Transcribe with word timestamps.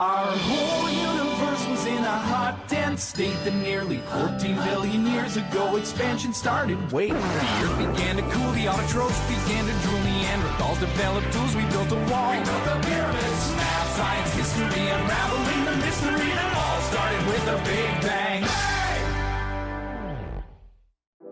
Our 0.00 0.32
whole 0.48 0.88
universe 0.88 1.68
was 1.68 1.84
in 1.84 2.00
a 2.00 2.18
hot, 2.32 2.56
dense 2.68 3.04
state 3.04 3.36
that 3.44 3.52
nearly 3.52 3.98
14 4.16 4.56
billion 4.64 5.04
years 5.04 5.36
ago 5.36 5.76
expansion 5.76 6.32
started. 6.32 6.80
Wait, 6.90 7.12
the 7.12 7.52
earth 7.60 7.76
began 7.76 8.16
to 8.16 8.24
cool, 8.32 8.50
the 8.56 8.64
autotrophs 8.64 9.20
began 9.28 9.68
to 9.68 9.76
drool, 9.84 10.00
Neanderthals 10.08 10.80
developed 10.80 11.30
tools, 11.34 11.52
we 11.54 11.68
built 11.68 11.92
a 11.92 12.00
wall. 12.08 12.32
We 12.32 12.40
built 12.40 12.64
the 12.64 12.80
pyramids, 12.80 13.42
math, 13.60 13.92
science, 13.92 14.32
history, 14.40 14.88
unraveling 14.88 15.64
the 15.68 15.76
mystery 15.84 16.32
that 16.32 16.48
all 16.56 16.80
started 16.88 17.20
with 17.28 17.44
a 17.44 17.58
big 17.68 17.92
bang. 18.00 18.42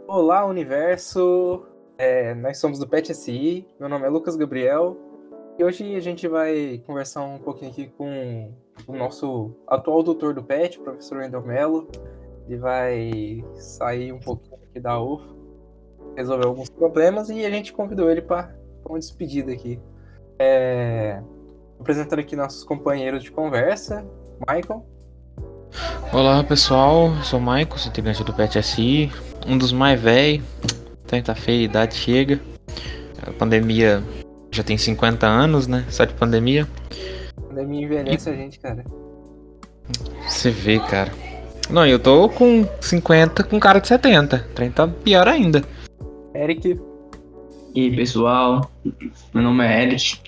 Olá, 0.06 0.44
universo! 0.44 1.64
É, 1.96 2.34
nós 2.34 2.58
somos 2.58 2.78
do 2.78 2.86
PET 2.86 3.14
SI, 3.14 3.66
meu 3.80 3.88
nome 3.88 4.04
é 4.04 4.10
Lucas 4.10 4.36
Gabriel 4.36 5.07
e 5.58 5.64
hoje 5.64 5.96
a 5.96 6.00
gente 6.00 6.28
vai 6.28 6.80
conversar 6.86 7.22
um 7.22 7.38
pouquinho 7.38 7.72
aqui 7.72 7.88
com 7.98 8.54
o 8.86 8.96
nosso 8.96 9.50
atual 9.66 10.04
doutor 10.04 10.32
do 10.32 10.42
PET, 10.42 10.78
professor 10.78 11.18
Wendel 11.18 11.42
Mello. 11.42 11.88
Ele 12.46 12.56
vai 12.58 13.44
sair 13.56 14.12
um 14.12 14.20
pouquinho 14.20 14.54
aqui 14.54 14.78
da 14.78 15.00
UFA, 15.00 15.26
resolver 16.16 16.46
alguns 16.46 16.70
problemas 16.70 17.28
e 17.28 17.44
a 17.44 17.50
gente 17.50 17.72
convidou 17.72 18.08
ele 18.08 18.22
para 18.22 18.54
uma 18.88 19.00
despedida 19.00 19.52
aqui. 19.52 19.80
É, 20.38 21.20
apresentando 21.80 22.20
aqui 22.20 22.36
nossos 22.36 22.62
companheiros 22.62 23.24
de 23.24 23.32
conversa, 23.32 24.06
Michael. 24.48 24.86
Olá 26.12 26.44
pessoal, 26.44 27.10
sou 27.24 27.40
o 27.40 27.42
Michael, 27.42 27.78
sou 27.78 27.90
integrante 27.90 28.22
do 28.22 28.32
PET 28.32 28.62
SI, 28.62 29.10
um 29.44 29.58
dos 29.58 29.72
mais 29.72 30.00
velhos, 30.00 30.44
tenta 31.08 31.34
feia, 31.34 31.62
a 31.62 31.64
idade 31.64 31.96
chega. 31.96 32.40
A 33.26 33.32
pandemia 33.32 34.02
já 34.58 34.64
tem 34.64 34.76
50 34.76 35.26
anos, 35.26 35.66
né? 35.66 35.84
Só 35.88 36.04
de 36.04 36.12
pandemia. 36.14 36.66
A 37.36 37.40
pandemia 37.40 37.84
envelhece 37.84 38.28
e... 38.28 38.32
a 38.32 38.36
gente, 38.36 38.58
cara. 38.58 38.84
Você 40.26 40.50
vê, 40.50 40.80
cara. 40.80 41.12
Não, 41.70 41.86
eu 41.86 41.98
tô 41.98 42.28
com 42.28 42.66
50 42.80 43.44
com 43.44 43.60
cara 43.60 43.78
de 43.78 43.88
70. 43.88 44.36
O 44.36 44.54
trem 44.54 44.70
tá 44.70 44.88
pior 44.88 45.28
ainda. 45.28 45.62
Eric. 46.34 46.80
E 47.74 47.80
aí, 47.80 47.94
pessoal. 47.94 48.70
Meu 49.32 49.44
nome 49.44 49.64
é 49.64 49.84
Eric. 49.84 50.18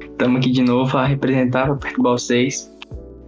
Estamos 0.00 0.40
aqui 0.40 0.50
de 0.50 0.62
novo 0.62 0.98
a 0.98 1.06
representar 1.06 1.66
para 1.66 1.76
Perturbal 1.76 2.18
6. 2.18 2.70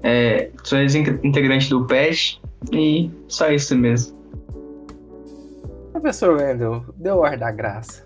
É, 0.02 0.50
sou 0.64 0.78
integrante 0.80 1.70
do 1.70 1.86
PES 1.86 2.40
e 2.72 3.10
só 3.28 3.50
isso 3.50 3.76
mesmo. 3.76 4.14
Professor 5.92 6.36
Wendel, 6.36 6.84
deu 6.96 7.24
ar 7.24 7.38
da 7.38 7.50
graça. 7.50 8.03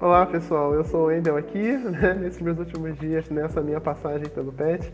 Olá 0.00 0.24
pessoal, 0.24 0.72
eu 0.72 0.82
sou 0.82 1.02
o 1.02 1.04
Wendel 1.08 1.36
aqui, 1.36 1.76
né, 1.76 2.14
nesses 2.14 2.40
meus 2.40 2.58
últimos 2.58 2.98
dias, 2.98 3.28
nessa 3.28 3.60
minha 3.60 3.82
passagem 3.82 4.30
pelo 4.30 4.50
PET. 4.50 4.90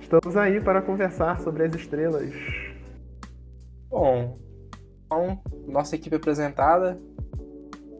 Estamos 0.00 0.38
aí 0.38 0.58
para 0.58 0.80
conversar 0.80 1.38
sobre 1.42 1.64
as 1.64 1.74
estrelas. 1.74 2.32
Bom, 3.90 4.38
então, 5.04 5.38
nossa 5.66 5.96
equipe 5.96 6.16
apresentada. 6.16 6.98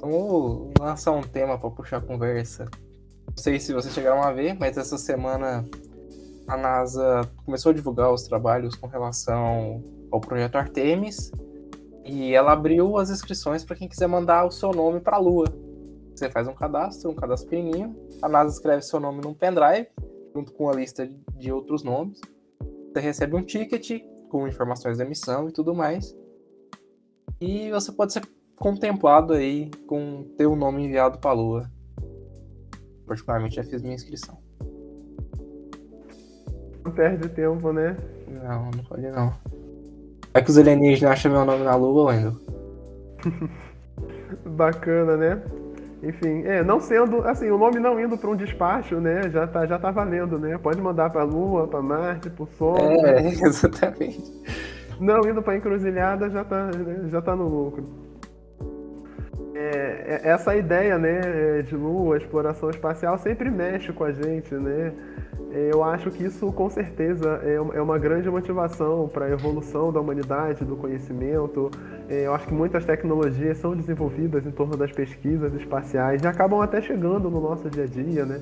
Vamos 0.01 0.73
lançar 0.81 1.13
um 1.13 1.21
tema 1.21 1.59
para 1.59 1.69
puxar 1.69 1.99
a 1.99 2.01
conversa. 2.01 2.65
Não 3.27 3.37
sei 3.37 3.61
se 3.61 3.75
vocês 3.75 3.93
chegaram 3.93 4.23
a 4.23 4.33
ver, 4.33 4.57
mas 4.59 4.79
essa 4.79 4.97
semana 4.97 5.67
a 6.47 6.57
NASA 6.57 7.31
começou 7.45 7.73
a 7.73 7.75
divulgar 7.75 8.11
os 8.11 8.23
trabalhos 8.23 8.75
com 8.75 8.87
relação 8.87 9.85
ao 10.11 10.19
projeto 10.19 10.57
Artemis 10.57 11.31
e 12.07 12.33
ela 12.33 12.53
abriu 12.53 12.97
as 12.97 13.11
inscrições 13.11 13.67
para 13.67 13.77
quem 13.77 13.87
quiser 13.87 14.07
mandar 14.07 14.47
o 14.47 14.51
seu 14.51 14.71
nome 14.71 14.99
para 14.99 15.17
a 15.17 15.21
Lua. 15.21 15.45
Você 16.19 16.29
faz 16.29 16.49
um 16.49 16.53
cadastro, 16.53 17.11
um 17.11 17.15
cadastro 17.15 17.49
pequenininho, 17.49 17.97
a 18.21 18.29
NASA 18.29 18.53
escreve 18.53 18.83
seu 18.83 18.99
nome 18.99 19.21
num 19.23 19.33
pendrive, 19.33 19.87
junto 20.35 20.53
com 20.53 20.69
a 20.69 20.73
lista 20.75 21.09
de 21.37 21.53
outros 21.53 21.85
nomes. 21.85 22.21
Você 22.93 22.99
recebe 22.99 23.37
um 23.37 23.43
ticket 23.45 24.03
com 24.29 24.49
informações 24.49 24.99
da 24.99 25.05
missão 25.05 25.49
e 25.49 25.53
tudo 25.53 25.73
mais. 25.73 26.17
E 27.41 27.71
você 27.71 27.93
pode 27.93 28.13
ser 28.13 28.23
contemplado 28.57 29.33
aí 29.33 29.71
com 29.87 30.25
ter 30.37 30.47
o 30.47 30.57
nome 30.57 30.85
enviado 30.85 31.19
para 31.19 31.31
a 31.31 31.35
Lua. 31.35 31.71
Particularmente 33.07 33.55
já 33.55 33.63
fiz 33.63 33.81
minha 33.81 33.95
inscrição. 33.95 34.37
Não 36.85 36.91
perde 36.91 37.29
tempo, 37.29 37.73
né? 37.73 37.97
Não, 38.27 38.71
não 38.73 38.85
pode 38.89 39.09
não. 39.09 39.33
É 40.35 40.43
que 40.43 40.51
os 40.51 40.59
alienígenas 40.59 41.13
acham 41.13 41.31
meu 41.31 41.45
nome 41.45 41.63
na 41.63 41.77
Lua, 41.77 42.11
Wendel. 42.11 42.37
Bacana, 44.45 45.17
né? 45.17 45.43
Enfim, 46.03 46.43
é, 46.45 46.63
não 46.63 46.79
sendo, 46.79 47.27
assim, 47.27 47.51
o 47.51 47.59
nome 47.59 47.81
não 47.81 47.99
indo 47.99 48.17
para 48.17 48.31
um 48.31 48.37
despacho, 48.37 49.01
né? 49.01 49.29
Já 49.31 49.47
tá, 49.47 49.67
já 49.67 49.79
tá 49.79 49.91
valendo, 49.91 50.39
né? 50.39 50.57
Pode 50.57 50.81
mandar 50.81 51.11
para 51.11 51.23
a 51.23 51.25
Lua, 51.25 51.67
para 51.67 51.83
Marte, 51.83 52.31
para 52.31 52.45
o 52.45 52.47
Sol. 52.47 52.77
É, 52.79 53.23
né? 53.23 53.31
exatamente. 53.43 54.33
Não 55.01 55.21
indo 55.29 55.43
para 55.43 55.57
encruzilhada 55.57 56.31
já 56.31 56.45
tá, 56.45 56.67
né? 56.67 57.09
já 57.09 57.21
tá 57.21 57.35
no 57.35 57.49
lucro. 57.49 58.08
É, 59.61 60.21
é, 60.23 60.29
essa 60.31 60.55
ideia, 60.55 60.97
né, 60.97 61.63
de 61.63 61.75
Lua, 61.75 62.17
exploração 62.17 62.71
espacial 62.71 63.19
sempre 63.19 63.51
mexe 63.51 63.93
com 63.93 64.05
a 64.05 64.13
gente, 64.13 64.55
né? 64.55 64.93
É, 65.51 65.71
eu 65.73 65.83
acho 65.83 66.13
que 66.13 66.23
isso, 66.23 66.53
com 66.53 66.71
certeza, 66.71 67.41
é, 67.43 67.55
é 67.55 67.83
uma 67.83 67.99
grande 67.99 68.31
motivação 68.31 69.09
para 69.09 69.25
a 69.25 69.31
evolução 69.31 69.93
da 69.93 70.01
humanidade, 70.01 70.65
do 70.65 70.77
conhecimento. 70.77 71.73
É, 72.09 72.27
eu 72.27 72.35
acho 72.35 72.47
que 72.47 72.55
muitas 72.55 72.85
tecnologias 72.85 73.59
são 73.59 73.75
desenvolvidas 73.75 74.47
em 74.47 74.53
torno 74.53 74.77
das 74.77 74.93
pesquisas 74.93 75.53
espaciais 75.55 76.23
e 76.23 76.27
acabam 76.29 76.61
até 76.61 76.81
chegando 76.81 77.29
no 77.29 77.41
nosso 77.41 77.69
dia 77.69 77.83
a 77.83 77.87
dia, 77.87 78.25
né? 78.25 78.41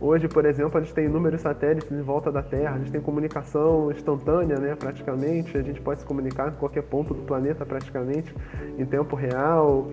Hoje, 0.00 0.26
por 0.26 0.44
exemplo, 0.44 0.78
a 0.78 0.82
gente 0.82 0.92
tem 0.92 1.04
inúmeros 1.04 1.42
satélites 1.42 1.92
em 1.92 2.02
volta 2.02 2.32
da 2.32 2.42
Terra, 2.42 2.74
a 2.74 2.78
gente 2.78 2.90
tem 2.90 3.00
comunicação 3.00 3.92
instantânea, 3.92 4.58
né, 4.58 4.74
praticamente. 4.74 5.56
A 5.56 5.62
gente 5.62 5.80
pode 5.80 6.00
se 6.00 6.06
comunicar 6.06 6.48
em 6.48 6.56
qualquer 6.56 6.82
ponto 6.82 7.14
do 7.14 7.22
planeta, 7.22 7.64
praticamente, 7.64 8.34
em 8.76 8.84
tempo 8.84 9.14
real. 9.14 9.90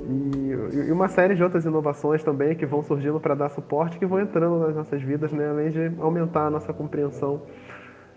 E, 0.00 0.86
e, 0.88 0.92
uma 0.92 1.08
série 1.08 1.34
de 1.34 1.42
outras 1.42 1.64
inovações 1.64 2.22
também 2.22 2.54
que 2.54 2.64
vão 2.64 2.82
surgindo 2.82 3.18
para 3.18 3.34
dar 3.34 3.48
suporte, 3.48 3.98
que 3.98 4.06
vão 4.06 4.20
entrando 4.20 4.58
nas 4.60 4.74
nossas 4.74 5.02
vidas, 5.02 5.32
né? 5.32 5.48
além 5.48 5.70
de 5.70 5.92
aumentar 6.00 6.46
a 6.46 6.50
nossa 6.50 6.72
compreensão 6.72 7.42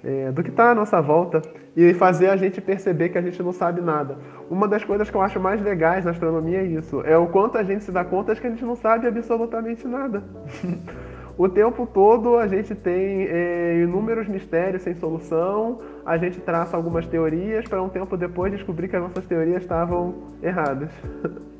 é, 0.03 0.31
do 0.31 0.43
que 0.43 0.49
está 0.49 0.71
à 0.71 0.75
nossa 0.75 1.01
volta 1.01 1.41
e 1.75 1.93
fazer 1.93 2.29
a 2.29 2.35
gente 2.35 2.59
perceber 2.59 3.09
que 3.09 3.17
a 3.17 3.21
gente 3.21 3.41
não 3.41 3.51
sabe 3.51 3.81
nada. 3.81 4.17
Uma 4.49 4.67
das 4.67 4.83
coisas 4.83 5.09
que 5.09 5.15
eu 5.15 5.21
acho 5.21 5.39
mais 5.39 5.61
legais 5.61 6.05
na 6.05 6.11
astronomia 6.11 6.59
é 6.59 6.65
isso, 6.65 7.01
é 7.01 7.17
o 7.17 7.27
quanto 7.27 7.57
a 7.57 7.63
gente 7.63 7.83
se 7.83 7.91
dá 7.91 8.03
conta 8.03 8.33
de 8.33 8.41
que 8.41 8.47
a 8.47 8.49
gente 8.49 8.65
não 8.65 8.75
sabe 8.75 9.07
absolutamente 9.07 9.87
nada. 9.87 10.23
o 11.37 11.47
tempo 11.47 11.87
todo 11.87 12.37
a 12.37 12.47
gente 12.47 12.75
tem 12.75 13.27
é, 13.27 13.81
inúmeros 13.83 14.27
mistérios 14.27 14.81
sem 14.81 14.93
solução, 14.95 15.79
a 16.05 16.17
gente 16.17 16.39
traça 16.41 16.75
algumas 16.75 17.07
teorias 17.07 17.67
para 17.67 17.81
um 17.81 17.89
tempo 17.89 18.17
depois 18.17 18.51
descobrir 18.51 18.87
que 18.87 18.95
as 18.95 19.01
nossas 19.01 19.25
teorias 19.25 19.61
estavam 19.61 20.15
erradas. 20.41 20.89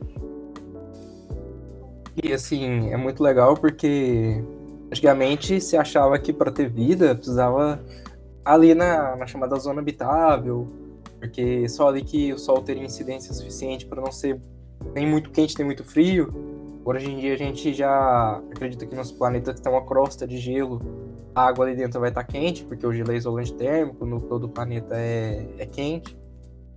E 2.16 2.34
assim, 2.34 2.90
é 2.92 2.98
muito 2.98 3.24
legal 3.24 3.56
porque 3.56 4.44
antigamente 4.88 5.62
se 5.62 5.78
achava 5.78 6.18
que 6.20 6.34
para 6.34 6.52
ter 6.52 6.70
vida 6.70 7.16
precisava 7.16 7.80
ali 8.44 8.74
na, 8.76 9.16
na 9.16 9.26
chamada 9.26 9.58
zona 9.58 9.82
habitável, 9.82 10.68
porque 11.20 11.70
só 11.70 11.88
ali 11.88 12.04
que 12.04 12.34
o 12.34 12.38
Sol 12.38 12.62
teria 12.62 12.84
incidência 12.84 13.34
suficiente 13.34 13.86
para 13.86 14.02
não 14.02 14.12
ser 14.12 14.40
nem 14.94 15.08
muito 15.08 15.30
quente 15.30 15.58
nem 15.58 15.66
muito 15.66 15.84
frio. 15.84 16.34
Hoje 16.84 17.10
em 17.10 17.18
dia 17.18 17.36
a 17.36 17.38
gente 17.38 17.74
já 17.74 18.42
acredita 18.52 18.86
que 18.86 18.96
nosso 18.96 19.16
planeta 19.16 19.54
tem 19.54 19.72
uma 19.72 19.86
crosta 19.86 20.28
de 20.28 20.38
gelo, 20.38 20.82
a 21.34 21.46
água 21.46 21.66
ali 21.66 21.76
dentro 21.76 22.00
vai 22.00 22.10
estar 22.10 22.24
tá 22.24 22.28
quente, 22.28 22.64
porque 22.64 22.86
o 22.86 22.92
gelo 22.92 23.12
é 23.12 23.16
isolante 23.16 23.54
térmico, 23.54 24.06
no 24.06 24.20
todo 24.20 24.46
o 24.46 24.50
planeta 24.50 24.96
é, 24.98 25.46
é 25.58 25.66
quente. 25.66 26.18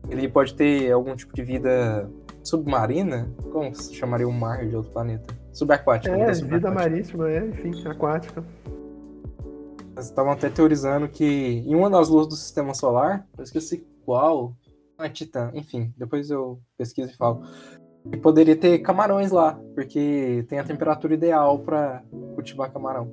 Ele 0.09 0.29
pode 0.29 0.55
ter 0.55 0.93
algum 0.93 1.17
tipo 1.17 1.35
de 1.35 1.43
vida 1.43 2.09
submarina? 2.45 3.29
Como 3.51 3.75
se 3.75 3.95
chamaria 3.95 4.29
o 4.29 4.33
mar 4.33 4.67
de 4.67 4.77
outro 4.77 4.93
planeta? 4.93 5.35
Subaquática. 5.53 6.15
É, 6.15 6.33
vida 6.33 6.71
marítima, 6.71 7.31
é, 7.31 7.47
enfim, 7.47 7.73
aquática. 7.89 8.45
Eles 9.93 10.07
estavam 10.07 10.33
até 10.33 10.51
teorizando 10.51 11.09
que 11.09 11.25
em 11.25 11.75
uma 11.75 11.89
das 11.89 12.09
luzes 12.09 12.29
do 12.29 12.37
sistema 12.37 12.75
solar, 12.75 13.27
eu 13.39 13.45
esqueci 13.45 13.87
qual, 14.05 14.55
a 14.99 15.09
Titã, 15.09 15.51
enfim, 15.55 15.93
depois 15.97 16.31
eu 16.31 16.61
pesquiso 16.77 17.13
e 17.13 17.17
falo. 17.17 17.43
E 18.13 18.17
poderia 18.17 18.57
ter 18.57 18.81
camarões 18.81 19.31
lá, 19.31 19.59
porque 19.75 20.45
tem 20.49 20.59
a 20.59 20.65
temperatura 20.65 21.15
ideal 21.15 21.59
para 21.61 22.03
cultivar 22.35 22.71
camarão. 22.71 23.11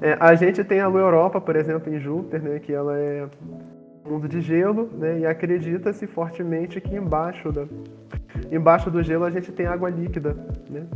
É, 0.00 0.16
a 0.20 0.34
gente 0.34 0.62
tem 0.62 0.80
a 0.80 0.86
Lua 0.86 1.00
Europa, 1.00 1.40
por 1.40 1.56
exemplo, 1.56 1.92
em 1.92 1.98
Júpiter, 1.98 2.40
né, 2.40 2.58
que 2.60 2.72
ela 2.72 2.96
é 2.96 3.28
mundo 4.08 4.28
de 4.28 4.40
gelo, 4.40 4.88
né? 4.96 5.20
E 5.20 5.26
acredita-se 5.26 6.06
fortemente 6.06 6.80
que 6.80 6.94
embaixo 6.94 7.52
da 7.52 7.66
embaixo 8.50 8.90
do 8.90 9.02
gelo 9.02 9.24
a 9.24 9.30
gente 9.30 9.50
tem 9.52 9.66
água 9.66 9.90
líquida, 9.90 10.36
né? 10.70 10.86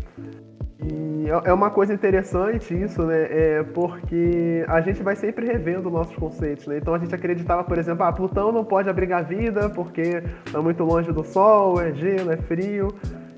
E 0.85 1.29
é, 1.29 1.51
é 1.51 1.53
uma 1.53 1.71
coisa 1.71 1.95
interessante 1.95 2.75
isso, 2.75 3.05
né? 3.05 3.27
É 3.31 3.63
porque 3.63 4.65
a 4.67 4.81
gente 4.81 5.03
vai 5.03 5.15
sempre 5.15 5.47
revendo 5.47 5.91
nossos 5.91 6.17
conceitos, 6.17 6.67
né? 6.67 6.79
Então 6.79 6.95
a 6.95 6.99
gente 6.99 7.15
acreditava, 7.15 7.63
por 7.63 7.79
exemplo, 7.79 8.05
ah, 8.05 8.13
Plutão 8.13 8.51
não 8.51 8.65
pode 8.65 8.89
abrigar 8.89 9.25
vida 9.25 9.69
porque 9.71 10.23
está 10.45 10.61
muito 10.61 10.83
longe 10.83 11.13
do 11.13 11.23
Sol, 11.25 11.81
é 11.81 11.93
gelo, 11.93 12.33
é 12.33 12.37
frio. 12.37 12.89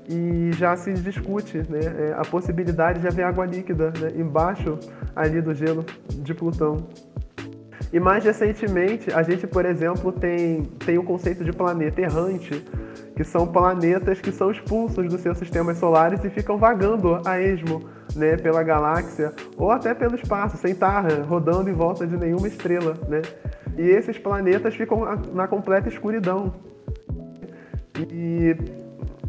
e 0.07 0.51
já 0.53 0.75
se 0.75 0.93
discute 0.93 1.57
né, 1.67 1.79
é, 1.81 2.13
a 2.15 2.21
possibilidade 2.21 2.99
de 2.99 3.07
haver 3.07 3.23
água 3.23 3.43
líquida 3.43 3.91
né, 3.99 4.11
embaixo 4.15 4.77
ali 5.15 5.41
do 5.41 5.53
gelo 5.53 5.83
de 6.09 6.33
Plutão. 6.33 6.85
E 7.95 7.99
mais 7.99 8.25
recentemente, 8.25 9.09
a 9.13 9.23
gente, 9.23 9.47
por 9.47 9.65
exemplo, 9.65 10.11
tem, 10.11 10.63
tem 10.85 10.97
o 10.97 11.03
conceito 11.03 11.45
de 11.45 11.53
planeta 11.53 12.01
errante, 12.01 12.61
que 13.15 13.23
são 13.23 13.47
planetas 13.47 14.19
que 14.19 14.33
são 14.33 14.51
expulsos 14.51 15.07
dos 15.07 15.21
seus 15.21 15.37
sistemas 15.37 15.77
solares 15.77 16.21
e 16.25 16.29
ficam 16.29 16.57
vagando 16.57 17.21
a 17.23 17.39
esmo 17.39 17.83
né, 18.13 18.35
pela 18.35 18.61
galáxia 18.63 19.31
ou 19.55 19.71
até 19.71 19.93
pelo 19.93 20.15
espaço, 20.15 20.57
sem 20.57 20.73
estar 20.73 21.09
rodando 21.21 21.69
em 21.69 21.73
volta 21.73 22.05
de 22.05 22.17
nenhuma 22.17 22.49
estrela. 22.49 22.95
Né? 23.07 23.21
E 23.77 23.83
esses 23.83 24.17
planetas 24.17 24.75
ficam 24.75 25.05
na 25.33 25.47
completa 25.47 25.87
escuridão. 25.87 26.53
E, 28.11 28.57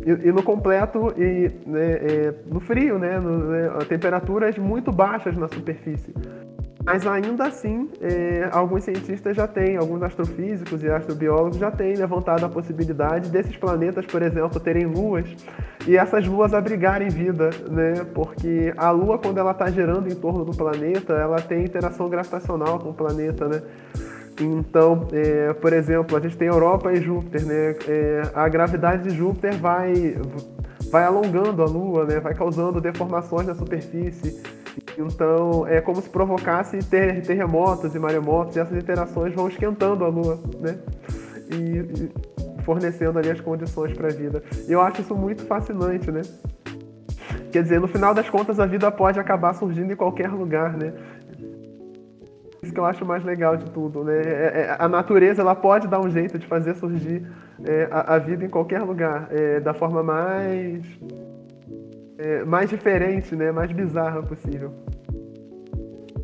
e, 0.04 0.28
e 0.28 0.32
no 0.32 0.42
completo, 0.42 1.14
e, 1.16 1.52
né, 1.64 1.92
é, 1.92 2.34
no 2.46 2.58
frio, 2.58 2.98
né, 2.98 3.20
no, 3.20 3.48
né, 3.48 3.68
temperaturas 3.88 4.58
muito 4.58 4.90
baixas 4.90 5.36
na 5.36 5.46
superfície. 5.46 6.12
Mas 6.86 7.04
ainda 7.04 7.48
assim, 7.48 7.90
é, 8.00 8.48
alguns 8.52 8.84
cientistas 8.84 9.36
já 9.36 9.48
têm, 9.48 9.76
alguns 9.76 10.04
astrofísicos 10.04 10.84
e 10.84 10.88
astrobiólogos 10.88 11.58
já 11.58 11.68
têm 11.68 11.96
levantado 11.96 12.46
a 12.46 12.48
possibilidade 12.48 13.28
desses 13.28 13.56
planetas, 13.56 14.06
por 14.06 14.22
exemplo, 14.22 14.60
terem 14.60 14.86
luas 14.86 15.26
e 15.84 15.96
essas 15.96 16.24
luas 16.24 16.54
abrigarem 16.54 17.08
vida, 17.08 17.50
né? 17.68 18.06
Porque 18.14 18.72
a 18.76 18.92
Lua, 18.92 19.18
quando 19.18 19.38
ela 19.38 19.50
está 19.50 19.68
girando 19.68 20.08
em 20.08 20.14
torno 20.14 20.44
do 20.44 20.56
planeta, 20.56 21.12
ela 21.14 21.40
tem 21.40 21.64
interação 21.64 22.08
gravitacional 22.08 22.78
com 22.78 22.90
o 22.90 22.94
planeta, 22.94 23.48
né? 23.48 23.62
Então, 24.40 25.08
é, 25.12 25.52
por 25.54 25.72
exemplo, 25.72 26.16
a 26.16 26.20
gente 26.20 26.36
tem 26.36 26.46
Europa 26.46 26.92
e 26.92 27.02
Júpiter, 27.02 27.44
né? 27.44 27.74
É, 27.88 28.22
a 28.32 28.48
gravidade 28.48 29.08
de 29.08 29.16
Júpiter 29.16 29.58
vai, 29.58 30.16
vai 30.88 31.02
alongando 31.02 31.64
a 31.64 31.66
Lua, 31.66 32.04
né? 32.04 32.20
Vai 32.20 32.34
causando 32.34 32.80
deformações 32.80 33.48
na 33.48 33.56
superfície 33.56 34.40
então, 34.98 35.66
é 35.66 35.80
como 35.80 36.00
se 36.00 36.08
provocasse 36.08 36.78
ter 36.78 37.22
terremotos 37.22 37.94
e 37.94 37.98
maremotos, 37.98 38.56
e 38.56 38.60
essas 38.60 38.76
interações 38.76 39.34
vão 39.34 39.48
esquentando 39.48 40.04
a 40.04 40.08
Lua, 40.08 40.38
né? 40.60 40.78
E, 41.50 41.78
e 41.78 42.62
fornecendo 42.62 43.18
ali 43.18 43.30
as 43.30 43.40
condições 43.40 43.92
para 43.92 44.08
a 44.08 44.10
vida. 44.10 44.42
E 44.68 44.72
eu 44.72 44.80
acho 44.80 45.00
isso 45.00 45.14
muito 45.14 45.44
fascinante, 45.46 46.10
né? 46.10 46.22
Quer 47.52 47.62
dizer, 47.62 47.80
no 47.80 47.88
final 47.88 48.12
das 48.12 48.28
contas, 48.28 48.58
a 48.58 48.66
vida 48.66 48.90
pode 48.90 49.20
acabar 49.20 49.54
surgindo 49.54 49.92
em 49.92 49.96
qualquer 49.96 50.30
lugar, 50.30 50.76
né? 50.76 50.92
Isso 52.62 52.72
que 52.72 52.80
eu 52.80 52.84
acho 52.84 53.04
mais 53.04 53.24
legal 53.24 53.56
de 53.56 53.70
tudo, 53.70 54.02
né? 54.02 54.20
É, 54.20 54.66
é, 54.70 54.76
a 54.78 54.88
natureza 54.88 55.42
ela 55.42 55.54
pode 55.54 55.86
dar 55.86 56.00
um 56.00 56.10
jeito 56.10 56.38
de 56.38 56.46
fazer 56.46 56.74
surgir 56.74 57.24
é, 57.64 57.88
a, 57.90 58.16
a, 58.16 58.18
vida 58.18 58.44
em 58.44 58.48
qualquer 58.48 58.82
lugar, 58.82 59.28
é, 59.30 59.60
da 59.60 59.72
forma 59.72 60.02
mais 60.02 60.84
é, 62.18 62.44
mais 62.44 62.70
diferente, 62.70 63.34
né? 63.34 63.52
Mais 63.52 63.70
bizarra 63.72 64.22
possível. 64.22 64.72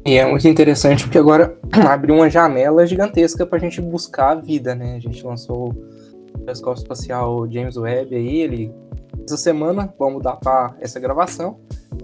E 0.04 0.16
é 0.16 0.26
muito 0.28 0.46
interessante 0.48 1.04
porque 1.04 1.18
agora 1.18 1.56
abriu 1.88 2.16
uma 2.16 2.28
janela 2.28 2.86
gigantesca 2.86 3.46
para 3.46 3.58
a 3.58 3.60
gente 3.60 3.80
buscar 3.80 4.30
a 4.30 4.34
vida, 4.34 4.74
né? 4.74 4.96
A 4.96 4.98
gente 4.98 5.24
lançou 5.24 5.68
o 6.34 6.38
telescópio 6.38 6.82
espacial 6.82 7.50
James 7.50 7.76
Webb 7.76 8.14
aí, 8.14 8.40
ele 8.40 8.74
essa 9.24 9.36
semana, 9.36 9.92
vamos 9.98 10.22
datar 10.22 10.76
essa 10.80 10.98
gravação. 10.98 11.60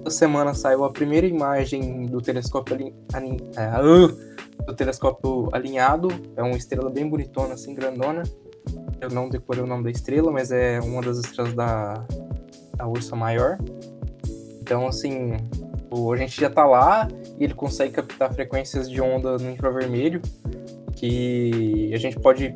Essa 0.07 0.19
semana 0.19 0.55
saiu 0.55 0.85
a 0.85 0.91
primeira 0.91 1.27
imagem 1.27 2.07
do 2.07 2.21
telescópio 2.21 2.77
uh, 2.77 4.65
do 4.65 4.75
telescópio 4.75 5.49
alinhado. 5.53 6.09
É 6.37 6.43
uma 6.43 6.57
estrela 6.57 6.89
bem 6.89 7.09
bonitona, 7.09 7.55
assim, 7.55 7.75
grandona. 7.75 8.23
Eu 9.01 9.11
não 9.11 9.29
decorei 9.29 9.63
o 9.63 9.67
nome 9.67 9.85
da 9.85 9.91
estrela, 9.91 10.31
mas 10.31 10.53
é 10.53 10.79
uma 10.81 11.03
das 11.03 11.19
estrelas 11.19 11.55
da, 11.55 12.05
da 12.79 12.87
Ursa 12.87 13.15
Maior. 13.15 13.59
Então, 14.63 14.87
assim, 14.87 15.33
a 16.13 16.17
gente 16.17 16.41
já 16.41 16.49
tá 16.49 16.65
lá 16.65 17.09
e 17.39 17.45
ele 17.45 17.55
consegue 17.55 17.93
captar 17.93 18.33
frequências 18.33 18.89
de 18.89 19.01
onda 19.01 19.37
no 19.37 19.51
infravermelho 19.51 20.23
que 20.95 21.91
a 21.93 21.99
gente 21.99 22.19
pode 22.19 22.55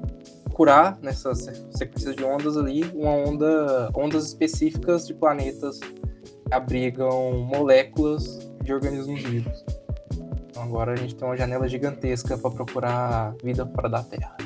curar 0.53 0.99
nessas 1.01 1.51
sequências 1.71 2.15
de 2.15 2.25
ondas 2.25 2.57
ali 2.57 2.85
uma 2.95 3.11
onda, 3.11 3.91
ondas 3.95 4.27
específicas 4.27 5.07
de 5.07 5.15
planetas 5.15 5.79
que 5.79 6.03
abrigam 6.51 7.39
moléculas 7.39 8.51
de 8.63 8.73
organismos 8.73 9.23
vivos. 9.23 9.65
Então 10.51 10.63
agora 10.63 10.93
a 10.93 10.97
gente 10.97 11.15
tem 11.15 11.27
uma 11.27 11.37
janela 11.37 11.67
gigantesca 11.69 12.37
para 12.37 12.51
procurar 12.51 13.35
vida 13.43 13.65
fora 13.67 13.89
da 13.89 14.03
Terra. 14.03 14.37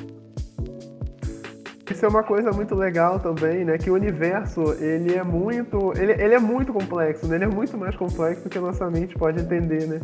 Isso 1.89 2.05
é 2.05 2.09
uma 2.09 2.23
coisa 2.23 2.51
muito 2.51 2.75
legal 2.75 3.19
também, 3.19 3.63
né? 3.63 3.77
Que 3.77 3.89
o 3.89 3.93
universo, 3.93 4.73
ele 4.73 5.15
é 5.15 5.23
muito, 5.23 5.93
ele, 5.97 6.11
ele 6.11 6.33
é 6.33 6.39
muito 6.39 6.73
complexo, 6.73 7.25
né? 7.27 7.35
Ele 7.35 7.45
é 7.45 7.47
muito 7.47 7.77
mais 7.77 7.95
complexo 7.95 8.43
do 8.43 8.49
que 8.49 8.57
a 8.57 8.61
nossa 8.61 8.89
mente 8.89 9.15
pode 9.15 9.39
entender, 9.39 9.87
né? 9.87 10.01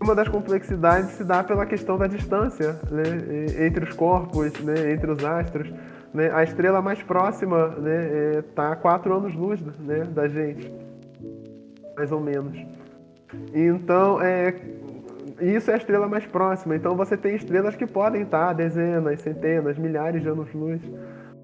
Uma 0.00 0.14
das 0.14 0.28
complexidades 0.28 1.10
se 1.12 1.24
dá 1.24 1.42
pela 1.42 1.66
questão 1.66 1.98
da 1.98 2.06
distância, 2.06 2.78
né? 2.90 3.66
Entre 3.66 3.84
os 3.84 3.92
corpos, 3.92 4.52
né? 4.60 4.92
Entre 4.92 5.10
os 5.10 5.24
astros. 5.24 5.72
Né? 6.14 6.30
A 6.32 6.44
estrela 6.44 6.80
mais 6.80 7.02
próxima, 7.02 7.68
né? 7.68 8.38
Está 8.38 8.72
a 8.72 8.76
quatro 8.76 9.14
anos-luz, 9.16 9.60
né? 9.80 10.04
Da 10.04 10.28
gente, 10.28 10.72
mais 11.96 12.12
ou 12.12 12.20
menos. 12.20 12.56
Então, 13.52 14.22
é, 14.22 14.54
isso 15.40 15.70
é 15.70 15.74
a 15.74 15.76
estrela 15.76 16.08
mais 16.08 16.26
próxima. 16.26 16.76
Então 16.76 16.96
você 16.96 17.16
tem 17.16 17.34
estrelas 17.34 17.76
que 17.76 17.86
podem 17.86 18.22
estar 18.22 18.52
dezenas, 18.52 19.20
centenas, 19.20 19.78
milhares 19.78 20.22
de 20.22 20.28
anos-luz. 20.28 20.80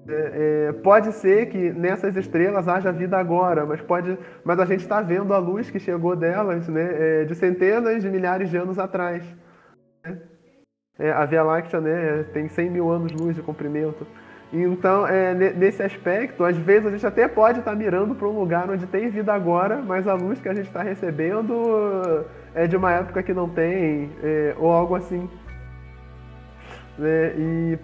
É, 0.07 0.67
é, 0.69 0.71
pode 0.73 1.13
ser 1.13 1.45
que 1.45 1.71
nessas 1.71 2.15
estrelas 2.17 2.67
haja 2.67 2.91
vida 2.91 3.17
agora, 3.17 3.65
mas 3.65 3.79
pode, 3.81 4.17
mas 4.43 4.59
a 4.59 4.65
gente 4.65 4.81
está 4.81 5.01
vendo 5.01 5.33
a 5.33 5.37
luz 5.37 5.71
que 5.71 5.79
chegou 5.79 6.13
delas, 6.13 6.67
né, 6.67 7.21
é, 7.21 7.25
de 7.25 7.33
centenas 7.35 8.01
de 8.01 8.09
milhares 8.09 8.49
de 8.49 8.57
anos 8.57 8.77
atrás. 8.77 9.23
Né? 10.03 10.21
É, 10.99 11.11
a 11.11 11.25
Via 11.25 11.41
Láctea, 11.41 11.79
né, 11.79 12.23
tem 12.33 12.49
100 12.49 12.69
mil 12.69 12.91
anos-luz 12.91 13.35
de 13.35 13.41
comprimento. 13.41 14.05
Então, 14.55 15.07
é, 15.07 15.33
nesse 15.33 15.81
aspecto, 15.81 16.43
às 16.43 16.55
vezes 16.55 16.85
a 16.85 16.91
gente 16.91 17.05
até 17.07 17.27
pode 17.27 17.57
estar 17.57 17.71
tá 17.71 17.75
mirando 17.75 18.13
para 18.13 18.27
um 18.27 18.39
lugar 18.39 18.69
onde 18.69 18.85
tem 18.85 19.09
vida 19.09 19.33
agora, 19.33 19.81
mas 19.81 20.07
a 20.07 20.13
luz 20.13 20.39
que 20.39 20.47
a 20.47 20.53
gente 20.53 20.67
está 20.67 20.83
recebendo 20.83 22.23
é 22.53 22.67
de 22.67 22.77
uma 22.77 22.91
época 22.91 23.23
que 23.23 23.33
não 23.33 23.49
tem, 23.49 24.11
é, 24.21 24.55
ou 24.59 24.71
algo 24.71 24.93
assim. 24.93 25.27
Né? 26.99 27.33
E 27.35 27.79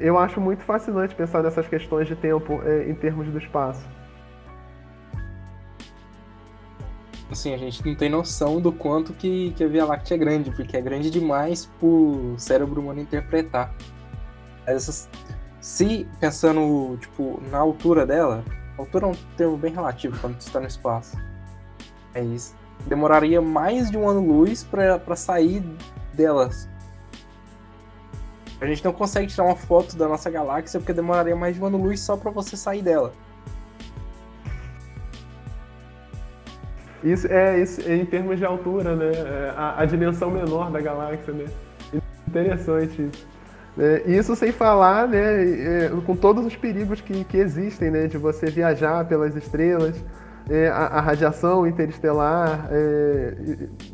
eu 0.00 0.16
acho 0.16 0.40
muito 0.40 0.62
fascinante 0.62 1.12
pensar 1.12 1.42
nessas 1.42 1.66
questões 1.66 2.06
de 2.06 2.14
tempo 2.14 2.62
é, 2.64 2.88
em 2.88 2.94
termos 2.94 3.26
do 3.26 3.38
espaço. 3.38 3.84
Assim, 7.32 7.54
a 7.54 7.56
gente 7.56 7.84
não 7.84 7.94
tem 7.94 8.10
noção 8.10 8.60
do 8.60 8.70
quanto 8.70 9.12
que, 9.14 9.52
que 9.56 9.64
a 9.64 9.66
Via 9.66 9.84
Láctea 9.86 10.14
é 10.14 10.18
grande, 10.18 10.50
porque 10.50 10.76
é 10.76 10.80
grande 10.80 11.10
demais 11.10 11.64
para 11.64 11.88
o 11.88 12.34
cérebro 12.38 12.80
humano 12.80 13.00
interpretar. 13.00 13.74
Essas, 14.66 15.08
se 15.62 16.06
pensando 16.20 16.98
tipo 17.00 17.40
na 17.50 17.56
altura 17.56 18.04
dela, 18.04 18.44
altura 18.76 19.06
é 19.06 19.08
um 19.08 19.14
termo 19.38 19.56
bem 19.56 19.72
relativo 19.72 20.18
quando 20.20 20.34
você 20.34 20.48
está 20.48 20.60
no 20.60 20.66
espaço. 20.66 21.16
É 22.12 22.22
isso. 22.22 22.54
Demoraria 22.86 23.40
mais 23.40 23.90
de 23.90 23.96
um 23.96 24.06
ano-luz 24.06 24.62
para 24.62 25.16
sair 25.16 25.64
delas 26.12 26.68
a 28.62 28.66
gente 28.66 28.84
não 28.84 28.92
consegue 28.92 29.26
tirar 29.26 29.42
uma 29.42 29.56
foto 29.56 29.96
da 29.96 30.06
nossa 30.06 30.30
galáxia 30.30 30.78
porque 30.78 30.92
demoraria 30.92 31.34
mais 31.34 31.56
de 31.56 31.60
um 31.60 31.66
ano-luz 31.66 31.98
só 31.98 32.16
para 32.16 32.30
você 32.30 32.56
sair 32.56 32.80
dela. 32.80 33.12
Isso 37.02 37.26
é 37.26 37.60
isso 37.60 37.80
em 37.90 38.06
termos 38.06 38.38
de 38.38 38.44
altura, 38.44 38.94
né? 38.94 39.10
É, 39.10 39.54
a, 39.56 39.80
a 39.80 39.84
dimensão 39.84 40.30
menor 40.30 40.70
da 40.70 40.80
galáxia, 40.80 41.34
né? 41.34 41.46
Interessante 42.28 43.02
isso. 43.02 43.26
É, 43.78 44.02
isso 44.06 44.36
sem 44.36 44.52
falar, 44.52 45.08
né, 45.08 45.86
é, 45.86 45.90
com 46.04 46.14
todos 46.14 46.44
os 46.44 46.54
perigos 46.54 47.00
que, 47.00 47.24
que 47.24 47.38
existem, 47.38 47.90
né, 47.90 48.06
de 48.06 48.18
você 48.18 48.46
viajar 48.46 49.06
pelas 49.06 49.34
estrelas, 49.34 49.96
é, 50.50 50.68
a, 50.68 50.86
a, 50.86 51.00
radiação 51.00 51.66
interestelar, 51.66 52.68
é, 52.70 53.34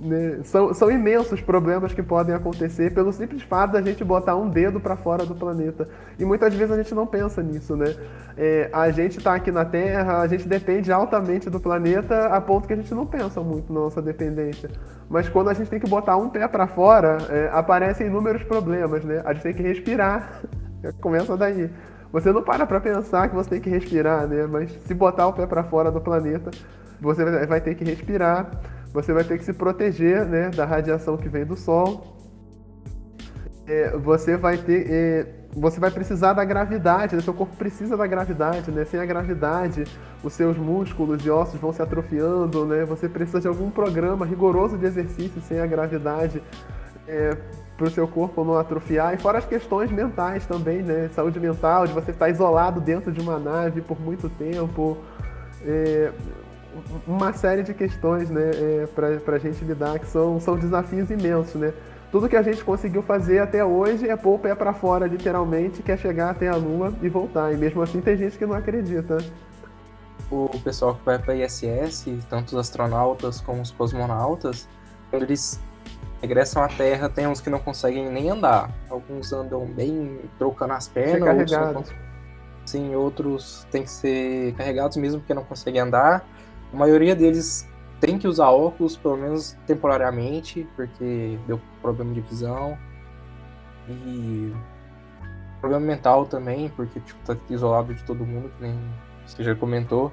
né, 0.01 0.41
são, 0.45 0.73
são 0.73 0.91
imensos 0.91 1.41
problemas 1.41 1.93
que 1.93 2.03
podem 2.03 2.35
acontecer 2.35 2.93
pelo 2.93 3.13
simples 3.13 3.43
fato 3.43 3.73
da 3.73 3.83
gente 3.83 4.03
botar 4.03 4.35
um 4.37 4.49
dedo 4.49 4.81
para 4.81 4.97
fora 4.97 5.25
do 5.25 5.35
planeta. 5.35 5.87
E 6.19 6.25
muitas 6.25 6.55
vezes 6.55 6.73
a 6.73 6.83
gente 6.83 6.95
não 6.95 7.07
pensa 7.07 7.43
nisso, 7.43 7.77
né? 7.77 7.95
É, 8.37 8.71
a 8.73 8.91
gente 8.91 9.19
está 9.19 9.35
aqui 9.35 9.51
na 9.51 9.65
Terra, 9.65 10.21
a 10.21 10.27
gente 10.27 10.49
depende 10.49 10.91
altamente 10.91 11.51
do 11.51 11.61
planeta 11.61 12.27
a 12.29 12.41
ponto 12.41 12.67
que 12.67 12.73
a 12.73 12.77
gente 12.77 12.95
não 12.95 13.05
pensa 13.05 13.41
muito 13.41 13.73
na 13.73 13.81
nossa 13.81 14.01
dependência. 14.01 14.71
Mas 15.09 15.29
quando 15.29 15.49
a 15.49 15.55
gente 15.55 15.71
tem 15.71 15.81
que 15.81 15.89
botar 15.89 16.17
um 16.17 16.29
pé 16.29 16.47
para 16.47 16.67
fora, 16.67 17.19
é, 17.31 17.51
aparecem 17.53 18.07
inúmeros 18.07 18.43
problemas, 18.45 19.05
né? 19.05 19.23
A 19.25 19.33
gente 19.33 19.43
tem 19.43 19.55
que 19.55 19.63
respirar. 19.63 20.43
Começa 21.01 21.37
daí. 21.37 21.71
Você 22.13 22.33
não 22.33 22.43
para 22.43 22.67
para 22.67 22.81
pensar 22.81 23.29
que 23.29 23.35
você 23.35 23.51
tem 23.51 23.61
que 23.61 23.71
respirar, 23.71 24.27
né? 24.27 24.47
Mas 24.47 24.71
se 24.71 24.95
botar 24.95 25.27
o 25.27 25.33
pé 25.33 25.47
para 25.47 25.65
fora 25.65 25.91
do 25.91 26.01
planeta, 26.01 26.51
você 27.01 27.47
vai 27.47 27.61
ter 27.61 27.75
que 27.75 27.85
respirar, 27.85 28.51
você 28.93 29.13
vai 29.13 29.25
ter 29.25 29.39
que 29.39 29.45
se 29.45 29.53
proteger, 29.53 30.25
né, 30.27 30.51
da 30.51 30.65
radiação 30.65 31.17
que 31.17 31.29
vem 31.29 31.45
do 31.45 31.57
Sol. 31.57 32.17
É, 33.67 33.97
você 33.99 34.37
vai 34.37 34.57
ter, 34.57 34.91
é, 34.91 35.27
você 35.59 35.81
vai 35.81 35.91
precisar 35.91 36.33
da 36.33 36.45
gravidade, 36.45 37.17
né? 37.17 37.23
seu 37.23 37.35
corpo 37.35 37.57
precisa 37.57 37.97
da 37.97 38.07
gravidade, 38.07 38.71
né? 38.71 38.85
Sem 38.85 39.01
a 39.01 39.05
gravidade, 39.05 39.85
os 40.23 40.33
seus 40.33 40.57
músculos 40.57 41.25
e 41.25 41.31
ossos 41.31 41.61
vão 41.61 41.73
se 41.73 41.83
atrofiando, 41.83 42.65
né? 42.65 42.85
Você 42.85 43.09
precisa 43.09 43.41
de 43.41 43.49
algum 43.49 43.71
programa 43.71 44.25
rigoroso 44.25 44.77
de 44.77 44.87
exercício 44.87 45.41
sem 45.43 45.61
a 45.61 45.67
gravidade 45.67 46.43
é, 47.07 47.37
para 47.77 47.87
o 47.87 47.91
seu 47.91 48.07
corpo 48.07 48.45
não 48.45 48.59
atrofiar. 48.59 49.15
E 49.15 49.17
fora 49.17 49.39
as 49.39 49.47
questões 49.47 49.91
mentais 49.91 50.47
também, 50.47 50.83
né? 50.83 51.09
Saúde 51.15 51.41
mental, 51.41 51.87
de 51.87 51.93
você 51.93 52.11
estar 52.11 52.29
isolado 52.29 52.81
dentro 52.81 53.11
de 53.11 53.21
uma 53.21 53.39
nave 53.39 53.81
por 53.81 54.01
muito 54.01 54.29
tempo. 54.29 54.99
É, 55.65 56.13
uma 57.07 57.33
série 57.33 57.63
de 57.63 57.75
questões, 57.75 58.31
né? 58.31 58.51
É, 58.55 58.87
para 59.25 59.37
a 59.37 59.39
gente 59.39 59.65
lidar 59.65 59.99
que 59.99 60.07
são, 60.07 60.41
são 60.41 60.57
desafios 60.57 61.11
imensos, 61.11 61.55
né? 61.55 61.73
Tudo 62.11 62.29
que 62.29 62.37
a 62.37 62.43
gente 62.43 62.65
conseguiu 62.65 63.03
fazer 63.03 63.39
até 63.39 63.63
hoje 63.63 64.09
é 64.09 64.17
pôr 64.17 64.37
o 64.37 64.39
pé 64.39 64.55
para 64.55 64.73
fora, 64.73 65.07
literalmente, 65.07 65.83
que 65.83 65.93
é 65.93 65.97
chegar 65.97 66.31
até 66.31 66.49
a 66.49 66.57
Lua 66.57 66.95
e 67.03 67.09
voltar. 67.09 67.53
E 67.53 67.57
mesmo 67.57 67.83
assim 67.83 68.01
tem 68.01 68.17
gente 68.17 68.39
que 68.39 68.47
não 68.47 68.55
acredita. 68.55 69.19
O 70.31 70.49
pessoal 70.65 70.95
que 70.95 71.05
vai 71.05 71.19
para 71.19 71.35
ISS, 71.35 72.07
tanto 72.29 72.49
os 72.49 72.55
astronautas 72.55 73.41
como 73.41 73.61
os 73.61 73.71
cosmonautas, 73.71 74.67
quando 75.11 75.23
eles 75.25 75.61
regressam 76.21 76.63
à 76.63 76.69
Terra, 76.69 77.09
tem 77.11 77.27
uns 77.27 77.41
que 77.41 77.51
não 77.51 77.59
conseguem 77.59 78.11
nem 78.11 78.31
andar. 78.31 78.71
Alguns 78.89 79.33
andam 79.33 79.67
bem 79.67 80.19
trocando 80.39 80.73
as 80.73 80.89
pernas, 80.89 81.53
outros, 81.53 81.95
sim, 82.65 82.95
outros 82.95 83.67
têm 83.71 83.83
que 83.83 83.91
ser 83.91 84.55
carregados 84.55 84.97
mesmo 84.97 85.21
porque 85.21 85.35
não 85.35 85.45
conseguem 85.45 85.81
andar. 85.81 86.27
A 86.73 86.77
maioria 86.77 87.15
deles 87.15 87.67
tem 88.01 88.19
que 88.19 88.29
usar 88.29 88.51
óculos, 88.51 88.97
pelo 88.97 89.17
menos 89.17 89.57
temporariamente, 89.67 90.67
porque 90.77 91.39
deu 91.47 91.61
problema 91.83 92.15
de 92.15 92.21
visão. 92.21 92.79
E 93.89 94.53
problema 95.61 95.85
mental 95.85 96.27
também, 96.27 96.69
porque 96.71 97.01
tipo, 97.01 97.19
tá 97.25 97.37
isolado 97.51 97.93
de 97.93 98.03
todo 98.05 98.25
mundo, 98.25 98.51
que 98.57 98.63
nem 98.63 98.79
você 99.27 99.43
já 99.43 99.55
comentou. 99.55 100.13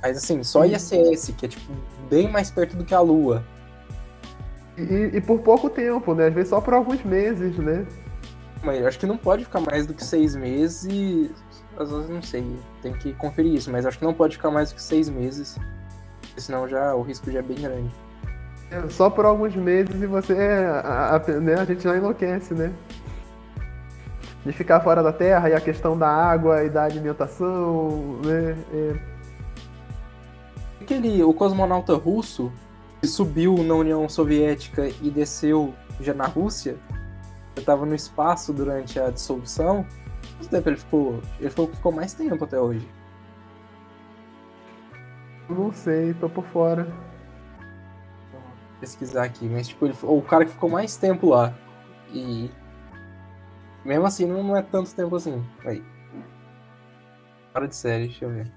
Mas 0.00 0.16
assim, 0.16 0.42
só 0.42 0.64
ISS, 0.64 1.34
que 1.36 1.46
é 1.46 1.48
tipo 1.48 1.72
bem 2.08 2.30
mais 2.30 2.50
perto 2.50 2.76
do 2.76 2.84
que 2.84 2.94
a 2.94 3.00
Lua. 3.00 3.44
E, 4.76 5.16
e 5.16 5.20
por 5.20 5.40
pouco 5.40 5.68
tempo, 5.68 6.14
né? 6.14 6.28
Às 6.28 6.34
vezes 6.34 6.50
só 6.50 6.60
por 6.60 6.74
alguns 6.74 7.02
meses, 7.04 7.56
né? 7.58 7.86
Mas 8.62 8.80
eu 8.80 8.86
acho 8.86 8.98
que 8.98 9.06
não 9.06 9.16
pode 9.16 9.44
ficar 9.44 9.60
mais 9.60 9.86
do 9.86 9.94
que 9.94 10.04
seis 10.04 10.36
meses. 10.36 11.30
Às 11.76 11.90
vezes 11.90 12.08
não 12.08 12.22
sei, 12.22 12.44
tem 12.80 12.92
que 12.92 13.12
conferir 13.14 13.54
isso, 13.54 13.70
mas 13.70 13.86
acho 13.86 13.98
que 13.98 14.04
não 14.04 14.14
pode 14.14 14.36
ficar 14.36 14.50
mais 14.50 14.70
do 14.70 14.76
que 14.76 14.82
seis 14.82 15.08
meses 15.08 15.58
senão 16.40 16.68
já 16.68 16.94
o 16.94 17.02
risco 17.02 17.30
já 17.30 17.40
é 17.40 17.42
bem 17.42 17.60
grande. 17.60 17.90
É, 18.70 18.88
só 18.88 19.10
por 19.10 19.24
alguns 19.24 19.54
meses 19.54 20.00
e 20.00 20.06
você, 20.06 20.34
a, 20.34 21.16
a, 21.16 21.18
né, 21.40 21.54
a 21.54 21.64
gente 21.64 21.82
já 21.82 21.96
enlouquece, 21.96 22.54
né? 22.54 22.72
De 24.44 24.52
ficar 24.52 24.80
fora 24.80 25.02
da 25.02 25.12
Terra 25.12 25.50
e 25.50 25.54
a 25.54 25.60
questão 25.60 25.96
da 25.96 26.08
água 26.08 26.64
e 26.64 26.70
da 26.70 26.84
alimentação, 26.84 28.18
né? 28.24 28.56
É. 28.72 28.94
Aquele, 30.80 31.22
o 31.22 31.32
cosmonauta 31.34 31.94
russo 31.94 32.50
que 33.00 33.06
subiu 33.06 33.56
na 33.62 33.74
União 33.74 34.08
Soviética 34.08 34.88
e 35.00 35.10
desceu 35.10 35.74
já 36.00 36.14
na 36.14 36.26
Rússia, 36.26 36.76
estava 37.56 37.84
no 37.84 37.94
espaço 37.94 38.52
durante 38.52 38.98
a 38.98 39.10
dissolução, 39.10 39.86
quanto 40.38 40.50
tempo 40.50 40.68
ele 40.68 40.76
ficou? 40.76 41.20
Ele 41.40 41.50
que 41.50 41.76
ficou 41.76 41.92
mais 41.92 42.14
tempo 42.14 42.44
até 42.44 42.58
hoje. 42.58 42.88
Não 45.52 45.72
sei, 45.72 46.14
tô 46.14 46.28
por 46.28 46.44
fora. 46.44 46.84
Vou 48.32 48.42
pesquisar 48.80 49.24
aqui, 49.24 49.48
mas 49.48 49.68
tipo, 49.68 49.86
ele, 49.86 49.94
o 50.02 50.22
cara 50.22 50.44
que 50.44 50.52
ficou 50.52 50.70
mais 50.70 50.96
tempo 50.96 51.28
lá. 51.30 51.54
E. 52.12 52.50
Mesmo 53.84 54.06
assim, 54.06 54.26
não, 54.26 54.56
é 54.56 54.62
tanto 54.62 54.94
tempo 54.94 55.16
assim. 55.16 55.44
Aí. 55.64 55.82
Fora 57.52 57.68
de 57.68 57.76
série, 57.76 58.06
deixa 58.06 58.24
eu 58.24 58.30
ver. 58.30 58.50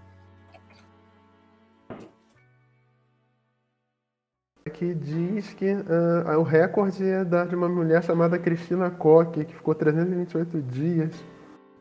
Aqui 4.65 4.93
diz 4.93 5.53
que 5.53 5.73
uh, 5.73 6.39
o 6.39 6.43
recorde 6.43 7.03
é 7.03 7.23
da, 7.23 7.45
de 7.45 7.55
uma 7.55 7.69
mulher 7.69 8.03
chamada 8.03 8.39
Cristina 8.39 8.89
Koch, 8.89 9.45
que 9.45 9.53
ficou 9.53 9.75
328 9.75 10.61
dias. 10.61 11.23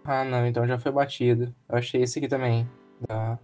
Ah, 0.04 0.23
não, 0.23 0.47
então 0.47 0.66
já 0.66 0.78
foi 0.78 0.92
batido. 0.92 1.54
Eu 1.68 1.78
achei 1.78 2.02
esse 2.02 2.18
aqui 2.18 2.28
também. 2.28 2.68
Da 3.09 3.38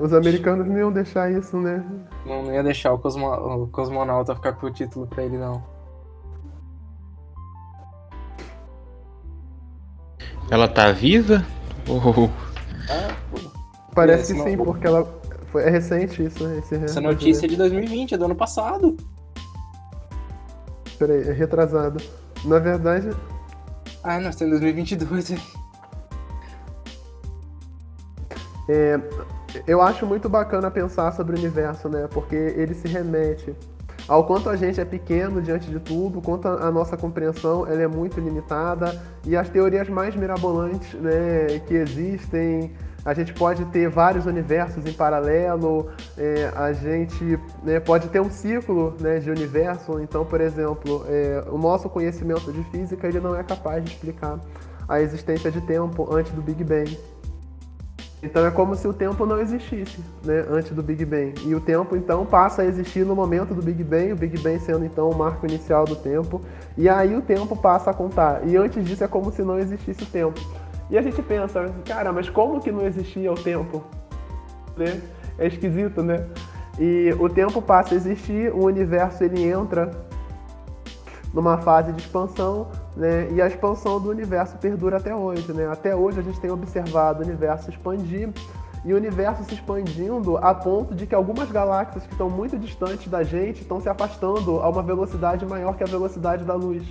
os 0.00 0.12
americanos 0.12 0.66
não 0.66 0.78
iam 0.78 0.92
deixar 0.92 1.30
isso, 1.30 1.58
né? 1.58 1.84
Não, 2.24 2.42
não 2.42 2.54
ia 2.54 2.62
deixar 2.62 2.92
o, 2.92 2.98
cosmo, 2.98 3.26
o 3.26 3.66
cosmonauta 3.68 4.34
ficar 4.34 4.54
com 4.54 4.66
o 4.66 4.70
título 4.70 5.06
pra 5.06 5.22
ele, 5.22 5.36
não. 5.36 5.62
Ela 10.50 10.68
tá 10.68 10.92
viva? 10.92 11.44
Oh. 11.88 12.28
Ah, 12.90 13.14
Parece 13.94 14.34
que 14.34 14.42
sim, 14.42 14.56
porque 14.56 14.86
ela. 14.86 15.04
Foi, 15.46 15.62
é 15.62 15.70
recente 15.70 16.24
isso, 16.24 16.46
esse 16.52 16.74
Essa 16.74 17.00
notícia 17.00 17.46
é 17.46 17.48
de 17.48 17.56
2020, 17.56 18.14
é 18.14 18.18
do 18.18 18.24
ano 18.24 18.34
passado. 18.34 18.96
Peraí, 20.98 21.28
é 21.28 21.32
retrasado. 21.32 22.02
Na 22.44 22.58
verdade. 22.58 23.10
Ah, 24.02 24.18
nós 24.18 24.34
estamos 24.34 24.56
em 24.56 24.60
2022. 24.60 25.34
É, 28.68 28.98
eu 29.66 29.80
acho 29.80 30.06
muito 30.06 30.28
bacana 30.28 30.70
pensar 30.70 31.12
sobre 31.12 31.36
o 31.36 31.38
universo, 31.38 31.88
né? 31.88 32.08
Porque 32.10 32.34
ele 32.34 32.74
se 32.74 32.88
remete 32.88 33.54
ao 34.06 34.24
quanto 34.24 34.50
a 34.50 34.56
gente 34.56 34.80
é 34.80 34.84
pequeno 34.84 35.40
diante 35.40 35.70
de 35.70 35.80
tudo, 35.80 36.20
quanto 36.20 36.46
a 36.46 36.70
nossa 36.70 36.96
compreensão 36.96 37.66
ela 37.66 37.82
é 37.82 37.86
muito 37.86 38.20
limitada 38.20 39.00
e 39.24 39.36
as 39.36 39.48
teorias 39.48 39.88
mais 39.88 40.14
mirabolantes 40.14 40.92
né, 40.94 41.60
que 41.66 41.74
existem. 41.74 42.72
A 43.04 43.12
gente 43.12 43.34
pode 43.34 43.66
ter 43.66 43.86
vários 43.88 44.24
universos 44.24 44.86
em 44.86 44.92
paralelo, 44.92 45.90
é, 46.16 46.50
a 46.56 46.72
gente 46.72 47.38
né, 47.62 47.78
pode 47.78 48.08
ter 48.08 48.18
um 48.18 48.30
ciclo 48.30 48.94
né, 48.98 49.18
de 49.18 49.30
universo. 49.30 50.00
Então, 50.00 50.24
por 50.24 50.40
exemplo, 50.40 51.04
é, 51.06 51.44
o 51.50 51.58
nosso 51.58 51.90
conhecimento 51.90 52.50
de 52.50 52.62
física 52.70 53.06
ele 53.06 53.20
não 53.20 53.36
é 53.36 53.42
capaz 53.42 53.84
de 53.84 53.90
explicar 53.90 54.40
a 54.88 55.02
existência 55.02 55.50
de 55.50 55.60
tempo 55.60 56.14
antes 56.14 56.32
do 56.32 56.40
Big 56.40 56.64
Bang. 56.64 56.98
Então 58.24 58.44
é 58.46 58.50
como 58.50 58.74
se 58.74 58.88
o 58.88 58.92
tempo 58.92 59.26
não 59.26 59.38
existisse, 59.38 60.02
né, 60.24 60.46
antes 60.48 60.72
do 60.72 60.82
Big 60.82 61.04
Bang. 61.04 61.34
E 61.44 61.54
o 61.54 61.60
tempo 61.60 61.94
então 61.94 62.24
passa 62.24 62.62
a 62.62 62.64
existir 62.64 63.04
no 63.04 63.14
momento 63.14 63.54
do 63.54 63.60
Big 63.60 63.84
Bang, 63.84 64.14
o 64.14 64.16
Big 64.16 64.38
Bang 64.38 64.58
sendo 64.60 64.82
então 64.86 65.10
o 65.10 65.14
marco 65.14 65.44
inicial 65.44 65.84
do 65.84 65.94
tempo, 65.94 66.40
e 66.76 66.88
aí 66.88 67.14
o 67.14 67.20
tempo 67.20 67.54
passa 67.54 67.90
a 67.90 67.94
contar. 67.94 68.40
E 68.48 68.56
antes 68.56 68.82
disso 68.82 69.04
é 69.04 69.08
como 69.08 69.30
se 69.30 69.42
não 69.42 69.58
existisse 69.58 70.02
o 70.02 70.06
tempo. 70.06 70.40
E 70.88 70.96
a 70.96 71.02
gente 71.02 71.20
pensa, 71.20 71.70
cara, 71.84 72.12
mas 72.12 72.30
como 72.30 72.60
que 72.62 72.72
não 72.72 72.86
existia 72.86 73.30
o 73.30 73.34
tempo? 73.34 73.84
Né? 74.74 75.02
É 75.38 75.46
esquisito, 75.46 76.02
né? 76.02 76.26
E 76.78 77.14
o 77.20 77.28
tempo 77.28 77.60
passa 77.60 77.94
a 77.94 77.96
existir, 77.96 78.50
o 78.54 78.64
universo 78.64 79.22
ele 79.22 79.44
entra 79.44 79.90
numa 81.32 81.58
fase 81.58 81.92
de 81.92 82.00
expansão, 82.00 82.68
né? 82.96 83.28
E 83.32 83.42
a 83.42 83.46
expansão 83.46 84.00
do 84.00 84.10
universo 84.10 84.56
perdura 84.58 84.98
até 84.98 85.14
hoje, 85.14 85.52
né? 85.52 85.68
Até 85.70 85.94
hoje 85.94 86.20
a 86.20 86.22
gente 86.22 86.40
tem 86.40 86.50
observado 86.50 87.22
o 87.22 87.24
universo 87.24 87.70
expandir 87.70 88.30
e 88.84 88.92
o 88.92 88.96
universo 88.96 89.42
se 89.44 89.54
expandindo 89.54 90.36
a 90.36 90.54
ponto 90.54 90.94
de 90.94 91.06
que 91.06 91.14
algumas 91.14 91.50
galáxias 91.50 92.04
que 92.04 92.12
estão 92.12 92.28
muito 92.28 92.58
distantes 92.58 93.08
da 93.08 93.22
gente 93.22 93.62
estão 93.62 93.80
se 93.80 93.88
afastando 93.88 94.60
a 94.60 94.68
uma 94.68 94.82
velocidade 94.82 95.46
maior 95.46 95.76
que 95.76 95.82
a 95.82 95.86
velocidade 95.86 96.44
da 96.44 96.54
luz. 96.54 96.84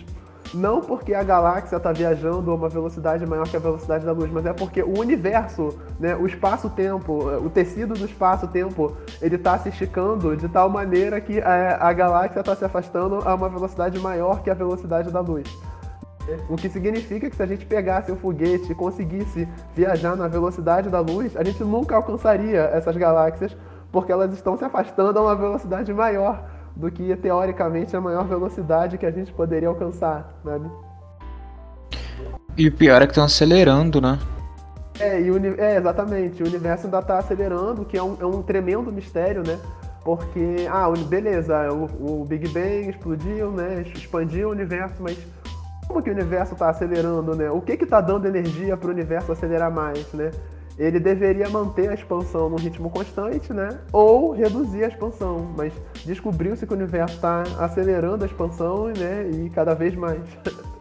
Não 0.53 0.81
porque 0.81 1.15
a 1.15 1.24
galáxia 1.24 1.77
está 1.77 1.91
viajando 1.91 2.51
a 2.51 2.55
uma 2.55 2.69
velocidade 2.69 3.25
maior 3.25 3.48
que 3.48 3.57
a 3.57 3.60
velocidade 3.60 4.05
da 4.05 4.12
luz, 4.12 4.31
mas 4.31 4.45
é 4.45 4.53
porque 4.53 4.83
o 4.83 5.00
universo, 5.00 5.75
né, 6.00 6.15
o 6.15 6.27
espaço-tempo, 6.27 7.12
o 7.43 7.50
tecido 7.50 7.95
do 7.95 8.05
espaço-tempo, 8.05 8.95
ele 9.19 9.36
está 9.36 9.57
se 9.57 9.69
esticando 9.69 10.36
de 10.38 10.48
tal 10.48 10.69
maneira 10.69 11.19
que 11.19 11.41
a, 11.41 11.77
a 11.88 11.93
galáxia 11.93 12.39
está 12.39 12.55
se 12.55 12.63
afastando 12.63 13.27
a 13.27 13.33
uma 13.33 13.50
velocidade 13.50 13.98
maior 14.00 14.43
que 14.43 14.50
a 14.50 14.53
velocidade 14.53 15.10
da 15.10 15.22
luz. 15.22 15.48
O 16.50 16.56
que 16.56 16.70
significa 16.70 17.30
que 17.30 17.36
se 17.36 17.44
a 17.44 17.46
gente 17.46 17.65
pegasse 17.65 18.12
um 18.12 18.15
foguete 18.15 18.72
e 18.72 18.75
conseguisse 18.75 19.48
viajar 19.75 20.15
na 20.15 20.27
velocidade 20.27 20.89
da 20.89 21.00
luz, 21.00 21.36
a 21.36 21.44
gente 21.44 21.63
nunca 21.63 21.96
alcançaria 21.96 22.62
essas 22.74 22.96
galáxias, 22.96 23.56
porque 23.92 24.12
elas 24.12 24.34
estão 24.34 24.58
se 24.58 24.63
afastando 24.63 25.20
a 25.20 25.22
uma 25.22 25.36
velocidade 25.36 25.94
maior 25.94 26.50
do 26.75 26.89
que 26.89 27.15
teoricamente 27.18 27.96
a 27.96 28.01
maior 28.01 28.25
velocidade 28.25 28.98
que 28.98 29.06
a 29.06 29.12
gente 29.12 29.32
poderia 29.34 29.68
alcançar, 29.68 30.34
sabe? 30.44 30.70
E 32.58 32.68
o 32.68 32.72
pior 32.72 33.01
é 33.01 33.06
que 33.06 33.12
estão 33.12 33.24
acelerando, 33.24 34.00
né? 34.00 34.18
É, 35.00 35.20
e 35.20 35.32
o, 35.32 35.60
é, 35.60 35.77
exatamente. 35.77 36.42
O 36.44 36.48
universo 36.48 36.86
ainda 36.86 37.00
está 37.00 37.18
acelerando, 37.18 37.84
que 37.84 37.98
é 37.98 38.03
um, 38.03 38.18
é 38.20 38.25
um 38.25 38.42
tremendo 38.42 38.92
mistério, 38.92 39.44
né? 39.46 39.60
Porque, 40.03 40.68
ah, 40.70 40.92
beleza, 41.08 41.72
o, 41.72 42.22
o 42.22 42.25
Big 42.25 42.48
Bang 42.50 42.89
explodiu, 42.89 43.51
né? 43.51 43.84
Expandiu 43.96 44.50
o 44.50 44.51
universo, 44.51 44.96
mas 45.00 45.18
como 45.93 46.01
que 46.01 46.09
o 46.09 46.13
universo 46.13 46.53
está 46.53 46.69
acelerando, 46.71 47.35
né? 47.35 47.51
O 47.51 47.62
que 47.62 47.73
está 47.73 48.01
dando 48.01 48.25
energia 48.25 48.75
para 48.75 48.88
o 48.88 48.91
universo 48.91 49.31
acelerar 49.31 49.71
mais, 49.71 50.12
né? 50.12 50.31
Ele 50.75 51.00
deveria 51.00 51.47
manter 51.47 51.88
a 51.88 51.93
expansão 51.93 52.50
num 52.50 52.55
ritmo 52.55 52.89
constante, 52.89 53.53
né? 53.53 53.77
Ou 53.91 54.31
reduzir 54.31 54.85
a 54.85 54.88
expansão, 54.88 55.53
mas 55.55 55.71
descobriu-se 56.03 56.65
que 56.65 56.73
o 56.73 56.75
universo 56.75 57.13
está 57.13 57.43
acelerando 57.59 58.23
a 58.23 58.27
expansão, 58.27 58.88
né? 58.88 59.29
E 59.29 59.51
cada 59.51 59.75
vez 59.75 59.95
mais. 59.95 60.19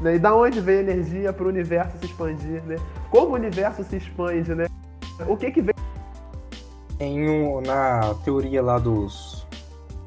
Né? 0.00 0.14
E 0.14 0.18
da 0.18 0.34
onde 0.34 0.62
vem 0.62 0.78
energia 0.78 1.30
para 1.30 1.44
o 1.44 1.48
universo 1.48 1.98
se 1.98 2.06
expandir, 2.06 2.62
né? 2.64 2.76
Como 3.10 3.32
o 3.32 3.34
universo 3.34 3.84
se 3.84 3.98
expande, 3.98 4.54
né? 4.54 4.64
O 5.28 5.36
que 5.36 5.50
que 5.50 5.60
vem... 5.60 5.74
Em 6.98 7.28
um, 7.28 7.60
na 7.60 8.14
teoria 8.24 8.62
lá 8.62 8.78
dos 8.78 9.46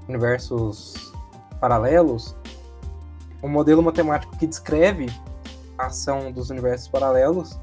universos 0.10 1.14
paralelos, 1.62 2.36
o 3.44 3.50
modelo 3.50 3.84
matemático 3.84 4.36
que 4.38 4.48
descreve 4.48 5.12
a 5.78 5.88
ação 5.88 6.32
dos 6.32 6.50
universos 6.50 6.88
paralelos 6.88 7.60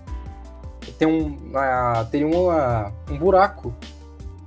tem 0.99 1.09
um, 1.09 1.29
uh, 1.29 2.05
teria 2.11 2.27
uma, 2.27 2.93
um 3.11 3.17
buraco 3.17 3.75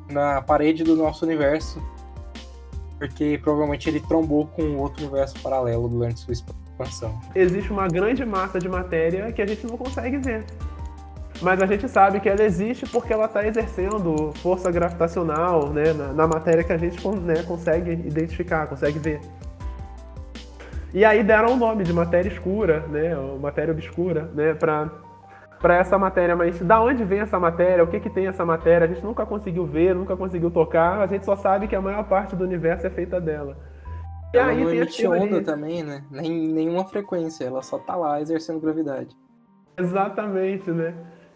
na 0.10 0.42
parede 0.42 0.84
do 0.84 0.96
nosso 0.96 1.26
universo, 1.26 1.82
porque 3.00 3.40
provavelmente 3.42 3.90
ele 3.90 4.00
trombou 4.00 4.46
com 4.48 4.78
outro 4.78 5.02
universo 5.02 5.40
paralelo 5.42 5.88
durante 5.90 6.20
sua 6.20 6.34
expansão. 6.34 7.20
Existe 7.34 7.72
uma 7.72 7.88
grande 7.88 8.24
massa 8.24 8.60
de 8.60 8.70
matéria 8.70 9.32
que 9.32 9.42
a 9.42 9.48
gente 9.48 9.66
não 9.66 9.78
consegue 9.78 10.18
ver. 10.18 10.46
Mas 11.42 11.62
a 11.62 11.66
gente 11.66 11.90
sabe 11.90 12.20
que 12.20 12.30
ela 12.30 12.44
existe 12.44 12.86
porque 12.86 13.12
ela 13.12 13.26
está 13.26 13.46
exercendo 13.46 14.32
força 14.36 14.72
gravitacional 14.72 15.70
né, 15.70 15.92
na, 15.92 16.14
na, 16.14 16.28
matéria 16.28 16.64
que 16.64 16.72
a 16.72 16.78
gente 16.78 17.06
né, 17.08 17.42
consegue 17.44 17.92
identificar, 17.92 18.68
consegue 18.68 19.00
ver. 19.00 19.20
E 20.94 21.04
aí 21.04 21.24
deram 21.24 21.54
o 21.54 21.58
nome 21.58 21.84
de 21.84 21.92
matéria 21.92 22.30
escura, 22.30 22.82
né, 22.88 23.16
matéria 23.42 23.74
obscura, 23.74 24.30
né, 24.34 24.54
para 24.54 24.90
para 25.60 25.78
essa 25.78 25.98
matéria, 25.98 26.36
mas 26.36 26.60
da 26.60 26.82
onde 26.82 27.06
vem 27.06 27.22
essa 27.22 27.40
matéria? 27.40 27.86
O 27.86 27.88
que 27.88 27.98
que 27.98 28.10
tem 28.10 28.28
essa 28.28 28.46
matéria? 28.46 28.84
A 28.84 28.88
gente 28.90 29.02
nunca 29.02 29.26
conseguiu 29.26 29.66
ver, 29.66 29.96
nunca 29.96 30.18
conseguiu 30.18 30.52
tocar. 30.52 31.00
A 31.00 31.08
gente 31.08 31.24
só 31.24 31.38
sabe 31.38 31.70
que 31.70 31.76
a 31.76 31.80
maior 31.80 32.04
parte 32.04 32.36
do 32.36 32.44
universo 32.44 32.86
é 32.86 32.90
feita 32.90 33.22
dela. 33.22 33.56
E 34.34 34.38
ela 34.38 34.50
aí 34.50 34.62
não 34.62 34.74
emite 34.74 35.08
onda 35.08 35.42
também, 35.42 35.82
né? 35.82 36.04
Nem, 36.12 36.50
nenhuma 36.50 36.84
frequência, 36.84 37.46
ela 37.46 37.62
só 37.62 37.80
tá 37.80 37.96
lá 37.96 38.20
exercendo 38.20 38.60
gravidade. 38.60 39.16
Exatamente, 39.78 40.70
né? 40.70 40.94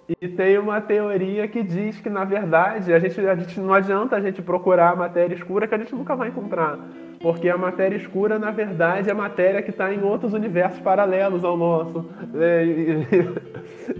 E 0.09 0.27
tem 0.29 0.57
uma 0.57 0.79
teoria 0.79 1.45
que 1.49 1.61
diz 1.61 1.99
que, 1.99 2.09
na 2.09 2.23
verdade, 2.23 2.93
a 2.93 2.99
gente, 2.99 3.19
a 3.19 3.35
gente 3.35 3.59
não 3.59 3.73
adianta 3.73 4.15
a 4.15 4.21
gente 4.21 4.41
procurar 4.41 4.91
a 4.91 4.95
matéria 4.95 5.35
escura 5.35 5.67
que 5.67 5.75
a 5.75 5.77
gente 5.77 5.93
nunca 5.93 6.15
vai 6.15 6.29
encontrar. 6.29 6.79
Porque 7.19 7.49
a 7.49 7.57
matéria 7.57 7.97
escura, 7.97 8.39
na 8.39 8.49
verdade, 8.49 9.09
é 9.09 9.13
matéria 9.13 9.61
que 9.61 9.69
está 9.69 9.93
em 9.93 10.01
outros 10.01 10.33
universos 10.33 10.79
paralelos 10.79 11.43
ao 11.43 11.57
nosso. 11.57 12.05
Né? 12.33 12.65
E, 12.65 13.07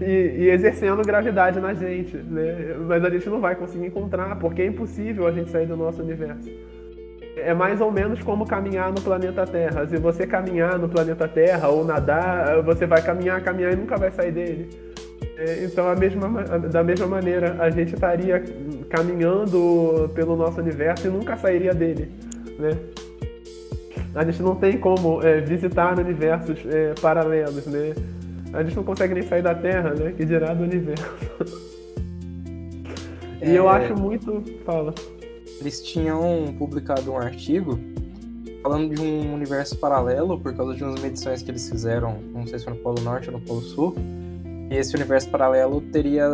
e, 0.00 0.44
e, 0.44 0.50
exercendo 0.50 1.02
gravidade 1.02 1.60
na 1.60 1.74
gente. 1.74 2.16
Né? 2.16 2.76
Mas 2.86 3.04
a 3.04 3.10
gente 3.10 3.28
não 3.28 3.40
vai 3.40 3.54
conseguir 3.54 3.86
encontrar, 3.86 4.38
porque 4.38 4.62
é 4.62 4.66
impossível 4.66 5.26
a 5.26 5.32
gente 5.32 5.50
sair 5.50 5.66
do 5.66 5.76
nosso 5.76 6.02
universo. 6.02 6.48
É 7.36 7.52
mais 7.52 7.82
ou 7.82 7.92
menos 7.92 8.22
como 8.22 8.46
caminhar 8.46 8.90
no 8.90 9.00
planeta 9.00 9.46
Terra. 9.46 9.86
Se 9.86 9.98
você 9.98 10.26
caminhar 10.26 10.78
no 10.78 10.88
planeta 10.88 11.28
Terra 11.28 11.68
ou 11.68 11.84
nadar, 11.84 12.62
você 12.62 12.86
vai 12.86 13.02
caminhar, 13.02 13.42
caminhar 13.42 13.74
e 13.74 13.76
nunca 13.76 13.96
vai 13.96 14.10
sair 14.10 14.32
dele. 14.32 14.88
É, 15.38 15.64
então, 15.64 15.94
mesma, 15.94 16.42
da 16.42 16.82
mesma 16.82 17.06
maneira, 17.06 17.62
a 17.62 17.70
gente 17.70 17.94
estaria 17.94 18.42
caminhando 18.90 20.10
pelo 20.12 20.34
nosso 20.34 20.60
universo 20.60 21.06
e 21.06 21.10
nunca 21.10 21.36
sairia 21.36 21.72
dele. 21.72 22.10
Né? 22.58 22.76
A 24.16 24.24
gente 24.24 24.42
não 24.42 24.56
tem 24.56 24.78
como 24.78 25.22
é, 25.22 25.40
visitar 25.40 25.96
universos 25.96 26.58
é, 26.66 26.92
paralelos, 27.00 27.66
né? 27.66 27.94
A 28.52 28.64
gente 28.64 28.74
não 28.74 28.82
consegue 28.82 29.14
nem 29.14 29.22
sair 29.22 29.42
da 29.42 29.54
Terra, 29.54 29.94
né? 29.94 30.12
Que 30.16 30.24
dirá 30.24 30.52
do 30.52 30.64
universo. 30.64 31.04
e 33.40 33.54
eu 33.54 33.70
é. 33.70 33.76
acho 33.76 33.94
muito. 33.94 34.42
Fala. 34.64 34.92
Eles 35.60 35.80
tinham 35.82 36.52
publicado 36.58 37.12
um 37.12 37.16
artigo 37.16 37.78
falando 38.60 38.92
de 38.92 39.00
um 39.00 39.34
universo 39.34 39.78
paralelo 39.78 40.40
por 40.40 40.52
causa 40.54 40.74
de 40.74 40.82
umas 40.82 41.00
medições 41.00 41.42
que 41.42 41.50
eles 41.50 41.68
fizeram, 41.68 42.18
não 42.34 42.44
sei 42.44 42.58
se 42.58 42.64
foi 42.64 42.74
no 42.74 42.80
Polo 42.80 43.00
Norte 43.02 43.30
ou 43.30 43.38
no 43.38 43.44
Polo 43.44 43.60
Sul. 43.60 43.94
Esse 44.70 44.94
universo 44.94 45.30
paralelo 45.30 45.80
teria 45.80 46.26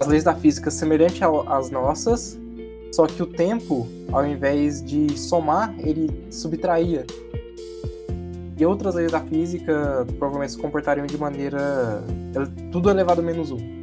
as 0.00 0.06
leis 0.06 0.24
da 0.24 0.34
física 0.34 0.70
semelhantes 0.70 1.20
às 1.46 1.70
nossas, 1.70 2.38
só 2.92 3.06
que 3.06 3.22
o 3.22 3.26
tempo, 3.26 3.86
ao 4.10 4.26
invés 4.26 4.82
de 4.82 5.16
somar, 5.18 5.74
ele 5.78 6.26
subtraía. 6.30 7.04
E 8.56 8.66
outras 8.66 8.94
leis 8.94 9.12
da 9.12 9.20
física 9.20 10.06
provavelmente 10.18 10.52
se 10.52 10.58
comportariam 10.58 11.06
de 11.06 11.16
maneira. 11.16 12.02
Tudo 12.70 12.90
elevado 12.90 13.20
a 13.20 13.24
menos 13.24 13.50
um 13.50 13.79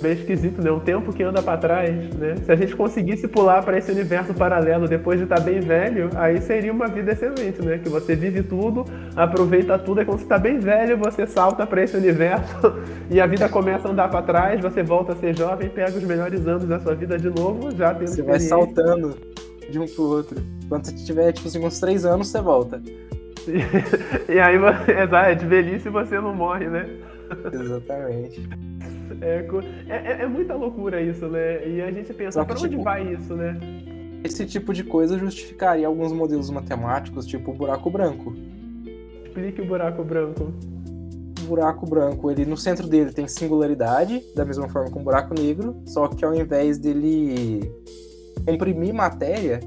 bem 0.00 0.12
esquisito, 0.12 0.62
né? 0.62 0.70
Um 0.70 0.80
tempo 0.80 1.12
que 1.12 1.22
anda 1.22 1.42
para 1.42 1.58
trás, 1.58 2.14
né? 2.14 2.36
Se 2.44 2.52
a 2.52 2.56
gente 2.56 2.74
conseguisse 2.74 3.28
pular 3.28 3.62
para 3.62 3.78
esse 3.78 3.90
universo 3.90 4.34
paralelo 4.34 4.86
depois 4.86 5.18
de 5.18 5.24
estar 5.24 5.36
tá 5.36 5.42
bem 5.42 5.60
velho, 5.60 6.10
aí 6.14 6.40
seria 6.40 6.72
uma 6.72 6.88
vida 6.88 7.12
excelente, 7.12 7.62
né? 7.62 7.78
Que 7.78 7.88
você 7.88 8.14
vive 8.14 8.42
tudo, 8.42 8.84
aproveita 9.16 9.78
tudo, 9.78 10.00
e 10.00 10.04
quando 10.04 10.18
você 10.18 10.24
está 10.24 10.38
bem 10.38 10.58
velho, 10.58 10.96
você 10.96 11.26
salta 11.26 11.66
para 11.66 11.82
esse 11.82 11.96
universo 11.96 12.74
e 13.10 13.20
a 13.20 13.26
vida 13.26 13.48
começa 13.48 13.88
a 13.88 13.90
andar 13.90 14.08
para 14.08 14.22
trás, 14.22 14.60
você 14.60 14.82
volta 14.82 15.12
a 15.12 15.16
ser 15.16 15.36
jovem, 15.36 15.68
pega 15.68 15.96
os 15.96 16.04
melhores 16.04 16.46
anos 16.46 16.64
da 16.64 16.78
sua 16.78 16.94
vida 16.94 17.18
de 17.18 17.30
novo, 17.30 17.74
já 17.74 17.94
tendo 17.94 18.08
Você 18.08 18.22
vai 18.22 18.40
saltando 18.40 19.16
de 19.68 19.78
um 19.78 19.86
pro 19.86 20.04
outro. 20.04 20.40
Quando 20.68 20.86
você 20.86 20.92
tiver, 21.04 21.32
tipo 21.32 21.48
assim, 21.48 21.64
uns 21.64 21.78
três 21.80 22.04
anos, 22.04 22.28
você 22.28 22.40
volta. 22.40 22.80
e 24.28 24.38
aí, 24.38 24.56
é 24.88 25.34
de 25.34 25.46
velhice 25.46 25.88
você 25.88 26.20
não 26.20 26.34
morre, 26.34 26.68
né? 26.68 26.86
Exatamente. 27.52 28.48
É, 29.20 29.44
é, 29.88 30.22
é, 30.22 30.26
muita 30.26 30.54
loucura 30.54 31.00
isso, 31.00 31.26
né? 31.26 31.66
E 31.66 31.82
a 31.82 31.90
gente 31.90 32.12
pensa, 32.12 32.44
pra 32.44 32.54
onde 32.54 32.68
tipo, 32.68 32.82
vai 32.82 33.14
isso, 33.14 33.34
né? 33.34 33.58
Esse 34.24 34.44
tipo 34.46 34.72
de 34.72 34.82
coisa 34.84 35.18
justificaria 35.18 35.86
alguns 35.86 36.12
modelos 36.12 36.50
matemáticos, 36.50 37.26
tipo 37.26 37.50
o 37.50 37.54
buraco 37.54 37.88
branco. 37.88 38.34
Explique 39.24 39.60
o 39.60 39.66
buraco 39.66 40.02
branco. 40.02 40.52
O 41.40 41.46
buraco 41.46 41.86
branco, 41.86 42.30
ele 42.30 42.44
no 42.44 42.56
centro 42.56 42.86
dele 42.86 43.12
tem 43.12 43.28
singularidade, 43.28 44.22
da 44.34 44.44
mesma 44.44 44.68
forma 44.68 44.90
que 44.90 44.98
um 44.98 45.04
buraco 45.04 45.32
negro, 45.34 45.80
só 45.86 46.08
que 46.08 46.24
ao 46.24 46.34
invés 46.34 46.78
dele 46.78 47.72
comprimir 48.44 48.92
matéria, 48.92 49.60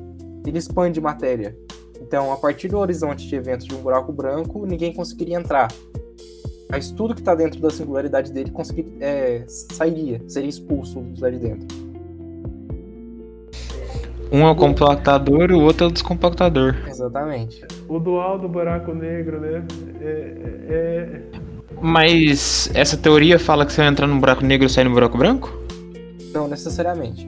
ele 0.45 0.57
expande 0.57 0.99
matéria. 0.99 1.55
Então, 2.01 2.33
a 2.33 2.37
partir 2.37 2.67
do 2.67 2.77
horizonte 2.77 3.27
de 3.27 3.35
eventos 3.35 3.65
de 3.65 3.75
um 3.75 3.81
buraco 3.81 4.11
branco, 4.11 4.65
ninguém 4.65 4.93
conseguiria 4.93 5.37
entrar 5.37 5.69
mas 6.71 6.89
tudo 6.89 7.13
que 7.13 7.19
está 7.19 7.35
dentro 7.35 7.59
da 7.59 7.69
singularidade 7.69 8.31
dele 8.31 8.49
conseguir, 8.49 8.87
é, 9.01 9.43
sairia, 9.45 10.21
seria 10.25 10.49
expulso 10.49 11.05
lá 11.19 11.29
de 11.29 11.37
dentro. 11.37 11.67
Um 14.31 14.47
é 14.47 14.49
o 14.49 14.55
compactador, 14.55 15.51
o 15.51 15.61
outro 15.61 15.83
é 15.83 15.87
o 15.89 15.91
descompactador. 15.91 16.77
Exatamente. 16.87 17.65
O 17.89 17.99
dual 17.99 18.39
do 18.39 18.47
buraco 18.47 18.93
negro, 18.93 19.41
né? 19.41 19.65
É, 19.99 20.05
é... 20.69 20.73
é 20.73 21.21
Mas 21.81 22.71
essa 22.73 22.95
teoria 22.95 23.37
fala 23.37 23.65
que 23.65 23.73
você 23.73 23.81
vai 23.81 23.89
entrar 23.89 24.07
num 24.07 24.17
buraco 24.17 24.45
negro 24.45 24.65
e 24.65 24.69
sair 24.69 24.85
no 24.85 24.91
buraco 24.91 25.17
branco? 25.17 25.51
Não 26.33 26.47
necessariamente. 26.47 27.27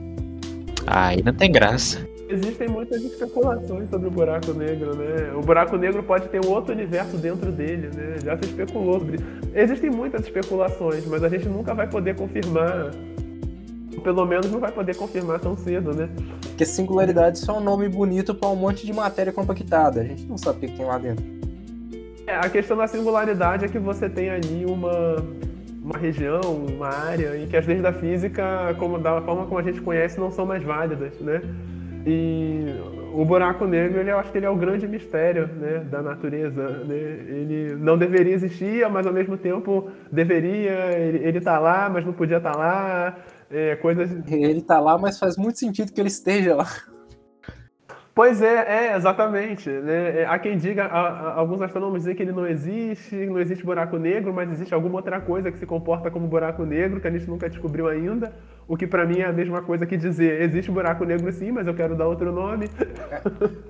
Ah, 0.86 1.08
aí 1.08 1.22
não 1.22 1.34
tem 1.34 1.52
graça. 1.52 2.13
Existem 2.34 2.68
muitas 2.68 3.00
especulações 3.00 3.88
sobre 3.88 4.08
o 4.08 4.10
buraco 4.10 4.52
negro, 4.52 4.96
né? 4.96 5.32
O 5.36 5.40
buraco 5.40 5.76
negro 5.76 6.02
pode 6.02 6.28
ter 6.28 6.44
um 6.44 6.50
outro 6.50 6.72
universo 6.74 7.16
dentro 7.16 7.52
dele, 7.52 7.88
né? 7.94 8.16
Já 8.24 8.36
se 8.36 8.46
especulou 8.46 8.98
sobre 8.98 9.16
isso. 9.18 9.24
Existem 9.54 9.88
muitas 9.88 10.22
especulações, 10.22 11.06
mas 11.06 11.22
a 11.22 11.28
gente 11.28 11.48
nunca 11.48 11.72
vai 11.72 11.88
poder 11.88 12.16
confirmar. 12.16 12.90
Pelo 14.02 14.26
menos 14.26 14.50
não 14.50 14.58
vai 14.58 14.72
poder 14.72 14.96
confirmar 14.96 15.38
tão 15.38 15.56
cedo, 15.56 15.94
né? 15.94 16.08
Porque 16.40 16.64
singularidade 16.64 17.38
só 17.38 17.54
é 17.54 17.58
um 17.58 17.62
nome 17.62 17.88
bonito 17.88 18.34
para 18.34 18.48
um 18.48 18.56
monte 18.56 18.84
de 18.84 18.92
matéria 18.92 19.32
compactada. 19.32 20.00
A 20.00 20.04
gente 20.04 20.26
não 20.26 20.36
sabe 20.36 20.58
o 20.58 20.60
que 20.68 20.76
tem 20.76 20.84
lá 20.84 20.98
dentro. 20.98 21.24
É, 22.26 22.34
a 22.34 22.48
questão 22.50 22.76
da 22.76 22.88
singularidade 22.88 23.64
é 23.64 23.68
que 23.68 23.78
você 23.78 24.08
tem 24.08 24.28
ali 24.28 24.66
uma, 24.66 25.24
uma 25.84 25.96
região, 25.96 26.40
uma 26.40 26.88
área 26.88 27.36
em 27.36 27.46
que 27.46 27.56
as 27.56 27.64
leis 27.64 27.80
da 27.80 27.92
física, 27.92 28.74
como 28.76 28.98
da 28.98 29.20
forma 29.22 29.46
como 29.46 29.58
a 29.58 29.62
gente 29.62 29.80
conhece, 29.80 30.18
não 30.18 30.32
são 30.32 30.44
mais 30.44 30.64
válidas, 30.64 31.12
né? 31.20 31.40
E 32.06 32.66
o 33.14 33.24
buraco 33.24 33.64
negro, 33.64 34.00
ele, 34.00 34.10
eu 34.10 34.18
acho 34.18 34.30
que 34.30 34.38
ele 34.38 34.46
é 34.46 34.50
o 34.50 34.56
grande 34.56 34.86
mistério 34.86 35.46
né, 35.46 35.78
da 35.90 36.02
natureza. 36.02 36.84
Né? 36.84 36.94
Ele 36.94 37.76
não 37.76 37.96
deveria 37.96 38.34
existir, 38.34 38.88
mas 38.90 39.06
ao 39.06 39.12
mesmo 39.12 39.36
tempo 39.38 39.90
deveria. 40.10 40.98
Ele 40.98 41.38
está 41.38 41.58
lá, 41.58 41.88
mas 41.88 42.04
não 42.04 42.12
podia 42.12 42.38
estar 42.38 42.52
tá 42.52 42.58
lá. 42.58 43.18
É, 43.50 43.76
coisas... 43.76 44.10
Ele 44.30 44.58
está 44.58 44.80
lá, 44.80 44.98
mas 44.98 45.18
faz 45.18 45.36
muito 45.36 45.58
sentido 45.58 45.92
que 45.92 46.00
ele 46.00 46.08
esteja 46.08 46.56
lá. 46.56 46.66
Pois 48.14 48.40
é, 48.40 48.92
é, 48.92 48.96
exatamente. 48.96 49.68
Né? 49.68 50.20
É, 50.20 50.26
há 50.26 50.38
quem 50.38 50.56
diga, 50.56 50.84
há, 50.84 51.34
alguns 51.34 51.60
astrônomos 51.60 52.00
dizem 52.00 52.14
que 52.14 52.22
ele 52.22 52.30
não 52.30 52.46
existe, 52.46 53.16
não 53.26 53.40
existe 53.40 53.64
buraco 53.64 53.98
negro, 53.98 54.32
mas 54.32 54.52
existe 54.52 54.72
alguma 54.72 54.96
outra 54.96 55.20
coisa 55.20 55.50
que 55.50 55.58
se 55.58 55.66
comporta 55.66 56.10
como 56.12 56.28
buraco 56.28 56.64
negro, 56.64 57.00
que 57.00 57.08
a 57.08 57.10
gente 57.10 57.28
nunca 57.28 57.50
descobriu 57.50 57.88
ainda. 57.88 58.32
O 58.68 58.76
que 58.76 58.86
para 58.86 59.04
mim 59.04 59.18
é 59.18 59.26
a 59.26 59.32
mesma 59.32 59.62
coisa 59.62 59.84
que 59.84 59.96
dizer, 59.96 60.42
existe 60.42 60.70
buraco 60.70 61.04
negro 61.04 61.30
sim, 61.32 61.50
mas 61.50 61.66
eu 61.66 61.74
quero 61.74 61.96
dar 61.96 62.06
outro 62.06 62.30
nome. 62.30 62.70
É, 63.10 63.20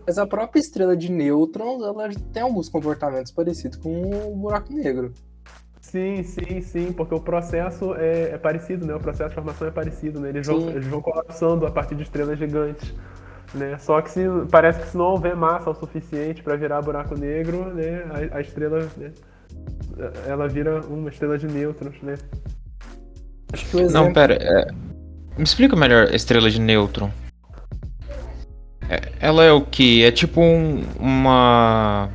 mas 0.06 0.18
a 0.18 0.26
própria 0.26 0.60
estrela 0.60 0.94
de 0.94 1.10
nêutrons, 1.10 1.82
ela 1.82 2.10
tem 2.32 2.42
alguns 2.42 2.68
comportamentos 2.68 3.32
parecidos 3.32 3.78
com 3.78 4.30
o 4.30 4.36
buraco 4.36 4.72
negro. 4.72 5.12
Sim, 5.80 6.22
sim, 6.22 6.60
sim, 6.60 6.92
porque 6.92 7.14
o 7.14 7.20
processo 7.20 7.94
é, 7.94 8.32
é 8.32 8.38
parecido, 8.38 8.86
né? 8.86 8.94
O 8.94 9.00
processo 9.00 9.30
de 9.30 9.34
formação 9.34 9.66
é 9.66 9.70
parecido, 9.70 10.20
né? 10.20 10.30
Eles 10.30 10.46
vão, 10.46 10.68
eles 10.70 10.86
vão 10.86 11.00
colapsando 11.00 11.66
a 11.66 11.70
partir 11.70 11.94
de 11.94 12.02
estrelas 12.02 12.38
gigantes. 12.38 12.92
Né? 13.54 13.78
Só 13.78 14.00
que 14.02 14.10
se, 14.10 14.22
parece 14.50 14.80
que 14.80 14.88
se 14.88 14.96
não 14.96 15.06
houver 15.06 15.36
massa 15.36 15.70
o 15.70 15.74
suficiente 15.74 16.42
para 16.42 16.56
virar 16.56 16.82
buraco 16.82 17.16
negro, 17.16 17.72
né, 17.72 18.04
a, 18.32 18.38
a 18.38 18.40
estrela 18.40 18.88
né, 18.96 19.12
ela 20.26 20.48
vira 20.48 20.80
uma 20.86 21.08
estrela 21.08 21.38
de 21.38 21.46
nêutrons, 21.46 21.94
né? 22.02 22.16
Acho 23.52 23.70
que 23.70 23.76
o 23.76 23.80
exemplo... 23.80 24.06
Não, 24.06 24.12
pera. 24.12 24.34
É... 24.34 24.66
Me 25.36 25.44
explica 25.44 25.76
melhor 25.76 26.08
a 26.08 26.16
estrela 26.16 26.50
de 26.50 26.60
nêutron. 26.60 27.10
É, 28.88 29.12
ela 29.20 29.44
é 29.44 29.52
o 29.52 29.62
que? 29.62 30.04
É 30.04 30.10
tipo 30.10 30.40
um, 30.40 30.82
uma 30.98 32.10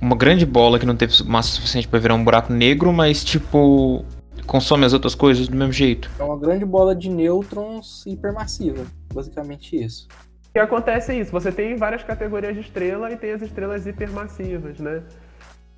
uma 0.00 0.16
grande 0.16 0.44
bola 0.44 0.80
que 0.80 0.86
não 0.86 0.96
teve 0.96 1.22
massa 1.24 1.50
suficiente 1.50 1.86
para 1.86 2.00
virar 2.00 2.14
um 2.14 2.24
buraco 2.24 2.52
negro, 2.52 2.92
mas 2.92 3.24
tipo 3.24 4.04
consome 4.46 4.84
as 4.84 4.92
outras 4.92 5.14
coisas 5.14 5.46
do 5.48 5.56
mesmo 5.56 5.72
jeito. 5.72 6.10
É 6.18 6.24
uma 6.24 6.36
grande 6.36 6.64
bola 6.64 6.94
de 6.94 7.08
nêutrons 7.08 8.04
hipermassiva, 8.06 8.84
basicamente 9.14 9.76
isso. 9.76 10.08
Que 10.52 10.58
acontece 10.58 11.12
é 11.12 11.16
isso, 11.16 11.32
você 11.32 11.50
tem 11.50 11.76
várias 11.76 12.02
categorias 12.02 12.54
de 12.54 12.60
estrela 12.60 13.10
e 13.10 13.16
tem 13.16 13.32
as 13.32 13.40
estrelas 13.40 13.86
hipermassivas, 13.86 14.78
né? 14.78 15.02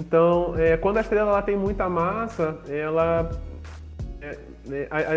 Então, 0.01 0.55
é, 0.59 0.77
quando 0.77 0.97
a 0.97 1.01
estrela 1.01 1.31
ela 1.31 1.43
tem 1.43 1.57
muita 1.57 1.89
massa, 1.89 2.59
ela 2.69 3.31
é, 4.21 4.37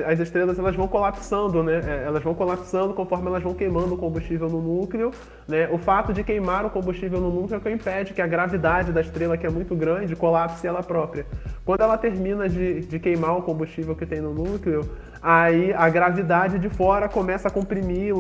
as 0.07 0.19
estrelas 0.19 0.59
elas 0.59 0.75
vão 0.75 0.87
colapsando, 0.87 1.63
né? 1.63 1.81
É, 1.85 2.03
elas 2.05 2.21
vão 2.21 2.33
colapsando 2.33 2.93
conforme 2.93 3.27
elas 3.27 3.41
vão 3.41 3.53
queimando 3.53 3.93
o 3.95 3.97
combustível 3.97 4.49
no 4.49 4.61
núcleo. 4.61 5.11
Né? 5.47 5.69
O 5.71 5.77
fato 5.77 6.11
de 6.13 6.23
queimar 6.23 6.65
o 6.65 6.69
combustível 6.69 7.21
no 7.21 7.29
núcleo 7.29 7.57
é 7.57 7.59
que 7.59 7.69
impede 7.69 8.13
que 8.13 8.21
a 8.21 8.27
gravidade 8.27 8.91
da 8.91 8.99
estrela, 8.99 9.37
que 9.37 9.47
é 9.47 9.49
muito 9.49 9.73
grande, 9.75 10.15
colapse 10.15 10.67
ela 10.67 10.83
própria. 10.83 11.25
Quando 11.63 11.81
ela 11.81 11.97
termina 11.97 12.49
de, 12.49 12.81
de 12.81 12.99
queimar 12.99 13.37
o 13.37 13.41
combustível 13.41 13.95
que 13.95 14.05
tem 14.05 14.19
no 14.19 14.33
núcleo, 14.33 14.89
aí 15.21 15.73
a 15.73 15.87
gravidade 15.87 16.59
de 16.59 16.69
fora 16.69 17.07
começa 17.07 17.47
a 17.47 17.51
comprimir, 17.51 18.13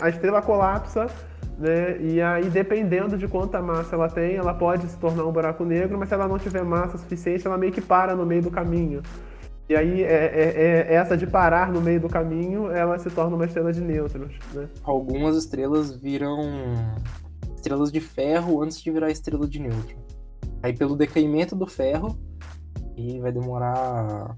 a 0.00 0.08
estrela 0.08 0.42
colapsa. 0.42 1.06
Né? 1.56 1.98
E 2.00 2.20
aí, 2.20 2.50
dependendo 2.50 3.16
de 3.16 3.28
quanta 3.28 3.62
massa 3.62 3.94
ela 3.94 4.08
tem, 4.08 4.34
ela 4.34 4.52
pode 4.52 4.88
se 4.88 4.98
tornar 4.98 5.24
um 5.24 5.30
buraco 5.30 5.64
negro, 5.64 5.96
mas 5.96 6.08
se 6.08 6.14
ela 6.14 6.26
não 6.26 6.36
tiver 6.36 6.64
massa 6.64 6.98
suficiente, 6.98 7.46
ela 7.46 7.56
meio 7.56 7.70
que 7.70 7.80
para 7.80 8.16
no 8.16 8.26
meio 8.26 8.42
do 8.42 8.50
caminho. 8.50 9.02
E 9.68 9.74
aí, 9.74 10.02
é, 10.02 10.06
é, 10.06 10.86
é, 10.88 10.94
essa 10.94 11.16
de 11.16 11.26
parar 11.26 11.72
no 11.72 11.80
meio 11.80 12.00
do 12.00 12.08
caminho, 12.08 12.70
ela 12.70 12.98
se 12.98 13.10
torna 13.10 13.34
uma 13.34 13.46
estrela 13.46 13.72
de 13.72 13.80
nêutrons, 13.80 14.34
né? 14.52 14.68
Algumas 14.82 15.36
estrelas 15.36 15.96
viram 15.96 16.38
estrelas 17.56 17.90
de 17.90 18.00
ferro 18.00 18.62
antes 18.62 18.82
de 18.82 18.90
virar 18.90 19.10
estrela 19.10 19.48
de 19.48 19.58
nêutron. 19.58 20.04
Aí, 20.62 20.74
pelo 20.74 20.96
decaimento 20.96 21.56
do 21.56 21.66
ferro, 21.66 22.18
e 22.96 23.18
vai 23.20 23.32
demorar 23.32 24.36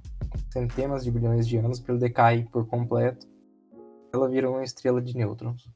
centenas 0.52 1.04
de 1.04 1.10
bilhões 1.10 1.46
de 1.46 1.56
anos 1.56 1.80
para 1.80 1.94
ele 1.94 2.00
decair 2.00 2.48
por 2.50 2.66
completo, 2.66 3.26
ela 4.14 4.28
vira 4.28 4.48
uma 4.48 4.62
estrela 4.62 5.02
de 5.02 5.14
nêutrons 5.16 5.68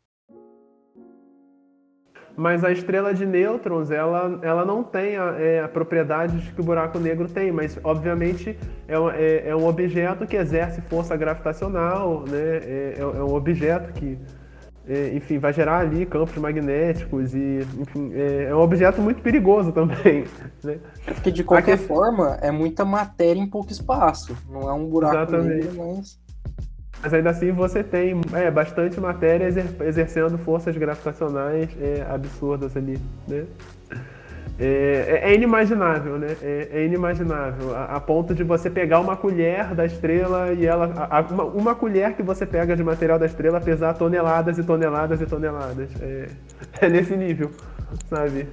mas 2.41 2.65
a 2.65 2.73
estrela 2.73 3.13
de 3.13 3.27
nêutrons 3.27 3.91
ela, 3.91 4.39
ela 4.41 4.65
não 4.65 4.83
tem 4.83 5.15
a, 5.15 5.35
é, 5.39 5.63
a 5.63 5.69
propriedade 5.69 6.53
que 6.55 6.61
o 6.63 6.65
buraco 6.65 6.99
negro 6.99 7.29
tem, 7.29 7.53
mas 7.53 7.79
obviamente 7.85 8.59
é, 8.89 8.95
é, 8.95 9.49
é 9.51 9.55
um 9.55 9.67
objeto 9.67 10.27
que 10.27 10.37
exerce 10.37 10.81
força 10.81 11.15
gravitacional, 11.19 12.25
né? 12.27 12.39
é, 12.39 12.95
é, 12.97 13.01
é 13.03 13.23
um 13.23 13.35
objeto 13.35 13.93
que, 13.93 14.19
é, 14.89 15.15
enfim, 15.15 15.37
vai 15.37 15.53
gerar 15.53 15.81
ali 15.81 16.07
campos 16.07 16.35
magnéticos 16.39 17.35
e, 17.35 17.59
enfim, 17.79 18.11
é, 18.15 18.45
é 18.45 18.57
um 18.57 18.61
objeto 18.61 19.03
muito 19.03 19.21
perigoso 19.21 19.71
também. 19.73 20.25
Né? 20.65 20.79
É 21.07 21.13
porque 21.13 21.31
de 21.31 21.45
qualquer 21.45 21.75
Aqui... 21.75 21.85
forma 21.85 22.39
é 22.41 22.51
muita 22.51 22.87
matéria 22.87 23.39
em 23.39 23.47
pouco 23.47 23.71
espaço, 23.71 24.35
não 24.51 24.63
é 24.63 24.73
um 24.73 24.87
buraco 24.87 25.15
Exatamente. 25.15 25.67
negro, 25.67 25.77
mas 25.77 26.19
mas 27.03 27.15
ainda 27.15 27.31
assim 27.31 27.51
você 27.51 27.83
tem 27.83 28.21
é, 28.33 28.51
bastante 28.51 29.01
matéria 29.01 29.47
exercendo 29.85 30.37
forças 30.39 30.77
gravitacionais 30.77 31.69
é, 31.81 32.05
absurdas 32.09 32.77
ali, 32.77 32.99
né? 33.27 33.45
É, 34.59 35.23
é, 35.25 35.31
é 35.31 35.35
inimaginável, 35.35 36.19
né? 36.19 36.37
É, 36.43 36.69
é 36.73 36.85
inimaginável. 36.85 37.75
A, 37.75 37.97
a, 37.97 38.01
ponto 38.01 38.35
de 38.35 38.45
você 38.45 38.69
pegar 38.69 39.01
uma 39.01 39.17
colher 39.17 39.75
da 39.75 39.87
estrela 39.87 40.53
e 40.53 40.67
ela. 40.67 41.09
A, 41.11 41.21
uma, 41.23 41.45
uma, 41.45 41.75
colher 41.75 42.13
que 42.13 42.23
você 42.23 42.45
pega 42.45 42.77
de 42.77 42.85
material 42.85 43.19
da 43.19 43.25
estrela 43.25 43.59
pesar 43.59 43.95
toneladas 43.95 44.59
e 44.59 44.63
toneladas 44.63 45.19
e 45.23 45.25
toneladas. 45.25 45.89
É, 46.03 46.29
é 46.83 46.89
nesse 46.91 47.17
nível, 47.17 47.51
sabe? 48.11 48.47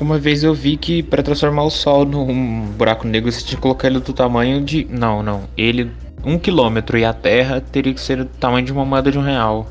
Uma 0.00 0.18
vez 0.18 0.42
eu 0.42 0.52
vi 0.52 0.76
que 0.76 1.00
para 1.00 1.22
transformar 1.22 1.62
o 1.62 1.70
Sol 1.70 2.04
num 2.04 2.66
buraco 2.66 3.06
negro 3.06 3.30
você 3.30 3.44
tinha 3.44 3.56
que 3.56 3.62
colocar 3.62 3.86
ele 3.86 4.00
do 4.00 4.12
tamanho 4.12 4.64
de. 4.64 4.84
Não, 4.90 5.22
não. 5.22 5.42
Ele 5.56 5.92
um 6.24 6.38
quilômetro 6.38 6.98
e 6.98 7.04
a 7.04 7.12
Terra 7.12 7.60
teria 7.60 7.94
que 7.94 8.00
ser 8.00 8.18
do 8.18 8.26
tamanho 8.26 8.64
de 8.64 8.72
uma 8.72 8.84
moeda 8.84 9.10
de 9.10 9.18
um 9.18 9.22
real. 9.22 9.66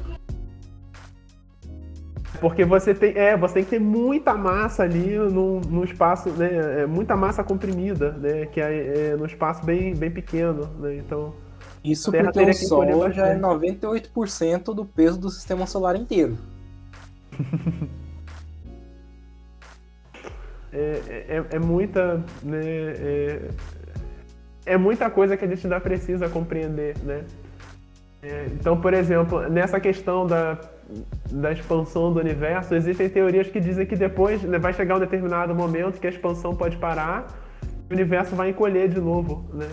Porque 2.40 2.64
você 2.64 2.94
tem, 2.94 3.18
é, 3.18 3.36
você 3.36 3.56
tem 3.56 3.64
que 3.64 3.72
ter 3.72 3.80
muita 3.80 4.36
massa 4.36 4.84
ali 4.84 5.18
no, 5.18 5.60
no 5.62 5.84
espaço, 5.84 6.30
né? 6.30 6.82
É, 6.82 6.86
muita 6.86 7.16
massa 7.16 7.44
comprimida, 7.44 8.12
né? 8.12 8.46
Que 8.46 8.62
é, 8.62 9.10
é 9.10 9.16
no 9.16 9.26
espaço 9.26 9.66
bem, 9.66 9.96
bem 9.96 10.12
pequeno, 10.12 10.70
né? 10.80 10.98
Então. 10.98 11.34
Isso 11.84 12.12
porque 12.12 12.40
o 12.40 12.54
Sol 12.54 13.12
já 13.12 13.28
é 13.28 13.40
98% 13.40 14.74
do 14.74 14.84
peso 14.86 15.20
do 15.20 15.30
sistema 15.30 15.66
solar 15.66 15.96
inteiro. 15.96 16.38
é, 20.74 21.02
é, 21.28 21.46
é, 21.52 21.60
muita. 21.60 22.24
Né, 22.44 22.62
é, 22.64 23.50
é 24.68 24.78
muita 24.78 25.10
coisa 25.10 25.36
que 25.36 25.44
a 25.44 25.48
gente 25.48 25.66
ainda 25.66 25.80
precisa 25.80 26.30
compreender, 26.30 26.96
né? 27.04 27.24
É, 28.22 28.48
então, 28.54 28.80
por 28.80 28.94
exemplo, 28.94 29.48
nessa 29.50 29.80
questão 29.80 30.28
da, 30.28 30.60
da 31.32 31.52
expansão 31.52 32.12
do 32.12 32.20
universo, 32.20 32.76
existem 32.76 33.10
teorias 33.10 33.48
que 33.48 33.60
dizem 33.60 33.86
que 33.86 33.96
depois 33.96 34.42
né, 34.44 34.60
vai 34.60 34.74
chegar 34.74 34.98
um 34.98 35.00
determinado 35.00 35.56
momento 35.56 36.00
que 36.00 36.08
a 36.08 36.10
expansão 36.10 36.56
pode 36.56 36.78
parar 36.78 37.28
o 37.90 37.94
universo 37.94 38.36
vai 38.36 38.50
encolher 38.50 38.90
de 38.90 39.00
novo, 39.00 39.46
né? 39.54 39.68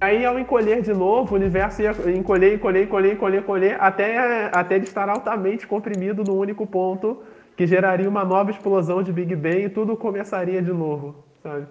Aí, 0.00 0.24
ao 0.24 0.38
encolher 0.38 0.82
de 0.82 0.92
novo, 0.92 1.34
o 1.34 1.38
universo 1.38 1.80
ia 1.80 1.90
encolher, 2.16 2.54
encolher, 2.54 2.84
encolher, 2.84 3.12
encolher, 3.12 3.40
encolher, 3.40 3.76
até, 3.80 4.50
até 4.52 4.74
ele 4.74 4.84
estar 4.84 5.08
altamente 5.08 5.66
comprimido 5.66 6.24
num 6.24 6.36
único 6.36 6.66
ponto, 6.66 7.22
que 7.56 7.66
geraria 7.66 8.08
uma 8.08 8.24
nova 8.24 8.50
explosão 8.50 9.02
de 9.02 9.12
Big 9.12 9.36
Bang 9.36 9.64
e 9.64 9.68
tudo 9.68 9.96
começaria 9.96 10.60
de 10.60 10.72
novo, 10.72 11.24
sabe? 11.40 11.66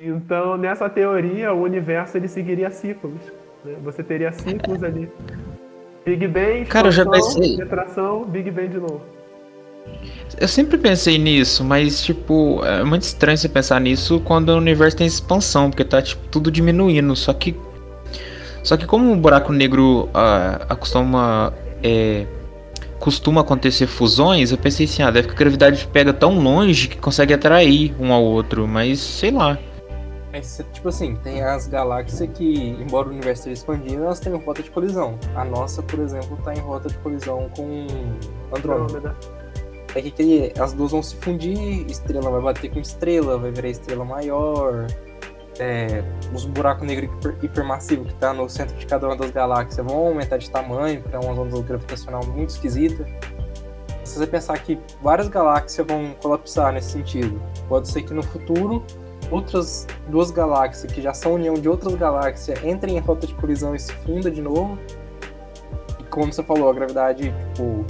Então, 0.00 0.56
nessa 0.56 0.88
teoria, 0.88 1.52
o 1.52 1.62
universo 1.62 2.16
ele 2.16 2.26
seguiria 2.26 2.70
ciclos. 2.70 3.20
Né? 3.62 3.74
Você 3.84 4.02
teria 4.02 4.32
ciclos 4.32 4.82
ali. 4.82 5.10
Big 6.06 6.26
Bang, 6.26 6.64
Cara, 6.64 6.88
eu 6.88 6.92
já 6.92 7.04
pensei. 7.04 7.56
retração, 7.56 8.24
Big 8.24 8.50
Bang 8.50 8.68
de 8.68 8.78
novo. 8.78 9.02
Eu 10.40 10.48
sempre 10.48 10.78
pensei 10.78 11.18
nisso, 11.18 11.62
mas 11.62 12.02
tipo, 12.02 12.64
é 12.64 12.82
muito 12.82 13.02
estranho 13.02 13.36
você 13.36 13.48
pensar 13.48 13.80
nisso 13.80 14.20
quando 14.24 14.50
o 14.50 14.56
universo 14.56 14.96
tem 14.96 15.06
expansão, 15.06 15.68
porque 15.68 15.84
tá 15.84 16.00
tipo, 16.00 16.26
tudo 16.28 16.50
diminuindo. 16.50 17.14
Só 17.14 17.34
que. 17.34 17.54
Só 18.62 18.76
que 18.76 18.86
como 18.86 19.12
o 19.12 19.16
buraco 19.16 19.52
negro 19.52 20.08
uh, 20.14 20.64
acostuma. 20.68 21.52
É, 21.82 22.26
costuma 22.98 23.40
acontecer 23.40 23.86
fusões, 23.86 24.52
eu 24.52 24.58
pensei 24.58 24.84
assim, 24.84 25.02
ah, 25.02 25.10
deve 25.10 25.28
que 25.28 25.34
a 25.34 25.36
gravidade 25.36 25.88
pega 25.90 26.12
tão 26.12 26.38
longe 26.38 26.86
que 26.86 26.98
consegue 26.98 27.32
atrair 27.32 27.94
um 27.98 28.12
ao 28.12 28.22
outro, 28.22 28.68
mas 28.68 28.98
sei 29.00 29.30
lá. 29.30 29.58
Mas, 30.32 30.64
tipo 30.72 30.88
assim, 30.88 31.16
tem 31.16 31.42
as 31.42 31.66
galáxias 31.66 32.30
que, 32.34 32.70
embora 32.80 33.08
o 33.08 33.10
universo 33.10 33.48
esteja 33.48 33.60
expandindo, 33.60 34.04
elas 34.04 34.20
têm 34.20 34.32
rota 34.32 34.62
de 34.62 34.70
colisão. 34.70 35.18
A 35.34 35.44
nossa, 35.44 35.82
por 35.82 35.98
exemplo, 35.98 36.36
está 36.38 36.54
em 36.54 36.60
rota 36.60 36.88
de 36.88 36.96
colisão 36.98 37.50
com 37.56 37.86
Andrômeda. 38.56 39.16
É 39.94 40.00
que, 40.00 40.10
que 40.12 40.52
as 40.60 40.72
duas 40.72 40.92
vão 40.92 41.02
se 41.02 41.16
fundir, 41.16 41.84
estrela 41.90 42.30
vai 42.30 42.40
bater 42.40 42.70
com 42.70 42.78
estrela, 42.78 43.38
vai 43.38 43.50
virar 43.50 43.68
estrela 43.68 44.04
maior. 44.04 44.86
É, 45.58 46.04
os 46.32 46.44
buracos 46.44 46.86
negros 46.86 47.12
hiper, 47.12 47.36
hipermassivos 47.42 48.06
que 48.06 48.14
está 48.14 48.32
no 48.32 48.48
centro 48.48 48.74
de 48.76 48.86
cada 48.86 49.08
uma 49.08 49.16
das 49.16 49.30
galáxias 49.30 49.84
vão 49.84 50.06
aumentar 50.06 50.38
de 50.38 50.48
tamanho, 50.48 51.02
porque 51.02 51.16
é 51.16 51.18
uma 51.18 51.32
onda 51.32 51.60
gravitacional 51.60 52.24
muito 52.24 52.50
esquisita. 52.50 53.04
Se 54.04 54.18
você 54.18 54.26
pensar 54.26 54.58
que 54.60 54.78
várias 55.02 55.28
galáxias 55.28 55.86
vão 55.86 56.14
colapsar 56.22 56.72
nesse 56.72 56.92
sentido, 56.92 57.42
pode 57.68 57.88
ser 57.88 58.02
que 58.02 58.14
no 58.14 58.22
futuro 58.22 58.84
outras 59.30 59.86
duas 60.08 60.30
galáxias 60.30 60.92
que 60.92 61.00
já 61.00 61.14
são 61.14 61.34
união 61.34 61.54
de 61.54 61.68
outras 61.68 61.94
galáxias 61.94 62.62
entrem 62.64 62.96
em 62.96 63.00
rota 63.00 63.26
de 63.26 63.34
colisão 63.34 63.74
e 63.74 63.78
se 63.78 63.92
funda 63.92 64.30
de 64.30 64.42
novo. 64.42 64.78
E 65.98 66.04
como 66.04 66.32
você 66.32 66.42
falou, 66.42 66.68
a 66.68 66.72
gravidade, 66.72 67.34
tipo, 67.54 67.84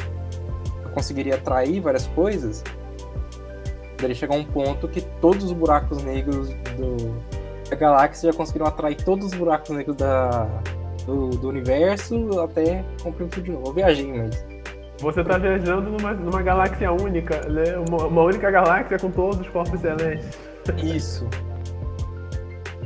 conseguiria 0.93 1.37
atrair 1.37 1.81
várias 1.81 2.07
coisas. 2.09 2.63
Daí 4.01 4.15
chegar 4.15 4.35
um 4.35 4.45
ponto 4.45 4.89
que 4.89 5.03
todos 5.21 5.45
os 5.45 5.53
buracos 5.53 6.03
negros 6.03 6.49
do, 6.77 7.15
da 7.69 7.77
galáxia 7.77 8.33
já 8.33 8.37
conseguiram 8.37 8.67
atrair 8.67 8.97
todos 8.97 9.27
os 9.27 9.35
buracos 9.35 9.71
negros 9.71 9.97
da, 9.97 10.49
do, 11.05 11.31
do 11.31 11.49
universo 11.49 12.41
até 12.41 12.85
comprimir 13.03 13.31
tudo 13.31 13.45
de 13.45 13.51
novo. 13.53 13.69
Eu 13.69 13.73
viajei, 13.75 14.13
mas. 14.13 14.45
Você 14.99 15.23
está 15.23 15.39
viajando 15.39 15.91
numa, 15.91 16.13
numa 16.13 16.43
galáxia 16.43 16.93
única, 16.93 17.41
né? 17.49 17.77
Uma, 17.89 18.07
uma 18.07 18.23
única 18.23 18.51
galáxia 18.51 18.99
com 18.99 19.11
todos 19.11 19.41
os 19.41 19.49
corpos 19.49 19.81
celestes. 19.81 20.50
Isso. 20.79 21.29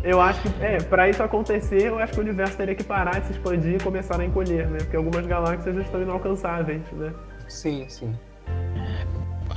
Eu 0.03 0.21
acho 0.21 0.43
que, 0.43 0.49
é, 0.63 0.77
pra 0.79 1.09
isso 1.09 1.23
acontecer, 1.23 1.87
eu 1.87 1.99
acho 1.99 2.13
que 2.13 2.19
o 2.19 2.23
universo 2.23 2.57
teria 2.57 2.75
que 2.75 2.85
parar 2.85 3.21
de 3.21 3.27
se 3.27 3.33
expandir 3.33 3.77
e 3.77 3.79
começar 3.81 4.21
a 4.21 4.25
encolher, 4.25 4.69
né? 4.69 4.79
Porque 4.79 4.97
algumas 4.97 5.27
galáxias 5.27 5.75
já 5.75 5.81
estão 5.81 6.03
inalcançáveis, 6.03 6.83
né? 6.93 7.11
Sim, 7.49 7.87
sim. 7.89 8.15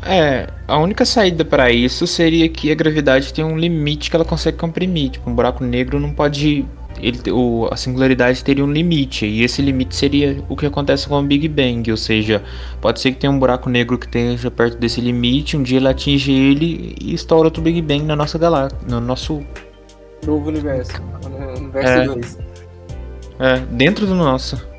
É, 0.06 0.48
a 0.68 0.78
única 0.78 1.04
saída 1.04 1.44
para 1.44 1.70
isso 1.70 2.08
seria 2.08 2.48
que 2.48 2.72
a 2.72 2.76
gravidade 2.76 3.34
tem 3.34 3.44
um 3.44 3.58
limite 3.58 4.10
que 4.10 4.16
ela 4.16 4.24
consegue 4.24 4.58
comprimir. 4.58 5.12
Tipo, 5.12 5.30
um 5.30 5.36
buraco 5.36 5.64
negro 5.64 6.00
não 6.00 6.14
pode. 6.14 6.66
Ele, 7.02 7.32
o, 7.32 7.68
a 7.72 7.76
singularidade 7.76 8.44
teria 8.44 8.64
um 8.64 8.72
limite, 8.72 9.26
e 9.26 9.44
esse 9.44 9.62
limite 9.62 9.96
seria 9.96 10.44
o 10.50 10.56
que 10.56 10.66
acontece 10.66 11.08
com 11.08 11.20
o 11.20 11.24
Big 11.24 11.48
Bang, 11.48 11.90
ou 11.90 11.98
seja, 11.98 12.44
pode 12.82 13.00
ser 13.00 13.12
que 13.12 13.18
tenha 13.18 13.32
um 13.32 13.40
buraco 13.40 13.70
negro 13.70 13.98
que 13.98 14.06
esteja 14.06 14.50
perto 14.52 14.78
desse 14.78 15.02
limite, 15.02 15.58
um 15.58 15.64
dia 15.64 15.78
ele 15.78 15.88
atinge 15.88 16.32
ele 16.32 16.96
e 17.02 17.14
estoura 17.14 17.48
outro 17.48 17.62
Big 17.62 17.82
Bang 17.82 18.04
na 18.04 18.16
nossa 18.16 18.38
galáxia, 18.38 18.78
no 18.88 19.00
nosso. 19.00 19.42
Novo 20.26 20.50
universo. 20.50 20.94
no 21.30 21.58
Universo 21.60 21.90
É. 21.90 22.06
2. 22.06 22.40
É, 23.40 23.60
dentro 23.72 24.08
do 24.08 24.16
nosso. 24.16 24.77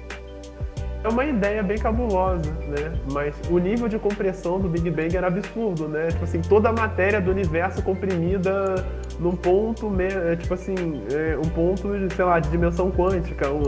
É 1.08 1.10
uma 1.10 1.24
ideia 1.24 1.62
bem 1.62 1.78
cabulosa, 1.78 2.50
né? 2.68 2.92
Mas 3.10 3.34
o 3.50 3.58
nível 3.58 3.88
de 3.88 3.98
compressão 3.98 4.60
do 4.60 4.68
Big 4.68 4.90
Bang 4.90 5.16
era 5.16 5.28
absurdo, 5.28 5.88
né? 5.88 6.08
Tipo 6.08 6.24
assim, 6.24 6.42
toda 6.42 6.68
a 6.68 6.72
matéria 6.72 7.18
do 7.18 7.30
universo 7.30 7.80
comprimida 7.82 8.74
num 9.18 9.34
ponto, 9.34 9.90
é, 10.02 10.36
tipo 10.36 10.52
assim, 10.52 10.74
é, 11.10 11.34
um 11.38 11.48
ponto, 11.48 11.88
sei 12.14 12.24
lá, 12.26 12.38
de 12.38 12.50
dimensão 12.50 12.90
quântica. 12.90 13.48
um, 13.48 13.62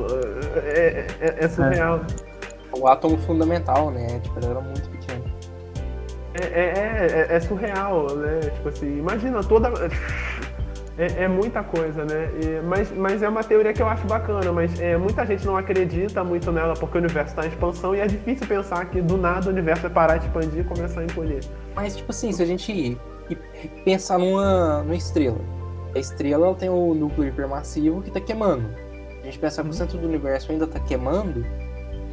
é, 0.66 1.06
é- 1.18 1.36
é 1.44 1.48
surreal. 1.48 2.00
O 2.78 2.86
átomo 2.86 3.16
fundamental, 3.18 3.90
né? 3.90 4.20
Tipo, 4.22 4.38
ele 4.38 4.46
era 4.46 4.60
muito 4.60 4.90
pequeno. 4.90 5.24
É, 6.34 6.44
é- 6.44 7.06
é- 7.32 7.36
é 7.36 7.40
surreal, 7.40 8.14
né? 8.16 8.40
Tipo 8.54 8.68
assim, 8.68 8.98
imagina 8.98 9.42
toda. 9.42 9.70
É, 11.00 11.24
é 11.24 11.28
muita 11.28 11.62
coisa, 11.62 12.04
né? 12.04 12.30
E- 12.42 12.60
mas, 12.62 12.92
mas 12.92 13.22
é 13.22 13.28
uma 13.28 13.42
teoria 13.42 13.72
que 13.72 13.80
eu 13.80 13.88
acho 13.88 14.06
bacana, 14.06 14.52
mas 14.52 14.78
é, 14.78 14.98
muita 14.98 15.24
gente 15.24 15.46
não 15.46 15.56
acredita 15.56 16.22
muito 16.22 16.52
nela 16.52 16.74
porque 16.74 16.98
o 16.98 17.00
universo 17.00 17.30
está 17.30 17.46
em 17.46 17.48
expansão 17.48 17.94
e 17.94 18.00
é 18.00 18.06
difícil 18.06 18.46
pensar 18.46 18.84
que 18.84 19.00
do 19.00 19.16
nada 19.16 19.46
o 19.46 19.50
universo 19.50 19.82
vai 19.84 19.90
parar 19.90 20.18
de 20.18 20.26
expandir 20.26 20.60
e 20.60 20.64
começar 20.64 21.00
a 21.00 21.04
encolher. 21.04 21.40
Mas, 21.74 21.96
tipo 21.96 22.10
assim, 22.10 22.30
se 22.32 22.42
a 22.42 22.46
gente 22.46 22.98
pensar 23.82 24.18
numa, 24.18 24.82
numa 24.82 24.94
estrela. 24.94 25.38
A 25.94 25.98
estrela 25.98 26.46
ela 26.48 26.54
tem 26.54 26.68
o 26.68 26.94
núcleo 26.94 27.28
hipermassivo 27.28 28.02
que 28.02 28.10
tá 28.10 28.20
queimando. 28.20 28.68
A 29.22 29.24
gente 29.24 29.38
pensar 29.38 29.62
que 29.62 29.70
o 29.70 29.72
centro 29.72 29.96
do 29.96 30.06
universo 30.06 30.52
ainda 30.52 30.66
tá 30.66 30.78
queimando. 30.80 31.46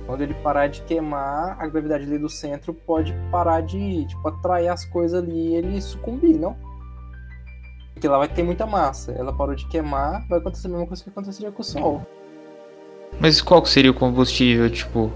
Quando 0.05 0.21
ele 0.21 0.33
parar 0.35 0.67
de 0.67 0.81
queimar, 0.83 1.57
a 1.59 1.67
gravidade 1.67 2.05
ali 2.05 2.17
do 2.17 2.29
centro 2.29 2.73
pode 2.73 3.13
parar 3.29 3.59
de, 3.59 4.05
tipo, 4.05 4.25
atrair 4.29 4.69
as 4.69 4.85
coisas 4.85 5.21
ali 5.21 5.49
e 5.49 5.55
ele 5.55 5.81
sucumbir, 5.81 6.37
não? 6.37 6.55
Porque 7.97 8.07
lá 8.07 8.19
vai 8.19 8.27
ter 8.27 8.43
muita 8.43 8.67
massa. 8.67 9.11
Ela 9.13 9.33
parou 9.33 9.55
de 9.55 9.65
queimar, 9.65 10.23
vai 10.29 10.37
acontecer 10.37 10.67
a 10.67 10.69
mesma 10.69 10.85
coisa 10.85 11.03
que 11.03 11.09
aconteceria 11.09 11.51
com 11.51 11.63
o 11.63 11.65
Sol. 11.65 12.05
Mas 13.19 13.41
qual 13.41 13.59
que 13.59 13.69
seria 13.69 13.89
o 13.89 13.93
combustível, 13.93 14.69
tipo. 14.69 15.11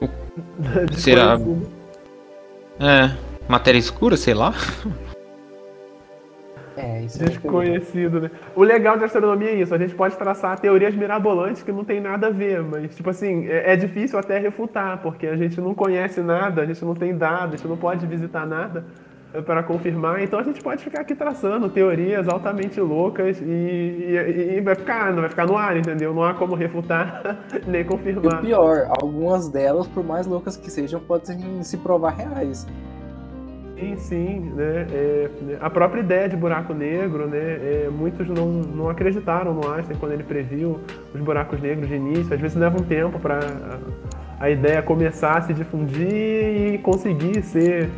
Será? 0.92 1.36
Desconhecido. 1.36 1.72
É. 2.78 3.16
Matéria 3.48 3.78
escura, 3.78 4.14
sei 4.18 4.34
lá. 4.34 4.52
É, 6.76 7.00
isso 7.00 7.22
é. 7.22 7.26
Desconhecido, 7.28 8.20
né? 8.20 8.30
O 8.54 8.62
legal 8.62 8.98
de 8.98 9.04
astronomia 9.04 9.48
é 9.48 9.54
isso, 9.62 9.74
a 9.74 9.78
gente 9.78 9.94
pode 9.94 10.14
traçar 10.16 10.60
teorias 10.60 10.94
mirabolantes 10.94 11.62
que 11.62 11.72
não 11.72 11.82
tem 11.82 11.98
nada 11.98 12.26
a 12.26 12.30
ver, 12.30 12.62
mas, 12.62 12.94
tipo 12.94 13.08
assim, 13.08 13.48
é, 13.48 13.72
é 13.72 13.76
difícil 13.76 14.18
até 14.18 14.38
refutar, 14.38 15.00
porque 15.00 15.26
a 15.26 15.36
gente 15.36 15.58
não 15.62 15.74
conhece 15.74 16.20
nada, 16.20 16.60
a 16.60 16.66
gente 16.66 16.84
não 16.84 16.94
tem 16.94 17.16
dados, 17.16 17.54
a 17.54 17.56
gente 17.56 17.66
não 17.66 17.76
pode 17.76 18.06
visitar 18.06 18.46
nada 18.46 18.84
para 19.44 19.62
confirmar, 19.62 20.22
então 20.22 20.38
a 20.38 20.42
gente 20.42 20.62
pode 20.62 20.82
ficar 20.82 21.02
aqui 21.02 21.14
traçando 21.14 21.68
teorias 21.68 22.26
altamente 22.28 22.80
loucas 22.80 23.40
e, 23.40 23.44
e- 23.44 24.54
e 24.56 24.60
vai 24.60 24.74
ficar, 24.74 25.12
não 25.12 25.20
vai 25.20 25.28
ficar 25.28 25.46
no 25.46 25.56
ar, 25.56 25.76
entendeu? 25.76 26.14
Não 26.14 26.22
há 26.24 26.32
como 26.34 26.54
refutar 26.54 27.36
nem 27.66 27.82
E 27.82 27.84
confirmar. 27.84 28.40
pior, 28.40 28.86
algumas 28.88 29.48
delas, 29.48 29.86
por 29.86 30.02
mais 30.04 30.26
loucas 30.26 30.56
que 30.56 30.70
sejam, 30.70 30.98
podem 31.00 31.62
se 31.62 31.76
provar 31.76 32.14
reais. 32.14 32.66
Sim, 33.78 33.96
sim, 33.96 34.52
né? 34.56 34.86
É, 34.90 35.30
né, 35.42 35.58
a 35.60 35.70
própria 35.70 36.00
ideia 36.00 36.28
de 36.28 36.34
buraco 36.36 36.74
negro, 36.74 37.28
né? 37.28 37.38
é, 37.38 37.88
muitos 37.92 38.28
não, 38.28 38.46
não 38.48 38.88
acreditaram 38.88 39.54
no 39.54 39.70
Einstein 39.72 39.96
quando 40.00 40.12
ele 40.12 40.24
previu 40.24 40.80
os 41.14 41.20
buracos 41.20 41.60
negros 41.60 41.86
de 41.86 41.94
início. 41.94 42.34
Às 42.34 42.40
vezes 42.40 42.56
leva 42.56 42.76
um 42.76 42.82
tempo 42.84 43.20
para 43.20 43.38
a 44.40 44.50
ideia 44.50 44.82
começar 44.82 45.36
a 45.36 45.40
se 45.42 45.54
difundir 45.54 46.74
e 46.74 46.78
conseguir 46.78 47.40
ser 47.42 47.88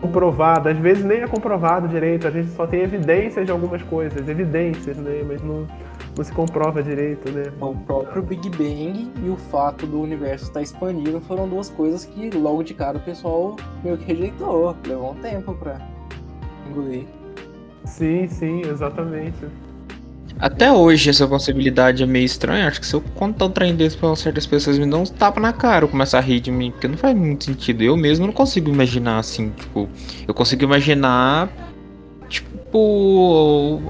comprovada. 0.00 0.70
Às 0.70 0.78
vezes 0.78 1.04
nem 1.04 1.18
é 1.20 1.26
comprovado 1.26 1.86
direito, 1.86 2.26
a 2.26 2.30
gente 2.30 2.50
só 2.50 2.66
tem 2.66 2.80
evidências 2.80 3.44
de 3.44 3.52
algumas 3.52 3.82
coisas, 3.82 4.28
evidências, 4.28 4.96
né? 4.96 5.22
Mas 5.26 5.42
não, 5.42 5.66
não 6.16 6.24
se 6.24 6.32
comprova 6.32 6.82
direito, 6.82 7.30
né? 7.30 7.52
O 7.60 7.74
próprio 7.74 8.22
Big 8.22 8.48
Bang 8.50 9.12
e 9.22 9.28
o 9.28 9.36
fato 9.36 9.86
do 9.86 10.00
universo 10.00 10.46
estar 10.46 10.62
expandindo 10.62 11.20
foram 11.20 11.48
duas 11.48 11.68
coisas 11.68 12.04
que 12.04 12.30
logo 12.30 12.62
de 12.62 12.74
cara 12.74 12.98
o 12.98 13.00
pessoal 13.00 13.56
meio 13.84 13.96
que 13.96 14.04
rejeitou. 14.04 14.74
Levou 14.86 15.12
um 15.12 15.16
tempo 15.16 15.54
pra 15.54 15.78
engolir. 16.68 17.06
Sim, 17.84 18.26
sim, 18.28 18.62
exatamente. 18.62 19.46
Até 20.40 20.72
hoje 20.72 21.10
essa 21.10 21.28
possibilidade 21.28 22.02
é 22.02 22.06
meio 22.06 22.24
estranha. 22.24 22.66
Acho 22.66 22.80
que 22.80 22.86
se 22.86 22.94
eu 22.94 23.02
contar 23.14 23.44
um 23.44 23.50
trem 23.50 23.74
desse 23.76 23.96
pra 23.96 24.14
certas 24.16 24.46
pessoas 24.46 24.78
me 24.78 24.86
dão 24.86 25.02
uns 25.02 25.10
tapas 25.10 25.42
na 25.42 25.52
cara, 25.52 25.86
começar 25.86 26.18
a 26.18 26.22
rir 26.22 26.40
de 26.40 26.50
mim, 26.50 26.70
porque 26.70 26.88
não 26.88 26.96
faz 26.96 27.14
muito 27.16 27.44
sentido. 27.44 27.82
Eu 27.82 27.96
mesmo 27.96 28.26
não 28.26 28.32
consigo 28.32 28.70
imaginar 28.70 29.18
assim, 29.18 29.50
tipo, 29.50 29.88
eu 30.26 30.32
consigo 30.32 30.64
imaginar 30.64 31.50
tipo 32.28 33.82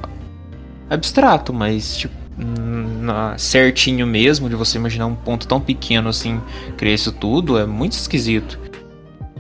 abstrato, 0.89 1.53
mas 1.53 1.97
tipo 1.97 2.15
na- 2.37 3.37
certinho 3.39 4.07
mesmo 4.07 4.49
de 4.49 4.57
você 4.57 4.79
imaginar 4.79 5.07
um 5.07 5.15
ponto 5.15 5.47
tão 5.47 5.61
pequeno 5.61 6.09
assim, 6.09 6.41
criar 6.77 6.95
isso 6.95 7.13
tudo 7.13 7.59
é 7.59 7.67
muito 7.67 7.93
esquisito. 7.93 8.59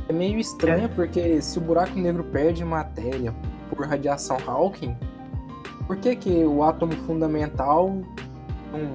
É 0.08 0.12
meio 0.12 0.38
estranho 0.38 0.88
porque 0.90 1.40
se 1.40 1.56
o 1.58 1.60
buraco 1.60 1.98
negro 1.98 2.22
perde 2.24 2.64
matéria 2.64 3.34
por 3.70 3.86
radiação 3.86 4.36
Hawking, 4.46 4.94
por 5.90 5.96
que, 5.96 6.14
que 6.14 6.44
o 6.44 6.62
átomo 6.62 6.92
fundamental 7.04 7.88
não 8.70 8.92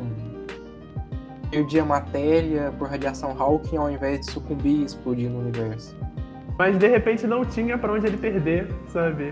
perdia 1.52 1.84
matéria 1.84 2.72
por 2.80 2.88
radiação 2.88 3.36
Hawking 3.38 3.76
ao 3.76 3.92
invés 3.92 4.22
de 4.22 4.32
sucumbir 4.32 4.80
e 4.80 4.86
explodir 4.86 5.30
no 5.30 5.40
universo? 5.40 5.94
Mas 6.58 6.78
de 6.78 6.88
repente 6.88 7.28
não 7.28 7.44
tinha 7.44 7.78
pra 7.78 7.92
onde 7.92 8.08
ele 8.08 8.16
perder, 8.16 8.70
sabe? 8.88 9.32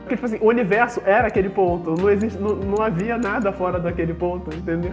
Porque, 0.00 0.16
tipo 0.16 0.26
assim, 0.26 0.36
o 0.38 0.48
universo 0.48 1.00
era 1.06 1.28
aquele 1.28 1.48
ponto, 1.48 1.94
não, 1.98 2.10
existe, 2.10 2.38
não, 2.38 2.54
não 2.56 2.84
havia 2.84 3.16
nada 3.16 3.54
fora 3.54 3.80
daquele 3.80 4.12
ponto, 4.12 4.54
entendeu? 4.54 4.92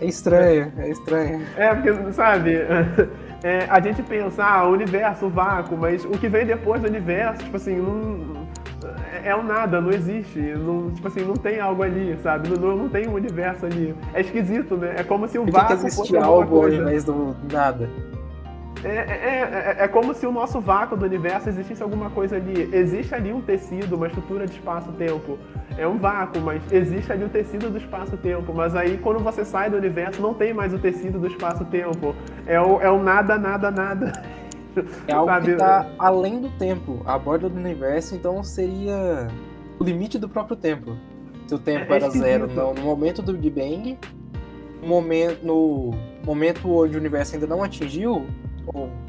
É 0.00 0.06
estranho, 0.06 0.72
é 0.78 0.88
estranho. 0.88 1.42
É, 1.58 1.74
porque, 1.74 2.12
sabe, 2.14 2.54
é, 3.44 3.66
a 3.68 3.78
gente 3.80 4.02
pensa, 4.02 4.42
ah, 4.42 4.66
o 4.66 4.72
universo, 4.72 5.26
o 5.26 5.28
vácuo, 5.28 5.76
mas 5.76 6.06
o 6.06 6.12
que 6.12 6.26
vem 6.26 6.46
depois 6.46 6.80
do 6.80 6.88
universo, 6.88 7.44
tipo 7.44 7.56
assim, 7.58 7.76
não. 7.76 8.41
É, 9.12 9.28
é 9.28 9.36
o 9.36 9.42
nada, 9.42 9.80
não 9.80 9.90
existe. 9.90 10.38
Não, 10.38 10.90
tipo 10.90 11.06
assim, 11.06 11.20
não 11.20 11.34
tem 11.34 11.60
algo 11.60 11.82
ali, 11.82 12.16
sabe? 12.22 12.48
Não, 12.48 12.56
não, 12.56 12.76
não 12.76 12.88
tem 12.88 13.06
um 13.06 13.14
universo 13.14 13.66
ali. 13.66 13.94
É 14.14 14.22
esquisito, 14.22 14.76
né? 14.76 14.94
É 14.96 15.04
como 15.04 15.28
se 15.28 15.38
o 15.38 15.44
vácuo 15.44 15.90
fosse 15.90 16.16
algo 16.16 16.54
ao 16.54 16.60
coisa. 16.62 16.76
invés 16.76 17.04
do 17.04 17.36
nada? 17.50 17.88
É, 18.84 18.88
é, 18.88 19.76
é, 19.78 19.84
é 19.84 19.88
como 19.88 20.12
se 20.12 20.26
o 20.26 20.32
nosso 20.32 20.60
vácuo 20.60 20.96
do 20.96 21.04
universo 21.04 21.48
existisse 21.48 21.82
alguma 21.82 22.10
coisa 22.10 22.36
ali. 22.36 22.68
Existe 22.72 23.14
ali 23.14 23.32
um 23.32 23.40
tecido, 23.40 23.94
uma 23.94 24.08
estrutura 24.08 24.46
de 24.46 24.52
espaço-tempo. 24.52 25.38
É 25.78 25.86
um 25.86 25.98
vácuo, 25.98 26.40
mas 26.40 26.60
existe 26.72 27.12
ali 27.12 27.24
o 27.24 27.28
tecido 27.28 27.70
do 27.70 27.78
espaço-tempo. 27.78 28.52
Mas 28.52 28.74
aí, 28.74 28.98
quando 28.98 29.20
você 29.20 29.44
sai 29.44 29.70
do 29.70 29.76
universo, 29.76 30.20
não 30.20 30.34
tem 30.34 30.52
mais 30.52 30.74
o 30.74 30.78
tecido 30.78 31.18
do 31.18 31.28
espaço-tempo. 31.28 32.14
É 32.44 32.60
o, 32.60 32.80
é 32.80 32.90
o 32.90 33.00
nada, 33.00 33.38
nada, 33.38 33.70
nada. 33.70 34.12
É 35.06 35.12
algo 35.12 35.26
Sabe? 35.26 35.46
que 35.52 35.56
tá 35.56 35.86
além 35.98 36.40
do 36.40 36.48
tempo, 36.50 37.02
a 37.04 37.18
borda 37.18 37.48
do 37.48 37.56
universo, 37.58 38.14
então 38.14 38.42
seria 38.42 39.28
o 39.78 39.84
limite 39.84 40.18
do 40.18 40.28
próprio 40.28 40.56
tempo. 40.56 40.96
Se 41.46 41.54
o 41.54 41.58
tempo 41.58 41.92
É 41.92 41.96
era 41.96 42.10
zero 42.10 42.46
esquisito. 42.46 42.66
no, 42.66 42.74
no 42.74 42.82
momento 42.82 43.20
do 43.22 43.32
Big 43.34 43.50
Bang, 43.50 43.98
no 44.80 44.88
momento, 44.88 45.44
no 45.44 45.90
momento 46.24 46.70
onde 46.70 46.96
o 46.96 47.00
universo 47.00 47.34
ainda 47.34 47.46
não 47.46 47.62
atingiu, 47.62 48.26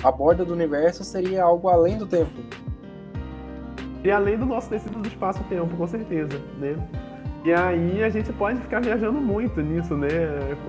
a 0.03 0.11
borda 0.11 0.43
do 0.43 0.51
universo 0.53 1.03
seria 1.03 1.43
algo 1.43 1.69
além 1.69 1.97
do 1.97 2.05
tempo. 2.05 2.31
E 4.03 4.11
além 4.11 4.37
do 4.37 4.45
nosso 4.45 4.69
tecido 4.69 4.99
do 4.99 5.07
espaço-tempo, 5.07 5.77
com 5.77 5.87
certeza, 5.87 6.37
né? 6.59 6.75
E 7.43 7.51
aí 7.51 8.01
a 8.01 8.09
gente 8.09 8.31
pode 8.31 8.59
ficar 8.61 8.79
viajando 8.79 9.19
muito 9.19 9.61
nisso, 9.61 9.95
né? 9.95 10.07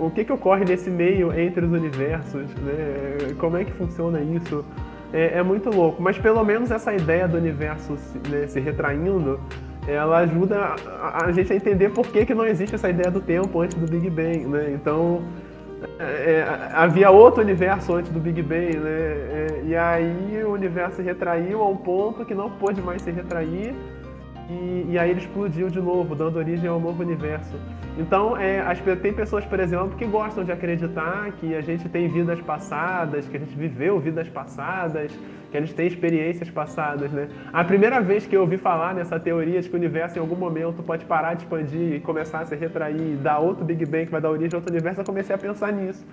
O 0.00 0.10
que 0.10 0.24
que 0.24 0.32
ocorre 0.32 0.64
nesse 0.64 0.90
meio 0.90 1.32
entre 1.32 1.64
os 1.64 1.70
universos, 1.70 2.52
né? 2.56 3.34
Como 3.38 3.56
é 3.56 3.64
que 3.64 3.72
funciona 3.72 4.20
isso? 4.20 4.64
É, 5.12 5.38
é 5.38 5.42
muito 5.44 5.70
louco, 5.70 6.02
mas 6.02 6.18
pelo 6.18 6.42
menos 6.44 6.72
essa 6.72 6.92
ideia 6.92 7.28
do 7.28 7.37
universo 7.37 7.92
né, 8.28 8.48
se 8.48 8.58
retraindo, 8.58 9.38
ela 9.87 10.18
ajuda 10.18 10.74
a, 10.88 11.26
a 11.26 11.30
gente 11.30 11.52
a 11.52 11.56
entender 11.56 11.90
por 11.90 12.08
que, 12.08 12.26
que 12.26 12.34
não 12.34 12.44
existe 12.44 12.74
essa 12.74 12.90
ideia 12.90 13.12
do 13.12 13.20
tempo 13.20 13.60
antes 13.60 13.76
do 13.78 13.87
Big 13.87 14.10
Bang, 14.10 14.44
né? 14.46 14.72
Então, 14.74 15.22
é, 16.00 16.04
é, 16.04 16.70
havia 16.72 17.10
outro 17.10 17.42
universo 17.42 17.94
antes 17.94 18.10
do 18.10 18.18
Big 18.18 18.42
Bang, 18.42 18.76
né? 18.76 18.90
É, 18.90 19.62
e 19.64 19.76
aí 19.76 20.42
o 20.44 20.50
universo 20.50 20.96
se 20.96 21.02
retraiu 21.02 21.62
a 21.62 21.68
um 21.68 21.76
ponto 21.76 22.24
que 22.24 22.34
não 22.34 22.50
pôde 22.50 22.82
mais 22.82 23.00
se 23.00 23.12
retrair. 23.12 23.72
E, 24.48 24.87
e 24.90 24.98
aí 24.98 25.11
ele 25.11 25.20
explodiu 25.20 25.68
de 25.68 25.80
novo, 25.80 26.14
dando 26.14 26.37
origem 26.37 26.68
ao 26.68 26.78
novo 26.78 27.02
universo. 27.02 27.54
Então, 27.96 28.37
é, 28.37 28.61
as, 28.61 28.80
tem 29.00 29.12
pessoas, 29.12 29.44
por 29.44 29.61
exemplo, 29.61 29.96
que 29.96 30.04
gostam 30.04 30.44
de 30.44 30.52
acreditar 30.52 31.30
que 31.33 31.54
a 31.54 31.61
gente 31.61 31.88
tem 31.88 32.09
vidas 32.09 32.40
passadas, 32.40 33.26
que 33.26 33.37
a 33.37 33.40
gente 33.40 33.57
viveu 33.57 33.98
vidas 34.00 34.28
passadas, 34.28 35.12
que 35.50 35.57
a 35.57 35.61
gente 35.61 35.74
tem 35.74 35.87
experiências 35.87 36.50
passadas, 36.50 37.12
né? 37.12 37.28
A 37.52 37.62
primeira 37.62 38.00
vez 38.00 38.26
que 38.26 38.37
eu 38.37 38.40
ouvi 38.40 38.57
falar 38.57 38.92
nessa 38.92 39.20
teoria 39.20 39.62
de 39.62 39.68
que 39.68 39.74
o 39.74 39.78
universo 39.78 40.18
em 40.18 40.20
algum 40.20 40.35
momento 40.35 40.83
pode 40.83 41.04
parar 41.04 41.35
de 41.35 41.44
expandir 41.44 41.94
e 41.94 42.00
começar 42.00 42.40
a 42.40 42.44
se 42.44 42.57
retrair 42.57 43.12
e 43.12 43.16
dar 43.16 43.38
outro 43.38 43.64
Big 43.64 43.87
Bang 43.87 44.07
que 44.07 44.11
vai 44.11 44.20
dar 44.20 44.30
origem 44.30 44.50
a 44.54 44.57
outro 44.57 44.72
universo, 44.72 45.00
eu 45.00 45.04
comecei 45.04 45.33
a 45.33 45.38
pensar 45.38 45.72
nisso. 45.72 46.04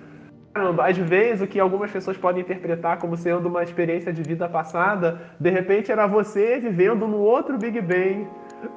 Caramba, 0.52 0.86
às 0.86 0.98
vezes 0.98 1.40
o 1.40 1.46
que 1.46 1.58
algumas 1.58 1.90
pessoas 1.90 2.16
podem 2.16 2.42
interpretar 2.42 2.98
como 2.98 3.16
sendo 3.16 3.48
uma 3.48 3.62
experiência 3.62 4.12
de 4.12 4.22
vida 4.22 4.46
passada, 4.48 5.18
de 5.40 5.48
repente 5.48 5.90
era 5.90 6.06
você 6.06 6.58
vivendo 6.58 7.06
no 7.08 7.18
outro 7.18 7.56
Big 7.56 7.80
Bang, 7.80 8.26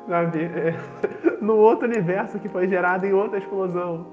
sabe? 0.08 0.50
No 1.42 1.58
outro 1.58 1.88
universo 1.88 2.40
que 2.40 2.50
foi 2.50 2.68
gerado 2.68 3.06
em 3.06 3.14
outra 3.14 3.38
explosão. 3.38 4.08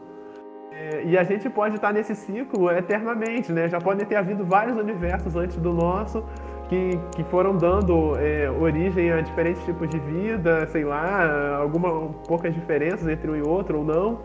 É, 0.72 1.02
e 1.04 1.16
a 1.16 1.22
gente 1.22 1.48
pode 1.48 1.76
estar 1.76 1.92
nesse 1.92 2.14
ciclo 2.14 2.70
eternamente, 2.70 3.52
né? 3.52 3.68
Já 3.68 3.80
podem 3.80 4.04
ter 4.04 4.16
havido 4.16 4.44
vários 4.44 4.76
universos 4.76 5.34
antes 5.36 5.56
do 5.56 5.72
nosso 5.72 6.24
que, 6.68 6.98
que 7.14 7.24
foram 7.24 7.56
dando 7.56 8.16
é, 8.18 8.50
origem 8.50 9.12
a 9.12 9.20
diferentes 9.20 9.62
tipos 9.64 9.88
de 9.88 9.98
vida, 9.98 10.66
sei 10.66 10.84
lá, 10.84 11.56
algumas 11.56 12.14
poucas 12.26 12.52
diferenças 12.52 13.06
entre 13.06 13.30
um 13.30 13.36
e 13.36 13.42
outro 13.42 13.78
ou 13.78 13.84
não. 13.84 14.20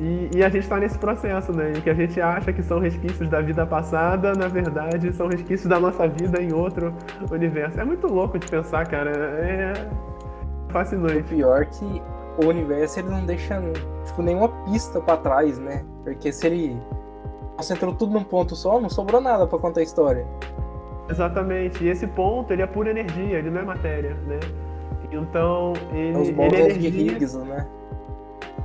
E, 0.00 0.30
e, 0.36 0.44
a 0.44 0.48
gente 0.48 0.62
está 0.62 0.78
nesse 0.78 0.96
processo, 0.96 1.52
né? 1.52 1.72
Em 1.76 1.80
que 1.80 1.90
a 1.90 1.94
gente 1.94 2.20
acha 2.20 2.52
que 2.52 2.62
são 2.62 2.78
resquícios 2.78 3.28
da 3.28 3.40
vida 3.40 3.66
passada, 3.66 4.32
na 4.32 4.46
verdade, 4.46 5.12
são 5.12 5.26
resquícios 5.26 5.68
da 5.68 5.80
nossa 5.80 6.06
vida 6.06 6.40
em 6.40 6.52
outro 6.52 6.94
universo. 7.32 7.80
É 7.80 7.84
muito 7.84 8.06
louco 8.06 8.38
de 8.38 8.46
pensar, 8.46 8.86
cara. 8.86 9.10
É 9.10 9.88
fascinante. 10.68 11.18
O 11.18 11.24
pior 11.24 11.66
que 11.66 12.02
o 12.40 12.46
universo 12.46 13.00
ele 13.00 13.08
não 13.08 13.26
deixa 13.26 13.60
tipo, 14.06 14.22
nenhuma 14.22 14.48
pista 14.66 15.00
para 15.00 15.16
trás, 15.16 15.58
né? 15.58 15.84
Porque 16.04 16.32
se 16.32 16.46
ele 16.46 16.80
concentrou 17.56 17.92
tudo 17.92 18.12
num 18.12 18.22
ponto 18.22 18.54
só, 18.54 18.80
não 18.80 18.88
sobrou 18.88 19.20
nada 19.20 19.48
para 19.48 19.58
contar 19.58 19.80
a 19.80 19.82
história. 19.82 20.24
Exatamente. 21.10 21.82
E 21.82 21.88
esse 21.88 22.06
ponto, 22.06 22.52
ele 22.52 22.62
é 22.62 22.66
pura 22.66 22.90
energia, 22.90 23.38
ele 23.38 23.50
não 23.50 23.62
é 23.62 23.64
matéria, 23.64 24.14
né? 24.26 24.38
Então, 25.10 25.72
ele, 25.92 26.18
Os 26.18 26.28
ele 26.28 26.40
é 26.40 26.60
energia. 26.60 26.90
de 26.90 26.98
Higgs, 27.00 27.38
né? 27.38 27.66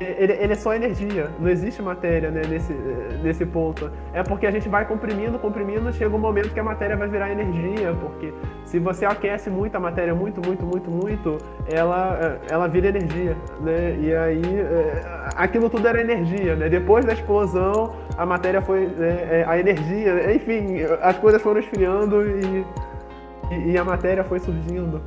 Ele, 0.03 0.33
ele, 0.33 0.53
é 0.53 0.55
só 0.55 0.73
energia, 0.73 1.29
não 1.39 1.49
existe 1.49 1.81
matéria 1.81 2.29
né, 2.29 2.41
nesse, 2.47 2.73
nesse 3.23 3.45
ponto. 3.45 3.91
É 4.13 4.23
porque 4.23 4.45
a 4.45 4.51
gente 4.51 4.69
vai 4.69 4.85
comprimindo, 4.85 5.37
comprimindo, 5.39 5.91
chega 5.93 6.15
um 6.15 6.19
momento 6.19 6.49
que 6.53 6.59
a 6.59 6.63
matéria 6.63 6.95
vai 6.95 7.07
virar 7.07 7.31
energia, 7.31 7.95
porque 7.99 8.33
se 8.65 8.79
você 8.79 9.05
aquece 9.05 9.49
muito 9.49 9.75
a 9.75 9.79
matéria, 9.79 10.13
muito, 10.13 10.41
muito, 10.45 10.65
muito, 10.65 10.89
muito, 10.89 11.37
ela, 11.71 12.39
ela 12.49 12.67
vira 12.67 12.87
energia, 12.87 13.35
né? 13.61 13.97
E 13.99 14.15
aí, 14.15 14.59
é, 14.59 15.29
aquilo 15.35 15.69
tudo 15.69 15.87
era 15.87 16.01
energia, 16.01 16.55
né? 16.55 16.69
Depois 16.69 17.05
da 17.05 17.13
explosão, 17.13 17.93
a 18.17 18.25
matéria 18.25 18.61
foi, 18.61 18.87
né, 18.87 19.43
a 19.47 19.57
energia, 19.57 20.33
enfim, 20.33 20.81
as 21.01 21.17
coisas 21.17 21.41
foram 21.41 21.59
esfriando 21.59 22.21
e, 22.25 22.65
e 23.71 23.77
a 23.77 23.83
matéria 23.83 24.23
foi 24.23 24.39
surgindo. 24.39 25.01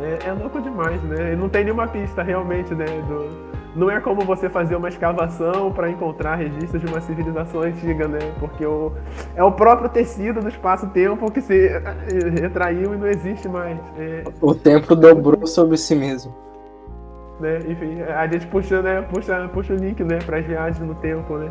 É, 0.00 0.28
é 0.28 0.32
louco 0.32 0.60
demais, 0.60 1.02
né? 1.02 1.34
E 1.34 1.36
não 1.36 1.48
tem 1.48 1.64
nenhuma 1.64 1.86
pista 1.86 2.22
realmente, 2.22 2.74
né, 2.74 2.86
do 3.06 3.50
não 3.74 3.90
é 3.90 4.00
como 4.00 4.22
você 4.22 4.48
fazer 4.48 4.74
uma 4.74 4.88
escavação 4.88 5.72
para 5.72 5.88
encontrar 5.88 6.36
registros 6.36 6.82
de 6.82 6.88
uma 6.88 7.00
civilização 7.00 7.62
antiga, 7.62 8.08
né? 8.08 8.18
Porque 8.38 8.64
o, 8.64 8.92
é 9.36 9.44
o 9.44 9.52
próprio 9.52 9.88
tecido 9.88 10.40
do 10.40 10.48
espaço-tempo 10.48 11.30
que 11.30 11.40
se 11.40 11.68
eh, 11.68 11.82
retraiu 12.40 12.94
e 12.94 12.96
não 12.96 13.06
existe 13.06 13.48
mais. 13.48 13.78
É... 13.96 14.24
O 14.40 14.54
tempo 14.54 14.96
dobrou 14.96 15.46
sobre 15.46 15.76
si 15.76 15.94
mesmo. 15.94 16.34
Né? 17.38 17.58
Enfim, 17.68 18.02
a 18.02 18.26
gente 18.26 18.46
puxa, 18.46 18.82
né? 18.82 19.02
puxa, 19.02 19.48
puxa 19.52 19.72
o 19.72 19.76
link 19.76 20.02
né? 20.02 20.18
para 20.24 20.38
as 20.38 20.46
viagens 20.46 20.86
no 20.86 20.94
tempo, 20.96 21.38
né? 21.38 21.48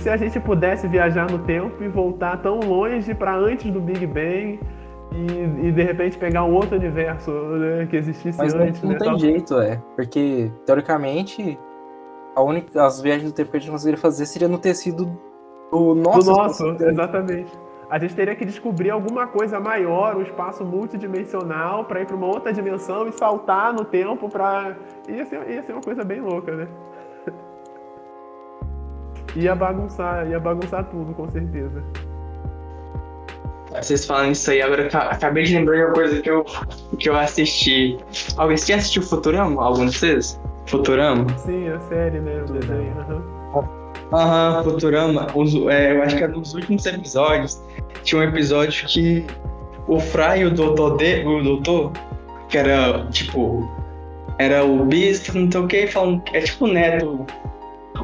Se 0.00 0.08
a 0.08 0.16
gente 0.16 0.38
pudesse 0.38 0.86
viajar 0.86 1.28
no 1.28 1.40
tempo 1.40 1.82
e 1.82 1.88
voltar 1.88 2.36
tão 2.36 2.60
longe 2.60 3.12
para 3.14 3.34
antes 3.34 3.70
do 3.70 3.80
Big 3.80 4.06
Bang, 4.06 4.60
e, 5.12 5.68
e, 5.68 5.72
de 5.72 5.82
repente 5.82 6.18
pegar 6.18 6.44
um 6.44 6.54
outro 6.54 6.76
universo 6.76 7.30
né, 7.30 7.86
que 7.86 7.96
existisse 7.96 8.38
Mas 8.38 8.54
antes. 8.54 8.82
Não, 8.82 8.90
não 8.90 8.98
né, 8.98 9.04
tem 9.04 9.18
jeito, 9.18 9.58
é. 9.58 9.80
Porque, 9.96 10.50
teoricamente, 10.66 11.58
a 12.36 12.42
única, 12.42 12.84
as 12.84 13.00
viagens 13.00 13.30
do 13.30 13.34
tempo 13.34 13.50
que 13.50 13.56
a 13.56 13.60
gente 13.60 13.70
conseguiria 13.70 14.00
fazer 14.00 14.26
seria 14.26 14.48
no 14.48 14.58
tecido 14.58 15.06
do 15.72 15.94
nosso. 15.94 16.30
Do 16.30 16.36
nosso, 16.36 16.66
exatamente. 16.84 17.52
A 17.90 17.98
gente 17.98 18.14
teria 18.14 18.34
que 18.34 18.44
descobrir 18.44 18.90
alguma 18.90 19.26
coisa 19.26 19.58
maior, 19.58 20.14
um 20.14 20.22
espaço 20.22 20.62
multidimensional, 20.62 21.86
para 21.86 22.02
ir 22.02 22.06
para 22.06 22.16
uma 22.16 22.26
outra 22.26 22.52
dimensão 22.52 23.08
e 23.08 23.12
saltar 23.12 23.72
no 23.72 23.84
tempo 23.84 24.28
para. 24.28 24.76
Ia 25.08 25.24
ser, 25.24 25.50
ia 25.50 25.62
ser 25.62 25.72
uma 25.72 25.80
coisa 25.80 26.04
bem 26.04 26.20
louca, 26.20 26.54
né? 26.54 26.68
ia 29.34 29.54
bagunçar, 29.54 30.28
ia 30.28 30.38
bagunçar 30.38 30.84
tudo, 30.90 31.14
com 31.14 31.28
certeza. 31.30 31.82
Vocês 33.70 34.06
falando 34.06 34.32
isso 34.32 34.50
aí, 34.50 34.62
agora 34.62 34.88
acabei 34.92 35.44
de 35.44 35.54
lembrar 35.54 35.76
de 35.76 35.84
uma 35.84 35.92
coisa 35.92 36.22
que 36.22 36.30
eu, 36.30 36.44
que 36.98 37.08
eu 37.08 37.16
assisti. 37.16 37.98
Alguém 38.36 38.56
já 38.56 38.76
assistiu 38.76 39.02
Futurama? 39.02 39.62
Algum 39.62 39.86
de 39.86 39.96
vocês? 39.96 40.40
Futurama? 40.66 41.26
Sim, 41.38 41.68
a 41.68 41.80
série, 41.80 42.18
né? 42.18 42.42
O 42.48 42.52
desenho. 42.52 42.96
Aham, 44.12 44.58
uhum, 44.58 44.64
Futurama. 44.64 45.26
Os, 45.34 45.54
é, 45.68 45.92
eu 45.92 46.02
acho 46.02 46.16
que 46.16 46.24
era 46.24 46.32
nos 46.32 46.54
últimos 46.54 46.86
episódios. 46.86 47.62
Tinha 48.04 48.22
um 48.22 48.24
episódio 48.24 48.86
que 48.86 49.26
o 49.86 50.00
Fry 50.00 50.40
e 50.40 50.44
o 50.46 50.50
doutor, 50.50 50.96
de, 50.96 51.24
o 51.26 51.42
doutor 51.42 51.92
que 52.48 52.56
era 52.56 53.06
tipo. 53.10 53.68
Era 54.38 54.64
o 54.64 54.84
Bis, 54.84 55.26
não 55.34 55.50
sei 55.50 55.60
o 55.60 55.66
que, 55.66 55.86
falam. 55.88 56.22
É 56.32 56.40
tipo 56.40 56.64
o 56.64 56.68
neto. 56.68 57.26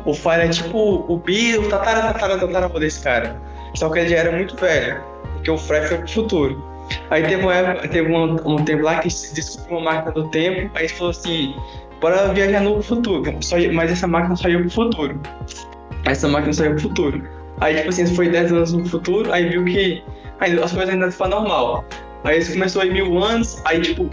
O 0.05 0.13
Fry 0.13 0.33
é 0.33 0.49
tipo 0.49 1.07
o 1.09 1.17
Bis, 1.17 1.57
o 1.57 1.69
tatara, 1.69 2.13
tatara, 2.13 2.39
tatara 2.39 2.69
desse 2.81 3.03
cara. 3.03 3.41
Só 3.75 3.89
que 3.89 4.01
ele 4.01 4.09
já 4.11 4.17
era 4.19 4.33
muito 4.33 4.57
velho 4.57 5.14
porque 5.45 5.51
o 5.51 5.59
Fry 5.59 5.87
foi 5.87 5.99
pro 5.99 6.09
futuro. 6.09 6.65
Aí 7.11 7.23
teve, 7.23 7.43
uma 7.43 7.75
teve 7.89 8.11
um, 8.11 8.37
um 8.47 8.65
tempo 8.65 8.83
lá 8.83 8.99
que 8.99 9.11
se 9.11 9.35
descobriu 9.35 9.79
uma 9.79 9.93
máquina 9.93 10.13
do 10.13 10.29
tempo, 10.31 10.71
aí 10.75 10.89
falou 10.89 11.11
assim, 11.11 11.55
bora 12.01 12.33
viajar 12.33 12.61
no 12.61 12.83
futuro, 12.83 13.31
mas 13.73 13.91
essa 13.91 14.07
máquina 14.07 14.37
saiu 14.37 14.61
pro 14.61 14.71
futuro. 14.71 15.21
Essa 16.05 16.29
máquina 16.29 16.53
saiu 16.53 16.73
pro 16.73 16.81
futuro. 16.81 17.23
Aí, 17.61 17.77
tipo 17.77 17.89
assim, 17.91 18.07
foi 18.07 18.29
10 18.29 18.53
anos 18.53 18.73
no 18.73 18.87
futuro, 18.87 19.33
aí 19.33 19.49
viu 19.49 19.65
que 19.65 20.03
aí, 20.41 20.59
as 20.59 20.73
coisas 20.73 20.91
ainda 20.91 21.09
estavam 21.09 21.41
normal. 21.41 21.85
Aí 22.25 22.39
isso 22.39 22.53
começou 22.53 22.83
em 22.85 22.93
mil 22.93 23.23
anos, 23.23 23.63
aí 23.67 23.81
tipo, 23.81 24.11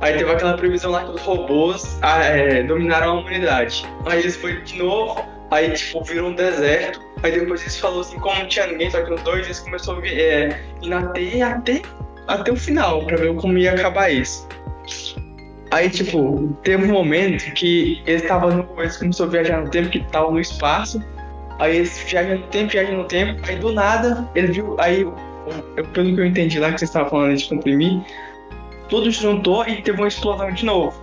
aí 0.00 0.16
teve 0.16 0.30
aquela 0.30 0.56
previsão 0.56 0.92
lá 0.92 1.04
que 1.04 1.10
os 1.10 1.22
robôs 1.22 1.98
ah, 2.02 2.24
é, 2.24 2.62
dominaram 2.62 3.10
a 3.10 3.20
humanidade. 3.20 3.84
Aí 4.06 4.20
eles 4.20 4.36
foram 4.36 4.62
de 4.62 4.78
novo, 4.78 5.24
aí 5.50 5.70
tipo, 5.72 6.02
virou 6.04 6.30
um 6.30 6.34
deserto, 6.34 7.00
Aí 7.22 7.32
depois 7.32 7.60
eles 7.62 7.78
falou 7.78 8.00
assim, 8.00 8.18
como 8.18 8.38
não 8.38 8.48
tinha 8.48 8.66
ninguém, 8.66 8.90
só 8.90 9.02
que 9.02 9.10
nos 9.10 9.22
dois 9.22 9.44
eles 9.44 9.60
começou 9.60 9.98
a 9.98 10.06
é, 10.06 10.58
ir 10.82 10.92
até, 10.92 11.42
até, 11.42 11.82
até 12.26 12.52
o 12.52 12.56
final, 12.56 13.04
pra 13.04 13.16
ver 13.16 13.34
como 13.34 13.58
ia 13.58 13.72
acabar 13.72 14.10
isso. 14.10 14.48
Aí, 15.70 15.88
tipo, 15.88 16.56
teve 16.64 16.84
um 16.84 16.94
momento 16.94 17.52
que 17.52 18.02
eles 18.06 18.22
estavam 18.22 18.50
no. 18.50 18.80
Eles 18.80 18.96
começaram 18.96 19.28
a 19.28 19.32
viajar 19.32 19.60
no 19.62 19.70
tempo, 19.70 19.88
que 19.88 19.98
estavam 19.98 20.32
no 20.32 20.40
espaço. 20.40 21.00
Aí 21.60 21.76
eles 21.76 21.96
viajam 22.08 22.38
no 22.38 22.46
tempo, 22.48 22.72
viajam 22.72 22.96
no 22.96 23.04
tempo. 23.04 23.40
Aí 23.46 23.56
do 23.56 23.72
nada, 23.72 24.28
ele 24.34 24.48
viu. 24.48 24.76
Aí, 24.80 25.02
eu, 25.02 25.14
pelo 25.92 26.14
que 26.14 26.20
eu 26.20 26.26
entendi 26.26 26.58
lá 26.58 26.72
que 26.72 26.78
vocês 26.78 26.88
estavam 26.88 27.10
falando 27.10 27.36
de 27.36 27.48
comprimir, 27.48 28.00
tudo 28.88 29.10
juntou 29.10 29.64
e 29.68 29.80
teve 29.82 29.98
uma 29.98 30.08
explosão 30.08 30.50
de 30.50 30.64
novo. 30.64 31.00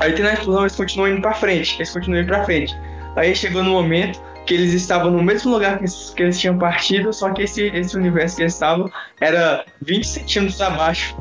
Aí 0.00 0.12
tem 0.12 0.24
na 0.24 0.34
explosão, 0.34 0.62
eles 0.62 0.76
continuam 0.76 1.12
indo 1.12 1.22
pra 1.22 1.32
frente. 1.32 1.76
Eles 1.76 1.90
continuam 1.90 2.20
indo 2.20 2.28
pra 2.28 2.44
frente. 2.44 2.76
Aí 3.18 3.34
chegou 3.34 3.64
no 3.64 3.70
momento 3.70 4.20
que 4.46 4.54
eles 4.54 4.72
estavam 4.72 5.10
no 5.10 5.22
mesmo 5.22 5.52
lugar 5.52 5.76
que 5.76 5.82
eles, 5.82 6.10
que 6.16 6.22
eles 6.22 6.38
tinham 6.38 6.56
partido, 6.56 7.12
só 7.12 7.30
que 7.32 7.42
esse, 7.42 7.66
esse 7.66 7.96
universo 7.96 8.36
que 8.36 8.42
eles 8.42 8.54
estavam 8.54 8.90
era 9.20 9.64
20 9.82 10.06
centímetros 10.06 10.60
abaixo. 10.60 11.16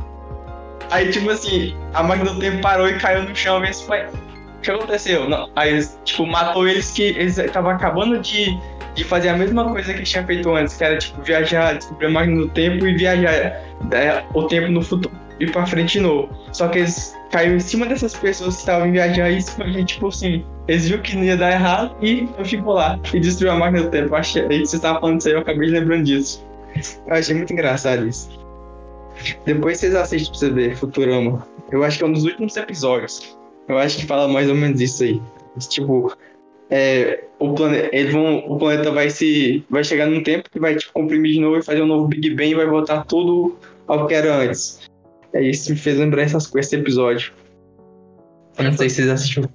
Aí, 0.92 1.12
tipo 1.12 1.30
assim, 1.30 1.76
a 1.94 2.04
máquina 2.04 2.32
do 2.32 2.40
tempo 2.40 2.62
parou 2.62 2.88
e 2.88 2.98
caiu 3.00 3.24
no 3.24 3.36
chão 3.36 3.60
e 3.62 3.66
eles 3.66 3.82
foi. 3.82 4.06
O 4.06 4.62
que 4.62 4.72
aconteceu? 4.72 5.28
Não. 5.28 5.50
Aí, 5.56 5.86
tipo, 6.06 6.26
matou 6.26 6.68
eles 6.68 6.92
que 6.92 7.04
eles 7.04 7.38
estavam 7.38 7.72
acabando 7.72 8.20
de, 8.20 8.58
de 8.94 9.04
fazer 9.04 9.30
a 9.30 9.36
mesma 9.36 9.66
coisa 9.66 9.94
que 9.94 10.04
tinha 10.04 10.24
feito 10.24 10.50
antes, 10.56 10.78
que 10.78 10.84
era, 10.84 10.98
tipo, 10.98 11.22
viajar, 11.24 11.76
descobrir 11.76 12.06
a 12.06 12.10
máquina 12.12 12.42
do 12.42 12.50
tempo 12.50 12.88
e 12.88 12.96
viajar 12.96 13.34
é, 13.34 14.24
o 14.34 14.44
tempo 14.44 14.72
no 14.72 14.82
futuro 14.82 15.27
e 15.40 15.48
pra 15.48 15.66
frente 15.66 15.94
de 15.94 16.02
novo. 16.02 16.30
Só 16.52 16.68
que 16.68 16.80
eles 16.80 17.16
caiu 17.32 17.56
em 17.56 17.60
cima 17.60 17.86
dessas 17.86 18.14
pessoas 18.16 18.56
que 18.56 18.60
estavam 18.62 18.92
viajando 18.92 19.30
e 19.30 19.42
foi 19.42 19.86
tipo 19.86 20.08
assim, 20.08 20.46
eles 20.68 20.88
viram 20.88 21.02
que 21.02 21.16
não 21.16 21.24
ia 21.24 21.38
dar 21.38 21.52
errado 21.52 21.96
e 22.02 22.28
ficou 22.44 22.74
lá 22.74 23.00
e 23.14 23.20
destruiu 23.20 23.52
a 23.52 23.56
máquina 23.56 23.84
do 23.84 23.90
tempo. 23.90 24.10
Eu 24.10 24.16
achei, 24.16 24.44
aí 24.44 24.66
você 24.66 24.78
estava 24.78 25.00
falando 25.00 25.20
isso 25.20 25.28
aí, 25.28 25.34
eu 25.34 25.40
acabei 25.40 25.70
lembrando 25.70 26.06
disso. 26.06 26.46
Eu 27.08 27.14
achei 27.14 27.36
muito 27.36 27.54
engraçado 27.54 28.08
isso. 28.08 28.30
Depois 29.46 29.80
vocês 29.80 29.96
assistem 29.96 30.30
pra 30.30 30.40
você 30.40 30.50
ver 30.52 30.76
Futurama. 30.76 31.48
Eu 31.72 31.84
acho 31.84 31.98
que 31.98 32.04
é 32.04 32.08
um 32.08 32.14
dos 32.14 32.24
últimos 32.24 32.56
episódios. 32.56 33.38
Eu 33.68 33.78
acho 33.78 33.98
que 33.98 34.06
fala 34.06 34.28
mais 34.28 34.50
ou 34.50 34.56
menos 34.56 34.80
isso 34.80 35.04
aí. 35.04 35.22
Tipo, 35.70 36.16
é, 36.70 37.24
o, 37.40 37.54
planeta, 37.54 37.90
eles 37.96 38.14
vão, 38.14 38.40
o 38.48 38.58
planeta 38.58 38.92
vai 38.92 39.10
se. 39.10 39.64
vai 39.70 39.84
chegar 39.84 40.06
num 40.06 40.22
tempo 40.22 40.50
que 40.50 40.60
vai 40.60 40.76
tipo, 40.76 40.94
comprimir 40.94 41.34
de 41.34 41.40
novo 41.40 41.58
e 41.58 41.64
fazer 41.64 41.82
um 41.82 41.88
novo 41.88 42.08
Big 42.08 42.30
Bang 42.32 42.50
e 42.50 42.56
vai 42.56 42.66
voltar 42.66 43.06
tudo 43.06 43.58
ao 43.88 44.08
que 44.08 44.14
era 44.14 44.36
antes. 44.36 44.80
É 45.34 45.42
isso, 45.42 45.72
me 45.72 45.78
fez 45.78 45.98
lembrar 45.98 46.24
essas 46.24 46.48
coisas, 46.48 46.72
esse 46.72 46.82
episódio. 46.82 47.34
Eu 48.58 48.66
não 48.66 48.74
sei 48.74 48.90
se 48.90 48.98
vocês 48.98 49.10
assistiram. 49.10 49.50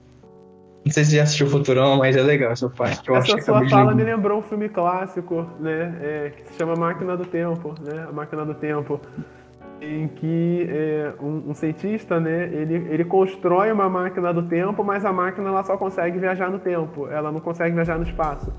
Não 0.84 0.92
sei 0.92 1.04
se 1.04 1.16
já 1.16 1.22
assistiu 1.22 1.46
Futurão, 1.46 1.98
mas 1.98 2.16
é 2.16 2.22
legal 2.22 2.52
essa 2.52 2.68
parte. 2.68 3.08
Eu 3.08 3.16
Essa 3.16 3.40
sua 3.40 3.68
fala 3.68 3.94
me 3.94 4.02
lembrou 4.02 4.40
um 4.40 4.42
filme 4.42 4.68
clássico, 4.68 5.46
né? 5.60 5.96
é, 6.02 6.30
que 6.30 6.48
se 6.48 6.58
chama 6.58 6.74
Máquina 6.74 7.16
do 7.16 7.24
Tempo, 7.24 7.74
né? 7.80 8.06
A 8.08 8.12
Máquina 8.12 8.44
do 8.44 8.54
Tempo. 8.54 9.00
Em 9.80 10.06
que 10.08 10.66
é, 10.68 11.12
um, 11.20 11.50
um 11.50 11.54
cientista, 11.54 12.18
né? 12.20 12.44
Ele, 12.52 12.74
ele 12.90 13.04
constrói 13.04 13.72
uma 13.72 13.88
máquina 13.88 14.32
do 14.32 14.44
tempo, 14.44 14.84
mas 14.84 15.04
a 15.04 15.12
máquina 15.12 15.48
ela 15.48 15.64
só 15.64 15.76
consegue 15.76 16.20
viajar 16.20 16.50
no 16.50 16.60
tempo. 16.60 17.08
Ela 17.08 17.32
não 17.32 17.40
consegue 17.40 17.74
viajar 17.74 17.98
no 17.98 18.04
espaço. 18.04 18.52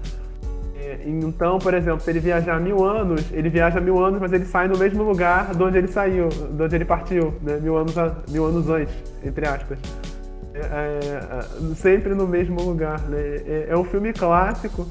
É, 0.93 1.09
então, 1.09 1.57
por 1.59 1.73
exemplo, 1.73 1.99
se 2.01 2.09
ele 2.09 2.19
viajar 2.19 2.59
mil 2.59 2.83
anos, 2.83 3.23
ele 3.31 3.49
viaja 3.49 3.79
mil 3.79 4.03
anos, 4.03 4.19
mas 4.19 4.31
ele 4.33 4.45
sai 4.45 4.67
no 4.67 4.77
mesmo 4.77 5.03
lugar 5.03 5.55
de 5.55 5.63
onde 5.63 5.77
ele 5.77 5.87
saiu, 5.87 6.29
de 6.29 6.63
onde 6.63 6.75
ele 6.75 6.85
partiu, 6.85 7.33
né? 7.41 7.57
Mil 7.61 7.75
anos, 7.77 7.97
a- 7.97 8.15
mil 8.29 8.45
anos 8.45 8.69
antes, 8.69 8.93
entre 9.23 9.47
aspas. 9.47 9.79
É, 10.53 10.59
é, 10.59 11.75
sempre 11.75 12.13
no 12.13 12.27
mesmo 12.27 12.61
lugar, 12.61 12.99
né? 13.09 13.17
É, 13.19 13.65
é 13.69 13.77
um 13.77 13.83
filme 13.83 14.13
clássico 14.13 14.85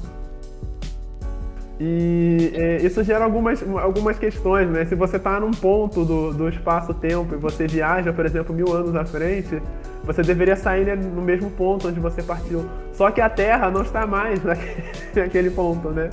e 1.79 2.51
é, 2.53 2.77
isso 2.77 3.03
gera 3.03 3.23
algumas, 3.25 3.63
algumas 3.79 4.17
questões, 4.19 4.69
né? 4.69 4.85
Se 4.85 4.95
você 4.95 5.17
está 5.17 5.39
num 5.39 5.51
ponto 5.51 6.05
do, 6.05 6.31
do 6.33 6.47
espaço-tempo 6.49 7.33
e 7.33 7.37
você 7.37 7.67
viaja, 7.67 8.13
por 8.13 8.25
exemplo, 8.25 8.53
mil 8.55 8.71
anos 8.73 8.95
à 8.95 9.03
frente, 9.03 9.61
você 10.03 10.21
deveria 10.21 10.55
sair 10.55 10.85
né, 10.85 10.95
no 10.95 11.21
mesmo 11.21 11.49
ponto 11.49 11.87
onde 11.87 11.99
você 11.99 12.21
partiu. 12.21 12.65
Só 12.93 13.09
que 13.09 13.19
a 13.19 13.29
Terra 13.29 13.71
não 13.71 13.81
está 13.81 14.05
mais 14.05 14.41
naquele, 14.45 14.83
naquele 15.15 15.49
ponto, 15.49 15.89
né? 15.89 16.09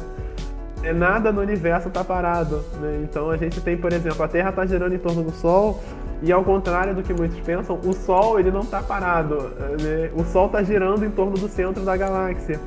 É, 0.83 0.95
nada 0.95 1.31
no 1.31 1.43
universo 1.43 1.89
está 1.89 2.03
parado, 2.03 2.65
né? 2.81 3.01
Então 3.05 3.31
a 3.31 3.37
gente 3.37 3.61
tem, 3.61 3.77
por 3.77 3.93
exemplo, 3.93 4.23
a 4.23 4.29
Terra 4.29 4.49
está 4.49 4.65
girando 4.65 4.95
em 4.95 4.99
torno 4.99 5.23
do 5.23 5.31
Sol 5.31 5.79
e 6.23 6.33
ao 6.33 6.43
contrário 6.43 6.95
do 6.95 7.03
que 7.03 7.13
muitos 7.13 7.39
pensam, 7.41 7.79
o 7.85 7.93
Sol 7.93 8.41
ele 8.41 8.51
não 8.51 8.61
está 8.61 8.83
parado, 8.83 9.51
né? 9.81 10.11
O 10.15 10.25
Sol 10.25 10.47
está 10.47 10.63
girando 10.63 11.05
em 11.05 11.11
torno 11.11 11.33
do 11.37 11.49
centro 11.49 11.85
da 11.85 11.97
galáxia. 11.99 12.59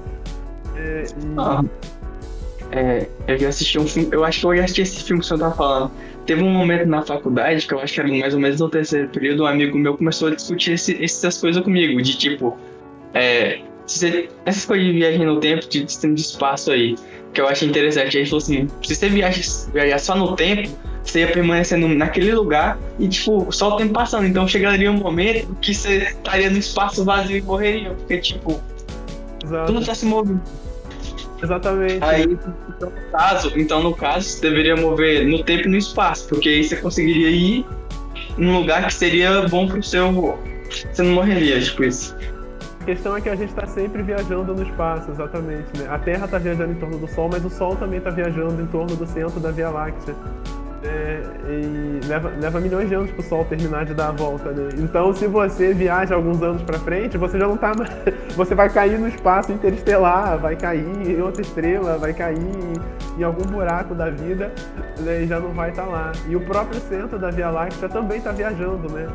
É, 0.75 1.03
e- 1.05 1.33
Ah, 1.37 1.63
é, 2.73 3.07
eu 3.27 3.37
já 3.37 3.49
assisti 3.49 3.79
um 3.79 3.87
filme, 3.87 4.09
eu 4.11 4.23
acho 4.25 4.39
que 4.39 4.45
eu 4.45 4.55
já 4.57 4.63
assisti 4.63 4.81
esse 4.81 5.03
filme 5.03 5.21
que 5.21 5.27
senhor 5.27 5.39
tá 5.39 5.51
falando. 5.51 5.91
Teve 6.25 6.41
um 6.41 6.49
momento 6.49 6.85
na 6.87 7.01
faculdade, 7.01 7.67
que 7.67 7.73
eu 7.73 7.79
acho 7.79 7.93
que 7.93 7.99
era 7.99 8.09
mais 8.09 8.33
ou 8.33 8.39
menos 8.39 8.59
no 8.59 8.69
terceiro 8.69 9.09
período, 9.09 9.43
um 9.43 9.45
amigo 9.45 9.77
meu 9.77 9.97
começou 9.97 10.29
a 10.29 10.35
discutir 10.35 10.73
esse- 10.73 11.03
essas 11.03 11.37
coisas 11.37 11.61
comigo, 11.63 12.01
de 12.01 12.17
tipo, 12.17 12.57
é, 13.13 13.59
se 13.85 13.99
você- 13.99 14.29
essas 14.45 14.65
coisas 14.65 14.85
de 14.87 14.93
viagem 14.93 15.25
no 15.25 15.39
tempo, 15.39 15.67
de 15.69 15.83
de 15.83 16.21
espaço 16.21 16.71
aí, 16.71 16.95
que 17.33 17.41
eu 17.41 17.47
achei 17.47 17.67
interessante. 17.67 18.17
Ele 18.17 18.25
falou 18.25 18.37
assim, 18.41 18.67
se 18.81 18.95
você 18.95 19.09
viaja, 19.09 19.41
viajar 19.73 19.99
só 19.99 20.15
no 20.15 20.35
tempo, 20.35 20.69
você 21.03 21.19
ia 21.21 21.27
permanecendo 21.27 21.87
naquele 21.89 22.31
lugar 22.31 22.77
e, 22.97 23.07
tipo, 23.09 23.51
só 23.51 23.73
o 23.73 23.77
tempo 23.77 23.91
passando. 23.93 24.25
Então 24.25 24.47
chegaria 24.47 24.89
um 24.89 24.97
momento 24.97 25.53
que 25.61 25.73
você 25.73 26.03
estaria 26.03 26.49
no 26.49 26.57
espaço 26.57 27.03
vazio 27.03 27.37
e 27.37 27.41
morreria, 27.41 27.89
porque, 27.89 28.17
tipo, 28.19 28.61
Exato. 29.43 29.73
tudo 29.73 29.85
tá 29.85 29.93
se 29.93 30.05
movendo. 30.05 30.41
Exatamente. 31.43 31.99
Aí, 32.01 32.23
então, 32.23 32.89
no 32.89 33.11
caso, 33.11 33.51
então, 33.55 33.83
no 33.83 33.93
caso, 33.93 34.29
você 34.29 34.41
deveria 34.41 34.75
mover 34.77 35.27
no 35.27 35.43
tempo 35.43 35.67
e 35.67 35.71
no 35.71 35.77
espaço, 35.77 36.29
porque 36.29 36.47
aí 36.47 36.63
você 36.63 36.77
conseguiria 36.77 37.29
ir 37.29 37.65
num 38.37 38.59
lugar 38.59 38.87
que 38.87 38.93
seria 38.93 39.47
bom 39.49 39.67
pro 39.67 39.83
seu. 39.83 40.39
Você 40.69 41.03
não 41.03 41.11
morreria, 41.11 41.59
tipo 41.61 41.83
isso. 41.83 42.15
A 42.81 42.85
questão 42.85 43.15
é 43.15 43.21
que 43.21 43.29
a 43.29 43.35
gente 43.35 43.49
está 43.49 43.67
sempre 43.67 44.01
viajando 44.01 44.53
no 44.53 44.63
espaço, 44.63 45.11
exatamente. 45.11 45.67
Né? 45.77 45.87
A 45.89 45.99
Terra 45.99 46.25
está 46.25 46.37
viajando 46.37 46.71
em 46.71 46.75
torno 46.75 46.97
do 46.97 47.07
Sol, 47.07 47.29
mas 47.31 47.43
o 47.45 47.49
Sol 47.49 47.75
também 47.75 47.99
está 47.99 48.09
viajando 48.09 48.61
em 48.61 48.65
torno 48.67 48.95
do 48.95 49.05
centro 49.05 49.39
da 49.39 49.51
Via 49.51 49.69
Láctea. 49.69 50.15
É, 50.85 51.21
e 51.47 52.05
leva, 52.07 52.31
leva 52.39 52.59
milhões 52.59 52.89
de 52.89 52.95
anos 52.95 53.11
para 53.11 53.21
o 53.21 53.23
Sol 53.23 53.45
terminar 53.45 53.85
de 53.85 53.93
dar 53.93 54.09
a 54.09 54.11
volta, 54.11 54.51
né? 54.51 54.69
Então, 54.77 55.13
se 55.13 55.27
você 55.27 55.73
viaja 55.73 56.15
alguns 56.15 56.41
anos 56.41 56.61
para 56.61 56.77
frente, 56.79 57.17
você 57.17 57.39
já 57.39 57.47
não 57.47 57.57
tá 57.57 57.73
mais... 57.77 57.89
Você 58.35 58.55
vai 58.55 58.67
cair 58.67 58.97
no 58.97 59.07
espaço 59.07 59.51
interestelar, 59.51 60.39
vai 60.39 60.55
cair 60.55 60.85
em 61.07 61.21
outra 61.21 61.41
estrela, 61.41 61.97
vai 61.97 62.13
cair 62.13 62.39
em, 62.39 63.19
em 63.19 63.23
algum 63.23 63.43
buraco 63.43 63.93
da 63.93 64.09
vida 64.09 64.51
né? 64.99 65.23
e 65.23 65.27
já 65.27 65.39
não 65.39 65.51
vai 65.51 65.69
estar 65.69 65.85
lá. 65.85 66.11
E 66.27 66.35
o 66.35 66.41
próprio 66.41 66.79
centro 66.81 67.19
da 67.19 67.29
Via 67.29 67.49
Láctea 67.49 67.87
também 67.87 68.17
está 68.17 68.31
viajando, 68.31 68.91
né? 68.91 69.07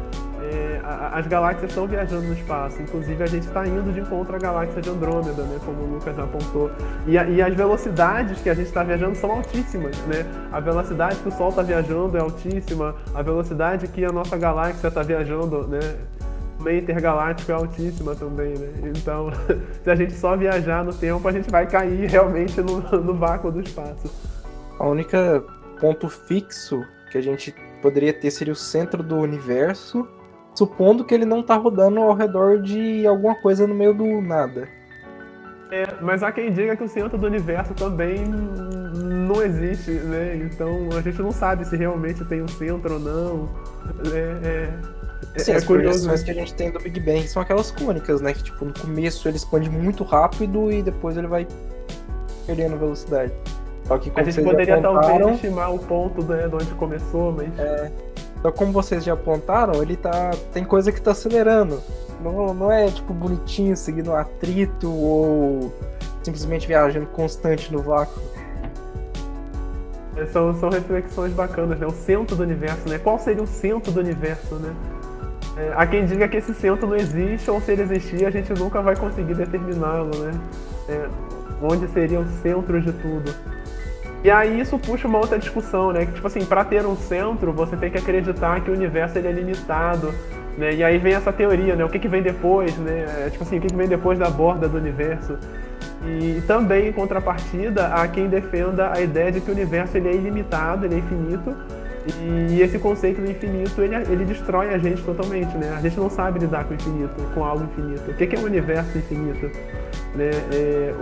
É, 0.49 0.81
as 1.13 1.27
galáxias 1.27 1.71
estão 1.71 1.87
viajando 1.87 2.27
no 2.27 2.33
espaço. 2.33 2.81
Inclusive, 2.81 3.23
a 3.23 3.27
gente 3.27 3.47
está 3.47 3.67
indo 3.67 3.93
de 3.93 4.01
encontro 4.01 4.35
à 4.35 4.39
galáxia 4.39 4.81
de 4.81 4.89
Andrômeda, 4.89 5.43
né? 5.43 5.59
Como 5.65 5.83
o 5.83 5.95
Lucas 5.95 6.19
apontou. 6.19 6.71
E, 7.07 7.13
e 7.13 7.43
as 7.43 7.55
velocidades 7.55 8.41
que 8.41 8.49
a 8.49 8.55
gente 8.55 8.69
está 8.69 8.83
viajando 8.83 9.15
são 9.17 9.31
altíssimas, 9.31 9.97
né? 10.07 10.25
A 10.51 10.61
velocidade 10.61 11.17
que 11.17 11.29
o 11.29 11.33
Sol 11.33 11.51
está 11.51 11.63
viajando 11.63 12.17
é 12.17 12.21
altíssima. 12.21 12.95
A 13.15 13.21
velocidade 13.21 13.87
que 13.89 14.05
a 14.05 14.13
nossa 14.13 14.37
galáxia 14.39 14.89
está 14.89 15.03
viajando, 15.03 15.67
né? 15.69 15.81
Meio 16.61 16.81
intergaláctico 16.81 17.53
é 17.53 17.55
altíssima 17.55 18.15
também, 18.15 18.55
né? 18.57 18.93
Então, 18.97 19.31
se 19.85 19.91
a 19.91 19.95
gente 19.95 20.15
só 20.15 20.37
viajar 20.37 20.83
no 20.83 20.93
tempo, 20.93 21.29
a 21.29 21.33
gente 21.33 21.51
vai 21.51 21.67
cair 21.67 22.09
realmente 22.09 22.61
no, 22.61 22.81
no 22.81 23.15
vácuo 23.15 23.51
do 23.53 23.61
espaço. 23.61 24.11
A 24.79 24.87
única 24.87 25.45
ponto 25.81 26.09
fixo 26.09 26.85
que 27.11 27.19
a 27.19 27.21
gente 27.21 27.55
poderia 27.81 28.13
ter 28.13 28.31
seria 28.31 28.53
o 28.53 28.57
centro 28.57 29.03
do 29.03 29.17
universo, 29.17 30.07
supondo 30.59 31.05
que 31.05 31.15
ele 31.15 31.25
não 31.25 31.41
tá 31.41 31.55
rodando 31.55 32.01
ao 32.01 32.15
redor 32.15 32.61
de 32.61 33.07
alguma 33.07 33.37
coisa 33.37 33.67
no 33.67 33.75
meio 33.75 33.95
do 33.95 34.21
nada. 34.21 34.69
Mas 36.01 36.23
há 36.23 36.33
quem 36.33 36.51
diga 36.51 36.75
que 36.77 36.83
o 36.83 36.89
centro 36.89 37.17
do 37.17 37.27
universo 37.27 37.75
também 37.75 38.25
não 38.27 39.43
existe, 39.43 39.91
né? 39.91 40.37
Então 40.37 40.89
a 40.97 41.01
gente 41.01 41.21
não 41.23 41.31
sabe 41.31 41.65
se 41.65 41.77
realmente 41.77 42.25
tem 42.25 42.43
um 42.43 42.49
centro 42.49 42.95
ou 42.95 43.01
não. 43.01 43.49
É, 44.13 44.71
é, 45.37 45.39
Sim, 45.39 45.53
é 45.53 45.57
as 45.57 45.65
curioso. 45.65 46.25
que 46.25 46.31
a 46.31 46.35
gente 46.35 46.55
tem 46.55 46.73
do 46.73 46.81
Big 46.81 46.99
Bang 47.01 47.29
são 47.29 47.43
aquelas 47.43 47.71
cônicas, 47.71 48.21
né? 48.21 48.33
Que 48.33 48.43
tipo, 48.43 48.65
no 48.65 48.73
começo 48.73 49.29
ele 49.29 49.37
expande 49.37 49.71
muito 49.71 50.03
rápido 50.03 50.73
e 50.73 50.83
depois 50.83 51.17
ele 51.17 51.27
vai 51.27 51.47
perdendo 52.47 52.79
velocidade. 52.79 53.33
Só 53.85 53.99
que 53.99 54.11
A 54.17 54.23
gente 54.23 54.43
poderia 54.43 54.77
já 54.77 54.83
talvez 54.83 55.07
apontaram, 55.07 55.35
estimar 55.35 55.75
o 55.75 55.79
ponto 55.79 56.23
né, 56.25 56.49
de 56.49 56.55
onde 56.55 56.75
começou, 56.75 57.33
mas 57.33 57.49
só 58.43 58.53
como 58.53 58.73
vocês 58.73 59.05
já 59.05 59.15
apontaram, 59.15 59.83
ele 59.83 59.97
tá. 59.97 60.31
Tem 60.53 60.65
coisa 60.65 60.93
que 60.93 61.01
tá 61.01 61.11
acelerando. 61.11 61.83
Não, 62.23 62.55
não 62.55 62.73
é 62.73 62.89
tipo 62.91 63.13
bonitinho, 63.13 63.77
seguindo 63.77 64.13
atrito 64.13 64.91
ou 64.91 65.73
simplesmente 66.23 66.67
viajando 66.67 67.07
constante 67.07 67.73
no 67.73 67.83
vácuo. 67.83 68.21
é, 70.17 70.27
são, 70.27 70.55
são 70.55 70.69
reflexões 70.69 71.33
bacanas, 71.33 71.79
né? 71.79 71.87
O 71.87 71.93
centro 71.93 72.37
do 72.37 72.43
universo, 72.43 72.89
né? 72.89 72.99
Qual 72.99 73.19
seria 73.19 73.43
o 73.43 73.47
centro 73.47 73.93
do 73.93 74.01
universo, 74.01 74.57
né? 74.57 74.75
É, 75.57 75.73
há 75.75 75.87
quem 75.87 76.05
diga 76.07 76.29
que 76.29 76.37
esse 76.37 76.55
centro 76.55 76.87
não 76.87 76.97
existe, 76.97 77.51
ou 77.51 77.61
se 77.61 77.73
ele 77.73 77.83
existir, 77.83 78.25
a 78.25 78.31
gente 78.31 78.53
nunca 78.53 78.81
vai 78.81 78.95
conseguir 78.95 79.35
determiná-lo, 79.35 80.17
né? 80.19 80.41
É, 80.89 81.09
onde 81.63 81.89
seria 81.89 82.21
o 82.21 82.27
centro 82.43 82.81
de 82.81 82.93
tudo. 82.93 83.35
E 84.29 84.31
aí 84.31 84.61
isso 84.61 84.79
puxa 84.79 85.09
uma 85.09 85.17
outra 85.17 85.39
discussão, 85.39 85.91
né? 85.91 86.05
Que, 86.05 86.13
tipo 86.13 86.27
assim, 86.27 86.45
para 86.45 86.63
ter 86.63 86.85
um 86.85 86.95
centro, 86.95 87.51
você 87.51 87.75
tem 87.79 87.91
que 87.91 87.97
acreditar 87.97 88.61
que 88.61 88.71
o 88.71 88.75
universo 88.75 89.17
ele 89.17 89.27
é 89.27 89.33
limitado, 89.33 90.13
né? 90.59 90.75
E 90.75 90.85
aí 90.85 90.99
vem 90.99 91.15
essa 91.15 91.33
teoria, 91.33 91.75
né? 91.75 91.83
O 91.83 91.89
que, 91.89 91.99
que 91.99 92.09
vem 92.09 92.21
depois, 92.21 92.77
né? 92.77 93.07
É, 93.25 93.31
tipo 93.31 93.43
assim, 93.43 93.57
o 93.57 93.61
que, 93.63 93.69
que 93.69 93.75
vem 93.75 93.89
depois 93.89 94.19
da 94.19 94.29
borda 94.29 94.69
do 94.69 94.77
universo? 94.77 95.39
E 96.07 96.43
também, 96.47 96.89
em 96.89 96.93
contrapartida, 96.93 97.87
há 97.87 98.07
quem 98.07 98.29
defenda 98.29 98.93
a 98.95 99.01
ideia 99.01 99.33
de 99.33 99.41
que 99.41 99.51
o 99.51 99.55
universo 99.55 99.97
ele 99.97 100.11
é 100.11 100.13
ilimitado, 100.13 100.85
ele 100.85 100.97
é 100.97 100.99
infinito, 100.99 101.57
e 102.51 102.61
esse 102.61 102.79
conceito 102.79 103.23
do 103.23 103.31
infinito, 103.31 103.81
ele, 103.81 103.95
ele 103.95 104.27
destrói 104.27 104.75
a 104.75 104.77
gente 104.77 105.03
totalmente, 105.05 105.57
né? 105.57 105.75
A 105.75 105.81
gente 105.81 105.99
não 105.99 106.11
sabe 106.11 106.39
lidar 106.39 106.65
com 106.65 106.73
o 106.73 106.75
infinito, 106.75 107.15
com 107.33 107.43
algo 107.43 107.65
infinito. 107.65 108.11
O 108.11 108.15
que 108.15 108.27
que 108.27 108.37
é 108.37 108.39
um 108.39 108.45
universo 108.45 108.99
infinito? 108.99 109.51
Né? 110.15 110.31
É, 110.53 110.95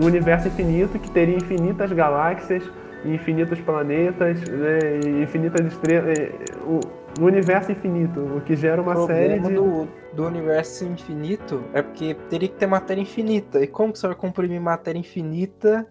um 0.00 0.04
universo 0.06 0.48
infinito 0.48 0.98
que 0.98 1.10
teria 1.10 1.36
infinitas 1.36 1.90
galáxias, 1.92 2.62
infinitos 3.04 3.58
planetas, 3.60 4.40
né? 4.42 5.22
infinitas 5.22 5.66
estrelas. 5.66 6.18
é, 6.18 6.32
o, 6.64 6.80
um 7.20 7.24
universo 7.24 7.72
infinito, 7.72 8.20
o 8.20 8.40
que 8.40 8.54
gera 8.54 8.80
uma 8.80 8.96
o 8.96 9.06
série 9.06 9.40
de... 9.40 9.54
do, 9.54 9.88
do 10.14 10.26
universo 10.26 10.84
infinito 10.84 11.64
é 11.74 11.82
porque 11.82 12.14
teria 12.28 12.48
que 12.48 12.54
ter 12.54 12.66
matéria 12.66 13.00
infinita. 13.00 13.60
E 13.60 13.66
como 13.66 13.92
que 13.92 13.98
você 13.98 14.06
vai 14.06 14.14
comprimir 14.16 14.60
matéria 14.60 14.98
infinita 14.98 15.86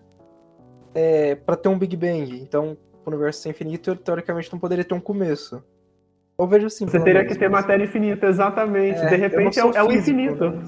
é, 0.96 1.36
para 1.36 1.56
ter 1.58 1.68
um 1.70 1.78
Big 1.78 1.98
Bang? 1.98 2.40
Então, 2.42 2.78
o 3.06 3.10
universo 3.10 3.50
infinito, 3.50 3.96
teoricamente, 3.98 4.50
não 4.52 4.60
poderia 4.60 4.86
ter 4.86 4.94
um 4.94 5.00
começo. 5.02 5.62
Eu 6.38 6.48
vejo 6.48 6.68
assim. 6.68 6.86
Você 6.86 7.00
teria 7.00 7.22
menos, 7.22 7.34
que 7.34 7.40
ter 7.40 7.50
mas- 7.50 7.62
matéria 7.64 7.84
infinita, 7.84 8.28
exatamente. 8.28 9.00
É, 9.00 9.08
de 9.10 9.16
repente 9.18 9.60
é, 9.60 9.66
o- 9.66 9.74
é 9.76 9.94
infinito. 9.94 10.50
né? 10.52 10.62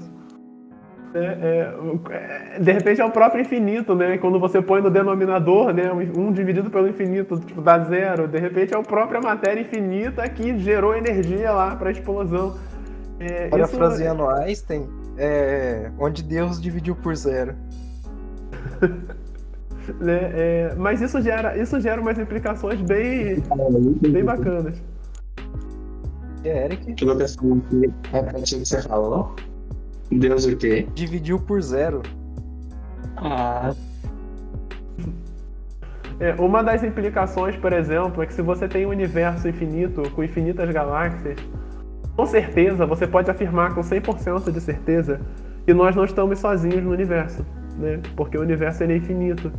É, 1.14 1.18
é, 1.18 2.56
é, 2.56 2.58
de 2.60 2.72
repente 2.72 3.00
é 3.00 3.04
o 3.04 3.10
próprio 3.10 3.42
infinito, 3.42 3.94
né? 3.94 4.16
Quando 4.16 4.40
você 4.40 4.62
põe 4.62 4.80
no 4.80 4.90
denominador, 4.90 5.72
né? 5.72 5.92
Um 5.92 6.32
dividido 6.32 6.70
pelo 6.70 6.88
infinito, 6.88 7.38
tipo, 7.40 7.60
dá 7.60 7.78
zero. 7.80 8.26
De 8.26 8.38
repente 8.38 8.74
é 8.74 8.78
a 8.78 8.82
própria 8.82 9.20
matéria 9.20 9.60
infinita 9.60 10.26
que 10.28 10.58
gerou 10.58 10.96
energia 10.96 11.52
lá 11.52 11.76
para 11.76 11.90
a 11.90 11.92
explosão. 11.92 12.56
É, 13.20 13.42
isso- 13.44 13.50
Parafraseando 13.50 14.26
Einstein, 14.28 14.88
é, 15.18 15.90
onde 15.98 16.22
Deus 16.22 16.60
dividiu 16.60 16.96
por 16.96 17.14
zero. 17.14 17.54
né, 20.00 20.30
é, 20.34 20.74
mas 20.76 21.00
isso 21.02 21.20
gera, 21.20 21.56
isso 21.58 21.78
gera 21.80 22.00
umas 22.00 22.18
implicações 22.18 22.80
bem, 22.80 23.42
bem 24.00 24.24
bacanas. 24.24 24.82
É, 26.44 26.64
Eric? 26.64 26.94
Que 26.94 27.04
locação 27.04 27.60
que 27.70 28.56
você 28.64 28.82
falou? 28.82 29.36
Deus 30.18 30.44
o 30.44 30.56
quê? 30.56 30.86
Dividiu 30.94 31.38
por 31.40 31.60
zero. 31.62 32.02
Ah, 33.16 33.74
É, 36.20 36.34
uma 36.40 36.62
das 36.62 36.84
implicações, 36.84 37.56
por 37.56 37.72
exemplo, 37.72 38.22
é 38.22 38.26
que 38.26 38.32
se 38.34 38.42
você 38.42 38.68
tem 38.68 38.86
um 38.86 38.90
universo 38.90 39.48
infinito 39.48 40.08
com 40.10 40.22
infinitas 40.22 40.70
galáxias, 40.70 41.36
com 42.16 42.26
certeza 42.26 42.86
você 42.86 43.06
pode 43.06 43.30
afirmar 43.30 43.74
com 43.74 43.82
100% 43.82 44.52
de 44.52 44.60
certeza 44.60 45.20
que 45.66 45.74
nós 45.74 45.96
não 45.96 46.04
estamos 46.04 46.38
sozinhos 46.38 46.82
no 46.82 46.90
universo, 46.90 47.44
né? 47.76 48.00
Porque 48.16 48.38
o 48.38 48.40
universo 48.42 48.84
ele 48.84 48.92
é 48.94 48.96
infinito. 48.98 49.52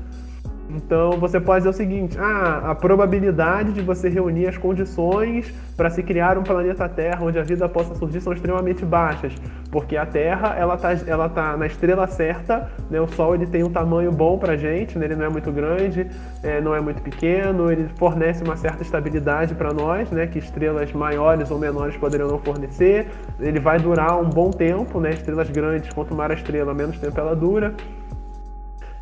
Então 0.69 1.11
você 1.19 1.39
pode 1.39 1.59
dizer 1.59 1.69
o 1.69 1.73
seguinte: 1.73 2.17
ah, 2.19 2.71
a 2.71 2.75
probabilidade 2.75 3.73
de 3.73 3.81
você 3.81 4.09
reunir 4.09 4.47
as 4.47 4.57
condições 4.57 5.53
para 5.75 5.89
se 5.89 6.01
criar 6.01 6.37
um 6.37 6.43
planeta 6.43 6.87
Terra 6.87 7.23
onde 7.23 7.37
a 7.37 7.43
vida 7.43 7.67
possa 7.67 7.95
surgir 7.95 8.21
são 8.21 8.33
extremamente 8.33 8.85
baixas, 8.85 9.33
porque 9.71 9.97
a 9.97 10.05
Terra 10.05 10.55
ela 10.57 10.77
tá, 10.77 10.93
ela 11.05 11.29
tá 11.29 11.57
na 11.57 11.65
estrela 11.65 12.07
certa, 12.07 12.69
né? 12.89 12.99
O 13.01 13.07
Sol 13.07 13.35
ele 13.35 13.45
tem 13.45 13.63
um 13.63 13.69
tamanho 13.69 14.11
bom 14.11 14.37
para 14.37 14.55
gente, 14.55 14.97
né? 14.97 15.05
ele 15.05 15.15
não 15.15 15.25
é 15.25 15.29
muito 15.29 15.51
grande, 15.51 16.07
é, 16.41 16.61
não 16.61 16.75
é 16.75 16.79
muito 16.79 17.01
pequeno, 17.01 17.71
ele 17.71 17.87
fornece 17.95 18.43
uma 18.43 18.55
certa 18.55 18.83
estabilidade 18.83 19.55
para 19.55 19.73
nós, 19.73 20.09
né? 20.11 20.27
Que 20.27 20.39
estrelas 20.39 20.91
maiores 20.93 21.51
ou 21.51 21.59
menores 21.59 21.95
poderiam 21.97 22.29
não 22.29 22.39
fornecer. 22.39 23.07
Ele 23.39 23.59
vai 23.59 23.79
durar 23.79 24.19
um 24.19 24.29
bom 24.29 24.49
tempo, 24.49 24.99
né? 24.99 25.11
Estrelas 25.11 25.49
grandes, 25.49 25.91
quanto 25.93 26.15
maior 26.15 26.31
a 26.31 26.35
estrela, 26.35 26.73
menos 26.73 26.97
tempo 26.97 27.19
ela 27.19 27.35
dura. 27.35 27.73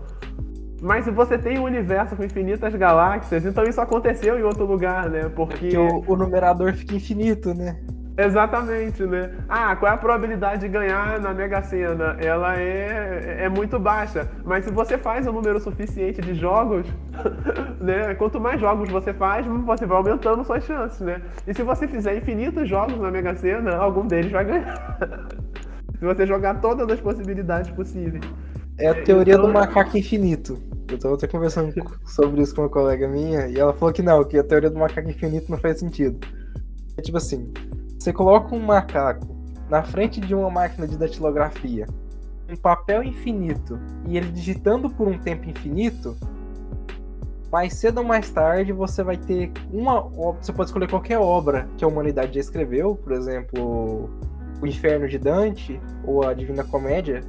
Mas 0.82 1.04
se 1.04 1.10
você 1.10 1.38
tem 1.38 1.58
um 1.58 1.64
universo 1.64 2.14
com 2.14 2.22
infinitas 2.22 2.74
galáxias, 2.74 3.46
então 3.46 3.64
isso 3.64 3.80
aconteceu 3.80 4.38
em 4.38 4.42
outro 4.42 4.66
lugar, 4.66 5.08
né? 5.08 5.30
Porque. 5.34 5.70
Porque 5.70 5.78
o, 5.78 6.04
o 6.06 6.14
numerador 6.16 6.74
fica 6.74 6.94
infinito, 6.94 7.54
né? 7.54 7.80
Exatamente, 8.16 9.02
né? 9.04 9.30
Ah, 9.48 9.74
qual 9.76 9.90
é 9.90 9.94
a 9.94 9.98
probabilidade 9.98 10.62
de 10.62 10.68
ganhar 10.68 11.18
na 11.20 11.32
Mega 11.32 11.62
Sena? 11.62 12.16
Ela 12.18 12.58
é, 12.58 13.44
é 13.44 13.48
muito 13.48 13.78
baixa. 13.78 14.28
Mas 14.44 14.64
se 14.64 14.70
você 14.70 14.98
faz 14.98 15.26
um 15.26 15.32
número 15.32 15.58
suficiente 15.60 16.20
de 16.20 16.34
jogos, 16.34 16.86
né? 17.80 18.14
Quanto 18.14 18.40
mais 18.40 18.60
jogos 18.60 18.90
você 18.90 19.12
faz, 19.12 19.46
você 19.46 19.86
vai 19.86 19.96
aumentando 19.96 20.44
suas 20.44 20.64
chances, 20.64 21.00
né? 21.00 21.22
E 21.46 21.54
se 21.54 21.62
você 21.62 21.88
fizer 21.88 22.16
infinitos 22.16 22.68
jogos 22.68 22.98
na 22.98 23.10
Mega 23.10 23.34
Sena, 23.34 23.76
algum 23.76 24.06
deles 24.06 24.30
vai 24.30 24.44
ganhar. 24.44 24.98
se 25.98 26.04
você 26.04 26.26
jogar 26.26 26.60
todas 26.60 26.88
as 26.90 27.00
possibilidades 27.00 27.70
possíveis. 27.70 28.22
É 28.78 28.88
a 28.88 29.02
teoria 29.02 29.34
então- 29.34 29.46
do 29.46 29.52
macaco 29.52 29.96
infinito. 29.96 30.58
Eu 30.90 30.98
tava 30.98 31.14
até 31.14 31.28
conversando 31.28 31.72
sobre 32.04 32.42
isso 32.42 32.52
com 32.54 32.62
uma 32.62 32.68
colega 32.68 33.06
minha 33.06 33.46
e 33.46 33.60
ela 33.60 33.72
falou 33.72 33.94
que 33.94 34.02
não, 34.02 34.24
que 34.24 34.36
a 34.36 34.42
teoria 34.42 34.68
do 34.68 34.78
macaco 34.78 35.08
infinito 35.08 35.48
não 35.48 35.56
faz 35.56 35.78
sentido. 35.78 36.18
É 36.96 37.02
tipo 37.02 37.16
assim, 37.16 37.52
você 38.00 38.14
coloca 38.14 38.54
um 38.54 38.60
macaco 38.60 39.36
na 39.68 39.82
frente 39.82 40.22
de 40.22 40.34
uma 40.34 40.48
máquina 40.48 40.88
de 40.88 40.96
datilografia, 40.96 41.86
um 42.50 42.56
papel 42.56 43.04
infinito, 43.04 43.78
e 44.06 44.16
ele 44.16 44.32
digitando 44.32 44.88
por 44.88 45.06
um 45.06 45.18
tempo 45.18 45.48
infinito, 45.48 46.16
mais 47.52 47.74
cedo 47.74 47.98
ou 47.98 48.04
mais 48.04 48.30
tarde 48.30 48.72
você 48.72 49.02
vai 49.02 49.18
ter 49.18 49.52
uma. 49.70 50.00
Você 50.40 50.50
pode 50.50 50.70
escolher 50.70 50.88
qualquer 50.88 51.18
obra 51.18 51.68
que 51.76 51.84
a 51.84 51.88
humanidade 51.88 52.34
já 52.34 52.40
escreveu, 52.40 52.96
por 52.96 53.12
exemplo, 53.12 54.08
O 54.62 54.66
Inferno 54.66 55.06
de 55.06 55.18
Dante 55.18 55.78
ou 56.02 56.26
a 56.26 56.32
Divina 56.32 56.64
Comédia, 56.64 57.20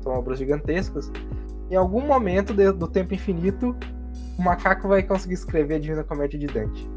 são 0.00 0.12
obras 0.12 0.40
gigantescas. 0.40 1.10
Em 1.70 1.76
algum 1.76 2.04
momento 2.04 2.52
do 2.52 2.88
tempo 2.88 3.14
infinito, 3.14 3.76
o 4.36 4.42
macaco 4.42 4.88
vai 4.88 5.04
conseguir 5.04 5.34
escrever 5.34 5.76
a 5.76 5.78
Divina 5.78 6.02
Comédia 6.02 6.38
de 6.38 6.46
Dante. 6.46 6.95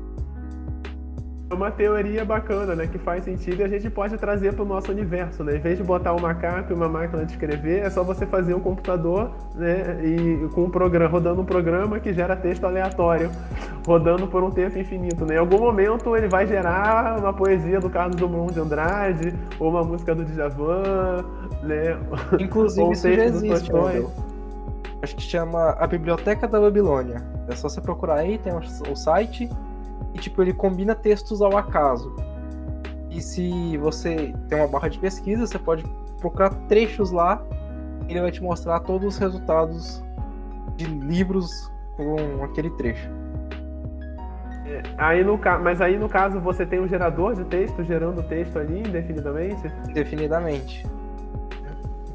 É 1.51 1.55
uma 1.55 1.71
teoria 1.71 2.23
bacana, 2.23 2.75
né? 2.75 2.85
Que 2.85 2.99
faz 2.99 3.23
sentido 3.23 3.61
e 3.61 3.63
a 3.63 3.67
gente 3.67 3.89
pode 3.89 4.15
trazer 4.17 4.53
para 4.53 4.63
o 4.63 4.67
nosso 4.67 4.91
universo, 4.91 5.43
né? 5.43 5.55
Em 5.55 5.59
vez 5.59 5.79
de 5.79 5.83
botar 5.83 6.13
um 6.13 6.19
macaco 6.19 6.71
e 6.71 6.75
uma 6.75 6.87
máquina 6.87 7.25
de 7.25 7.31
escrever, 7.31 7.79
é 7.79 7.89
só 7.89 8.03
você 8.03 8.23
fazer 8.23 8.53
um 8.53 8.59
computador, 8.59 9.31
né? 9.55 9.99
E 10.03 10.47
com 10.49 10.65
um 10.65 10.69
programa, 10.69 11.09
rodando 11.09 11.41
um 11.41 11.45
programa 11.45 11.99
que 11.99 12.13
gera 12.13 12.35
texto 12.35 12.65
aleatório, 12.65 13.31
rodando 13.83 14.27
por 14.27 14.43
um 14.43 14.51
tempo 14.51 14.77
infinito, 14.77 15.25
né? 15.25 15.35
Em 15.35 15.37
algum 15.39 15.57
momento 15.57 16.15
ele 16.15 16.27
vai 16.27 16.45
gerar 16.45 17.17
uma 17.17 17.33
poesia 17.33 17.79
do 17.79 17.89
Carlos 17.89 18.15
Drummond 18.15 18.53
de 18.53 18.59
Andrade, 18.59 19.33
ou 19.59 19.71
uma 19.71 19.83
música 19.83 20.13
do 20.13 20.23
Djavan, 20.23 21.25
né? 21.63 21.97
Inclusive, 22.39 22.81
Ou 22.83 22.89
um 22.89 22.91
isso 22.91 23.11
já 23.11 23.25
existe. 23.25 23.73
Wendel. 23.73 24.11
Acho 25.01 25.15
que 25.15 25.23
chama 25.23 25.71
A 25.79 25.87
Biblioteca 25.87 26.47
da 26.47 26.59
Babilônia. 26.59 27.23
É 27.47 27.55
só 27.55 27.69
você 27.69 27.81
procurar 27.81 28.15
aí, 28.15 28.37
tem 28.37 28.53
o 28.53 28.95
site. 28.95 29.49
E, 30.13 30.19
tipo, 30.19 30.41
ele 30.41 30.53
combina 30.53 30.95
textos 30.95 31.41
ao 31.41 31.57
acaso. 31.57 32.15
E 33.09 33.21
se 33.21 33.77
você 33.77 34.33
tem 34.47 34.57
uma 34.57 34.67
barra 34.67 34.87
de 34.87 34.99
pesquisa, 34.99 35.45
você 35.45 35.59
pode 35.59 35.83
procurar 36.19 36.49
trechos 36.67 37.11
lá. 37.11 37.43
E 38.07 38.11
ele 38.11 38.21
vai 38.21 38.31
te 38.31 38.41
mostrar 38.41 38.79
todos 38.81 39.15
os 39.15 39.17
resultados 39.19 40.03
de 40.75 40.85
livros 40.85 41.71
com 41.95 42.43
aquele 42.43 42.69
trecho. 42.71 43.09
Aí 44.97 45.23
no, 45.23 45.39
mas 45.61 45.81
aí 45.81 45.97
no 45.97 46.07
caso 46.07 46.39
você 46.39 46.65
tem 46.65 46.79
um 46.79 46.87
gerador 46.87 47.35
de 47.35 47.43
texto 47.45 47.83
gerando 47.83 48.21
texto 48.23 48.57
ali 48.59 48.79
indefinidamente? 48.79 49.71
Indefinidamente. 49.89 50.85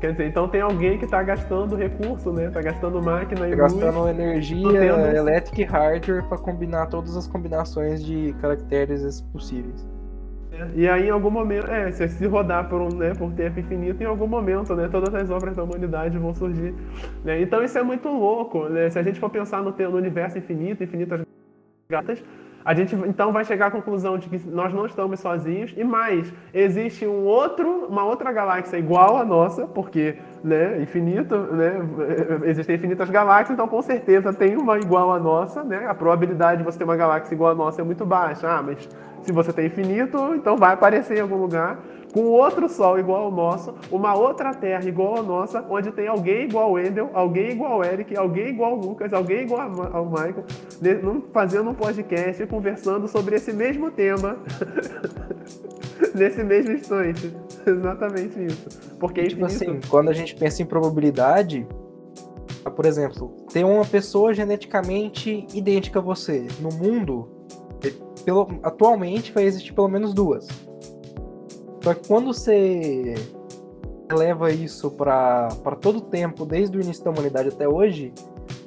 Quer 0.01 0.13
dizer, 0.13 0.27
então 0.27 0.49
tem 0.49 0.61
alguém 0.61 0.99
que 0.99 1.05
está 1.05 1.23
gastando 1.23 1.77
recurso, 1.77 2.31
né? 2.33 2.51
Tá 2.51 2.61
gastando 2.61 3.01
máquina 3.03 3.49
e 3.49 3.57
Tá 3.57 3.63
luz. 3.63 3.73
gastando 3.75 4.09
energia 4.09 4.63
mantendo- 4.67 5.17
elétrica 5.17 5.61
e 5.61 5.65
hardware 5.65 6.23
para 6.25 6.39
combinar 6.39 6.87
todas 6.87 7.17
as 7.17 7.27
combinações 7.27 8.05
de 8.05 8.35
caracteres 8.41 9.21
possíveis. 9.33 9.87
E 10.77 10.89
aí, 10.89 11.09
em 11.09 11.11
algum 11.11 11.31
momento, 11.31 11.69
é, 11.69 11.91
se 11.91 12.07
se 12.09 12.27
rodar 12.27 12.69
por 12.69 12.81
um, 12.81 12.89
né, 12.89 13.13
por 13.13 13.33
tempo 13.33 13.59
infinito, 13.59 14.01
em 14.03 14.07
algum 14.07 14.27
momento, 14.29 14.75
né, 14.77 14.89
todas 14.89 15.13
as 15.15 15.29
obras 15.29 15.57
da 15.57 15.65
humanidade 15.65 16.17
vão 16.17 16.33
surgir. 16.33 16.73
né? 17.25 17.41
Então 17.41 17.63
isso 17.65 17.77
é 17.77 17.83
muito 17.83 18.09
louco, 18.09 18.69
né? 18.69 18.89
Se 18.89 18.99
a 18.99 19.03
gente 19.03 19.19
for 19.19 19.31
pensar 19.31 19.63
no, 19.63 19.71
no 19.77 19.97
universo 19.97 20.39
infinito, 20.39 20.83
infinitas 20.85 21.23
gatas, 21.89 22.23
a 22.65 22.75
gente 22.75 22.95
então 23.07 23.33
vai 23.33 23.45
chegar 23.45 23.67
à 23.67 23.71
conclusão 23.71 24.17
de 24.17 24.29
que 24.29 24.49
nós 24.49 24.73
não 24.73 24.87
estamos 24.87 25.21
sozinhos 25.21 25.75
e 25.77 25.85
mais, 25.85 26.33
existe 26.53 27.07
um 27.07 27.25
outro, 27.25 27.87
uma 27.87 28.05
outra 28.05 28.33
galáxia 28.33 28.79
igual 28.79 29.19
à 29.19 29.25
nossa, 29.25 29.67
porque, 29.67 30.17
né, 30.43 30.81
infinito, 30.81 31.37
né, 31.37 31.81
existem 32.45 32.77
infinitas 32.77 33.11
galáxias, 33.11 33.51
então 33.51 33.69
com 33.69 33.83
certeza 33.83 34.33
tem 34.33 34.57
uma 34.57 34.79
igual 34.79 35.13
à 35.13 35.19
nossa, 35.19 35.63
né? 35.63 35.87
A 35.87 35.95
probabilidade 35.95 36.59
de 36.59 36.65
você 36.65 36.79
ter 36.79 36.85
uma 36.85 36.97
galáxia 36.97 37.35
igual 37.35 37.53
à 37.53 37.55
nossa 37.55 37.83
é 37.83 37.85
muito 37.85 38.07
baixa. 38.07 38.49
Ah, 38.49 38.63
mas 38.63 38.89
se 39.23 39.33
você 39.33 39.53
tem 39.53 39.67
infinito, 39.67 40.35
então 40.35 40.57
vai 40.57 40.73
aparecer 40.73 41.19
em 41.19 41.21
algum 41.21 41.37
lugar 41.37 41.79
com 42.15 42.27
outro 42.27 42.69
Sol 42.69 42.97
igual 42.97 43.25
ao 43.25 43.31
nosso, 43.33 43.75
uma 43.91 44.15
outra 44.15 44.55
Terra 44.55 44.89
igual 44.89 45.19
à 45.19 45.23
nossa, 45.23 45.67
onde 45.69 45.91
tem 45.91 46.07
alguém 46.07 46.45
igual 46.45 46.67
ao 46.67 46.73
Wendel, 46.75 47.11
alguém 47.13 47.51
igual 47.51 47.73
ao 47.73 47.85
Eric, 47.85 48.17
alguém 48.17 48.51
igual 48.51 48.75
ao 48.75 48.79
Lucas, 48.79 49.13
alguém 49.13 49.43
igual 49.43 49.63
ao 49.93 50.07
Michael, 50.07 50.45
fazendo 51.33 51.71
um 51.71 51.75
podcast 51.75 52.47
conversando 52.47 53.09
sobre 53.09 53.35
esse 53.35 53.53
mesmo 53.53 53.91
tema 53.91 54.39
nesse 56.15 56.45
mesmo 56.45 56.75
instante. 56.75 57.35
Exatamente 57.67 58.45
isso. 58.45 58.69
Porque 59.01 59.23
é 59.23 59.25
Tipo 59.25 59.47
assim, 59.47 59.81
quando 59.89 60.09
a 60.09 60.13
gente 60.13 60.37
pensa 60.37 60.63
em 60.63 60.67
probabilidade, 60.67 61.67
por 62.77 62.87
exemplo, 62.87 63.35
ter 63.53 63.65
uma 63.65 63.85
pessoa 63.85 64.33
geneticamente 64.33 65.49
idêntica 65.53 65.99
a 65.99 66.03
você 66.03 66.47
no 66.61 66.69
mundo, 66.69 67.29
eh, 67.85 67.93
atualmente 68.63 69.33
vai 69.33 69.43
existir 69.43 69.73
pelo 69.73 69.89
menos 69.89 70.15
duas. 70.15 70.47
Só 71.85 71.93
que 71.93 72.09
quando 72.09 72.33
você 72.33 73.15
leva 74.11 74.51
isso 74.51 74.91
para 74.91 75.51
todo 75.83 75.99
o 75.99 76.01
tempo, 76.01 76.47
desde 76.47 76.79
o 76.79 76.81
início 76.81 77.05
da 77.05 77.11
humanidade 77.11 77.51
até 77.51 77.69
hoje, 77.69 78.11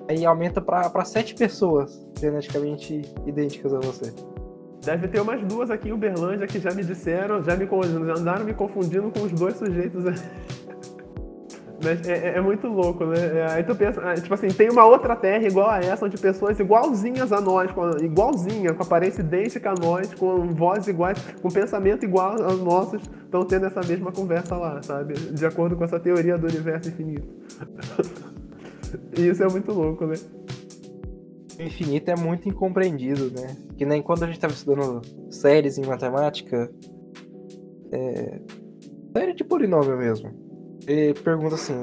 aí 0.08 0.24
aumenta 0.24 0.62
para 0.62 1.04
sete 1.04 1.34
pessoas 1.34 2.00
geneticamente 2.20 3.02
idênticas 3.26 3.74
a 3.74 3.80
você. 3.80 4.14
Deve 4.86 5.08
ter 5.08 5.20
umas 5.20 5.44
duas 5.48 5.72
aqui 5.72 5.90
em 5.90 5.94
Uberlândia 5.94 6.46
que 6.46 6.60
já 6.60 6.70
me 6.70 6.84
disseram, 6.84 7.42
já 7.42 7.56
me 7.56 7.66
já 7.66 8.14
andaram 8.14 8.46
me 8.46 8.54
confundindo 8.54 9.10
com 9.10 9.24
os 9.24 9.32
dois 9.32 9.58
sujeitos. 9.58 10.04
Mas 11.84 12.08
é, 12.08 12.30
é, 12.30 12.38
é, 12.38 12.42
muito 12.42 12.68
louco, 12.68 13.06
né? 13.06 13.38
É, 13.38 13.52
aí 13.52 13.64
tu 13.64 13.76
pensa, 13.76 14.02
ah, 14.02 14.16
tipo 14.16 14.34
assim, 14.34 14.48
tem 14.48 14.70
uma 14.70 14.86
outra 14.86 15.16
terra 15.16 15.46
igual 15.46 15.70
a 15.70 15.80
essa, 15.80 16.06
onde 16.06 16.18
pessoas 16.18 16.60
igualzinhas 16.60 17.32
a 17.32 17.40
nós, 17.40 17.72
com 17.72 17.84
a, 17.84 17.92
igualzinha, 18.02 18.74
com 18.74 18.82
aparência 18.82 19.22
idêntica 19.22 19.72
a 19.72 19.76
nós, 19.76 20.14
com 20.14 20.48
vozes 20.48 20.88
iguais, 20.88 21.20
com 21.42 21.50
pensamento 21.50 22.04
igual 22.04 22.42
aos 22.42 22.60
nossos, 22.62 23.02
estão 23.24 23.46
tendo 23.46 23.68
essa 23.68 23.82
mesma 23.82 24.12
conversa 24.12 24.56
lá, 24.56 24.82
sabe? 24.82 25.14
De 25.14 25.46
acordo 25.46 25.76
com 25.76 25.84
essa 25.84 26.00
teoria 26.00 26.38
do 26.38 26.48
universo 26.48 26.90
infinito. 26.90 27.28
e 29.16 29.28
isso 29.28 29.44
é 29.44 29.48
muito 29.48 29.72
louco, 29.72 30.08
né? 30.08 30.16
O 31.60 31.62
infinito 31.62 32.10
é 32.10 32.16
muito 32.16 32.50
incompreendido, 32.50 33.32
né? 33.40 33.56
Que 33.78 33.86
nem 33.86 34.02
quando 34.02 34.24
a 34.24 34.26
gente 34.26 34.38
estava 34.38 34.54
estudando 34.54 35.02
séries 35.30 35.78
em 35.78 35.86
matemática, 35.86 36.72
é... 37.92 38.40
série 39.16 39.34
de 39.34 39.44
polinômio 39.44 39.96
mesmo 39.96 40.47
ele 40.88 41.14
pergunta 41.14 41.56
assim: 41.56 41.74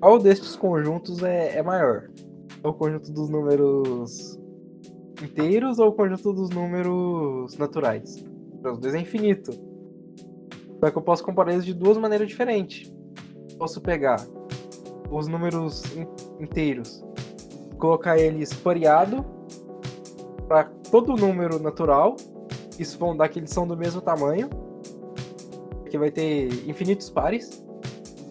qual 0.00 0.18
destes 0.18 0.56
conjuntos 0.56 1.22
é, 1.22 1.58
é 1.58 1.62
maior? 1.62 2.08
É 2.62 2.68
o 2.68 2.72
conjunto 2.72 3.12
dos 3.12 3.28
números 3.28 4.38
inteiros 5.22 5.78
ou 5.78 5.88
o 5.88 5.92
conjunto 5.92 6.32
dos 6.32 6.50
números 6.50 7.56
naturais? 7.58 8.24
Os 8.64 8.78
dois 8.78 8.94
é 8.94 9.00
infinito. 9.00 9.52
Só 10.80 10.90
que 10.90 10.96
eu 10.96 11.02
posso 11.02 11.24
comparar 11.24 11.52
eles 11.52 11.64
de 11.64 11.74
duas 11.74 11.98
maneiras 11.98 12.28
diferentes. 12.28 12.92
Posso 13.58 13.80
pegar 13.80 14.24
os 15.10 15.28
números 15.28 15.82
inteiros, 16.40 17.04
colocar 17.78 18.18
eles 18.18 18.52
pareado 18.52 19.24
para 20.48 20.64
todo 20.90 21.16
número 21.16 21.60
natural. 21.60 22.16
Isso 22.78 22.98
vão 22.98 23.16
dar 23.16 23.28
que 23.28 23.38
eles 23.38 23.50
são 23.50 23.66
do 23.66 23.76
mesmo 23.76 24.00
tamanho. 24.00 24.48
Que 25.90 25.98
vai 25.98 26.10
ter 26.10 26.68
infinitos 26.68 27.10
pares. 27.10 27.61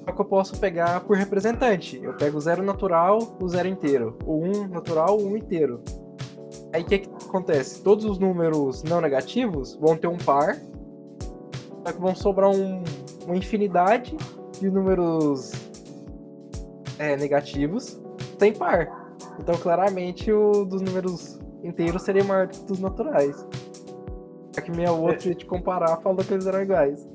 Só 0.06 0.12
que 0.12 0.22
eu 0.22 0.26
posso 0.26 0.60
pegar 0.60 1.02
por 1.02 1.16
representante. 1.16 2.00
Eu 2.02 2.14
pego 2.14 2.38
o 2.38 2.42
zero 2.42 2.64
natural, 2.64 3.38
o 3.40 3.48
zero 3.48 3.68
inteiro. 3.68 4.18
O 4.26 4.38
1 4.38 4.58
um 4.58 4.68
natural, 4.68 5.18
o 5.18 5.26
1 5.26 5.32
um 5.32 5.38
inteiro. 5.38 5.82
Aí 6.74 6.82
o 6.82 6.86
que, 6.86 7.00
que 7.00 7.10
acontece? 7.28 7.82
Todos 7.84 8.06
os 8.06 8.18
números 8.18 8.84
não 8.84 9.00
negativos 9.00 9.76
vão 9.76 9.96
ter 9.96 10.08
um 10.08 10.18
par. 10.18 10.60
Só 11.86 11.94
que 11.94 12.02
vão 12.02 12.16
sobrar 12.16 12.50
um, 12.50 12.84
uma 13.26 13.36
infinidade 13.36 14.16
de 14.60 14.70
números 14.70 15.52
é, 16.98 17.16
negativos 17.16 18.00
sem 18.40 18.54
par. 18.54 19.16
Então, 19.40 19.56
claramente, 19.56 20.32
o 20.32 20.66
dos 20.66 20.82
números 20.82 21.40
inteiros 21.64 22.02
seria 22.02 22.24
maior 22.24 22.48
que 22.48 22.60
dos 22.64 22.80
naturais. 22.80 23.46
Só 24.54 24.62
que 24.62 24.72
minha 24.72 24.92
outra, 24.92 25.32
é. 25.32 25.34
de 25.34 25.46
comparar, 25.46 25.98
falou 25.98 26.24
que 26.24 26.34
eles 26.34 26.46
eram 26.48 26.62
iguais 26.62 27.08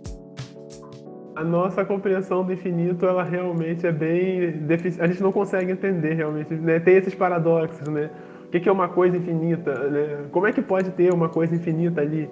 a 1.37 1.45
nossa 1.45 1.85
compreensão 1.85 2.43
do 2.43 2.53
infinito, 2.53 3.05
ela 3.05 3.23
realmente 3.23 3.87
é 3.87 3.93
bem 3.93 4.53
defici... 4.53 5.01
A 5.03 5.07
gente 5.07 5.23
não 5.23 5.31
consegue 5.31 5.71
entender 5.71 6.15
realmente, 6.15 6.55
né? 6.55 6.81
Tem 6.81 6.97
esses 6.97 7.15
paradoxos, 7.15 7.87
né? 7.89 8.11
O 8.47 8.49
que 8.49 8.67
é 8.67 8.73
uma 8.73 8.89
coisa 8.89 9.19
infinita, 9.19 9.75
né? 9.91 10.29
Como 10.33 10.47
é 10.47 10.53
que 10.53 10.63
pode 10.63 10.91
ter 10.93 11.13
uma 11.13 11.29
coisa 11.29 11.55
infinita 11.55 12.01
ali? 12.01 12.31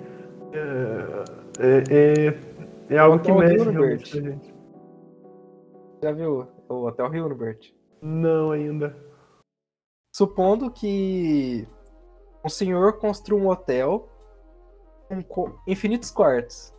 É, 0.52 1.24
é, 1.58 1.84
é, 1.90 2.94
é 2.94 2.98
algo 2.98 3.18
que 3.18 3.30
mexe 3.30 3.68
realmente 3.68 4.10
pra 4.10 4.30
gente. 4.30 4.54
Já 6.02 6.12
viu 6.12 6.48
o 6.66 6.86
Hotel 6.86 7.14
Hilbert? 7.14 7.74
Não, 8.00 8.52
ainda. 8.52 8.96
Supondo 10.14 10.70
que 10.70 11.68
um 12.42 12.48
senhor 12.48 12.98
construa 12.98 13.38
um 13.38 13.48
hotel 13.48 14.08
com 15.28 15.52
infinitos 15.66 16.10
quartos 16.10 16.73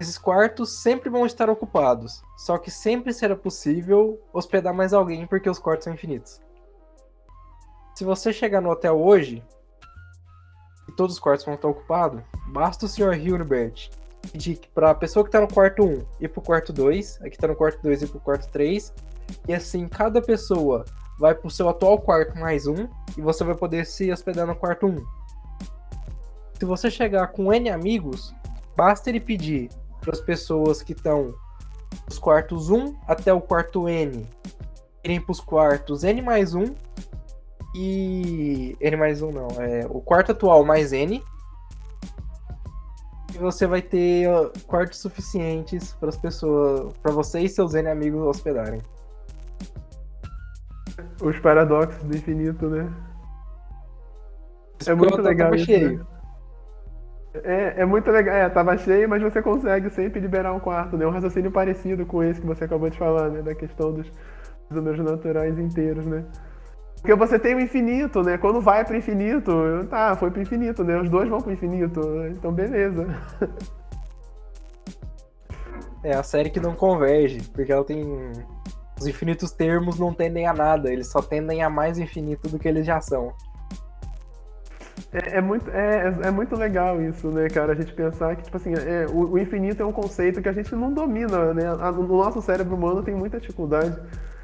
esses 0.00 0.16
quartos 0.16 0.80
sempre 0.80 1.10
vão 1.10 1.26
estar 1.26 1.50
ocupados, 1.50 2.22
só 2.36 2.56
que 2.56 2.70
sempre 2.70 3.12
será 3.12 3.34
possível 3.34 4.20
hospedar 4.32 4.72
mais 4.72 4.92
alguém 4.92 5.26
porque 5.26 5.50
os 5.50 5.58
quartos 5.58 5.84
são 5.84 5.94
infinitos. 5.94 6.40
Se 7.96 8.04
você 8.04 8.32
chegar 8.32 8.60
no 8.60 8.70
hotel 8.70 8.96
hoje 9.00 9.42
e 10.88 10.92
todos 10.92 11.16
os 11.16 11.20
quartos 11.20 11.44
vão 11.44 11.56
estar 11.56 11.66
ocupados, 11.66 12.22
basta 12.46 12.86
o 12.86 12.88
Sr. 12.88 13.14
Hilbert 13.14 13.90
pedir 14.30 14.60
para 14.72 14.90
a 14.90 14.94
pessoa 14.94 15.24
que 15.24 15.28
está 15.28 15.40
no 15.40 15.52
quarto 15.52 15.82
1 15.82 16.06
ir 16.20 16.28
para 16.28 16.40
o 16.40 16.44
quarto 16.44 16.72
2, 16.72 17.18
a 17.22 17.24
que 17.24 17.36
está 17.36 17.48
no 17.48 17.56
quarto 17.56 17.82
2 17.82 18.02
ir 18.02 18.06
para 18.06 18.18
o 18.18 18.20
quarto 18.20 18.48
3, 18.52 18.94
e 19.48 19.54
assim 19.54 19.88
cada 19.88 20.22
pessoa 20.22 20.84
vai 21.18 21.34
para 21.34 21.48
o 21.48 21.50
seu 21.50 21.68
atual 21.68 21.98
quarto 21.98 22.38
mais 22.38 22.68
um 22.68 22.88
e 23.16 23.20
você 23.20 23.42
vai 23.42 23.56
poder 23.56 23.84
se 23.84 24.12
hospedar 24.12 24.46
no 24.46 24.54
quarto 24.54 24.86
1. 24.86 25.04
Se 26.54 26.64
você 26.64 26.88
chegar 26.88 27.26
com 27.28 27.52
N 27.52 27.68
amigos, 27.68 28.32
basta 28.76 29.10
ele 29.10 29.18
pedir 29.18 29.68
para 30.00 30.12
as 30.12 30.20
pessoas 30.20 30.82
que 30.82 30.92
estão 30.92 31.34
dos 32.06 32.18
quartos 32.18 32.70
1 32.70 32.96
até 33.06 33.32
o 33.32 33.40
quarto 33.40 33.88
N 33.88 34.26
irem 35.08 35.20
para 35.20 35.32
os 35.32 35.40
quartos 35.40 36.04
N 36.04 36.22
mais 36.22 36.54
1 36.54 36.74
e. 37.74 38.76
N 38.80 38.96
mais 38.96 39.22
1 39.22 39.30
não, 39.30 39.48
é 39.58 39.86
o 39.88 40.00
quarto 40.00 40.32
atual 40.32 40.64
mais 40.64 40.92
N. 40.92 41.22
E 43.34 43.38
você 43.38 43.66
vai 43.66 43.82
ter 43.82 44.28
quartos 44.66 44.98
suficientes 44.98 45.92
para 45.94 46.08
as 46.08 46.16
pessoas, 46.16 46.92
para 47.02 47.12
você 47.12 47.40
e 47.40 47.48
seus 47.48 47.74
N 47.74 47.88
amigos 47.88 48.20
hospedarem. 48.22 48.80
Os 51.22 51.38
paradoxos 51.38 52.02
do 52.04 52.16
infinito, 52.16 52.68
né? 52.68 52.92
é 54.86 54.94
muito 54.94 55.20
legal 55.20 55.54
isso. 55.54 55.66
Cheio. 55.66 55.98
Né? 55.98 56.17
É, 57.44 57.82
é 57.82 57.84
muito 57.84 58.10
legal. 58.10 58.34
É, 58.34 58.48
tava 58.48 58.76
cheio, 58.76 59.08
mas 59.08 59.22
você 59.22 59.42
consegue 59.42 59.90
sempre 59.90 60.20
liberar 60.20 60.52
um 60.52 60.60
quarto, 60.60 60.96
né? 60.96 61.06
Um 61.06 61.10
raciocínio 61.10 61.50
parecido 61.50 62.04
com 62.06 62.22
esse 62.22 62.40
que 62.40 62.46
você 62.46 62.64
acabou 62.64 62.88
de 62.88 62.98
falar, 62.98 63.28
né? 63.30 63.42
Da 63.42 63.54
questão 63.54 63.92
dos 63.92 64.10
números 64.70 65.00
naturais 65.04 65.58
inteiros, 65.58 66.06
né? 66.06 66.24
Porque 66.96 67.14
você 67.14 67.38
tem 67.38 67.54
o 67.54 67.60
infinito, 67.60 68.22
né? 68.22 68.36
Quando 68.38 68.60
vai 68.60 68.84
pro 68.84 68.96
infinito, 68.96 69.52
tá, 69.88 70.16
foi 70.16 70.30
pro 70.30 70.42
infinito, 70.42 70.82
né? 70.82 71.00
Os 71.00 71.08
dois 71.08 71.28
vão 71.28 71.40
pro 71.40 71.52
infinito, 71.52 72.00
então 72.30 72.52
beleza. 72.52 73.06
É 76.02 76.14
a 76.14 76.22
série 76.22 76.48
que 76.48 76.60
não 76.60 76.74
converge, 76.76 77.42
porque 77.52 77.72
ela 77.72 77.84
tem. 77.84 78.02
Os 79.00 79.06
infinitos 79.06 79.50
termos 79.50 79.98
não 79.98 80.14
tendem 80.14 80.46
a 80.46 80.52
nada, 80.52 80.92
eles 80.92 81.08
só 81.08 81.20
tendem 81.20 81.62
a 81.62 81.68
mais 81.68 81.98
infinito 81.98 82.48
do 82.48 82.58
que 82.58 82.68
eles 82.68 82.86
já 82.86 83.00
são. 83.00 83.32
É, 85.12 85.38
é, 85.38 85.40
muito, 85.40 85.70
é, 85.70 86.14
é 86.24 86.30
muito 86.30 86.54
legal 86.54 87.00
isso, 87.00 87.28
né, 87.30 87.48
cara? 87.48 87.72
A 87.72 87.74
gente 87.74 87.92
pensar 87.94 88.36
que, 88.36 88.42
tipo 88.42 88.56
assim, 88.56 88.74
é, 88.74 89.06
o, 89.08 89.32
o, 89.32 89.38
infinito 89.38 89.82
é 89.82 89.86
um 89.86 89.92
conceito 89.92 90.42
que 90.42 90.48
a 90.48 90.52
gente 90.52 90.74
não 90.74 90.92
domina, 90.92 91.54
né? 91.54 91.66
A, 91.66 91.90
o 91.90 92.06
nosso 92.06 92.42
cérebro 92.42 92.76
humano 92.76 93.02
tem 93.02 93.14
muita 93.14 93.40
dificuldade 93.40 93.96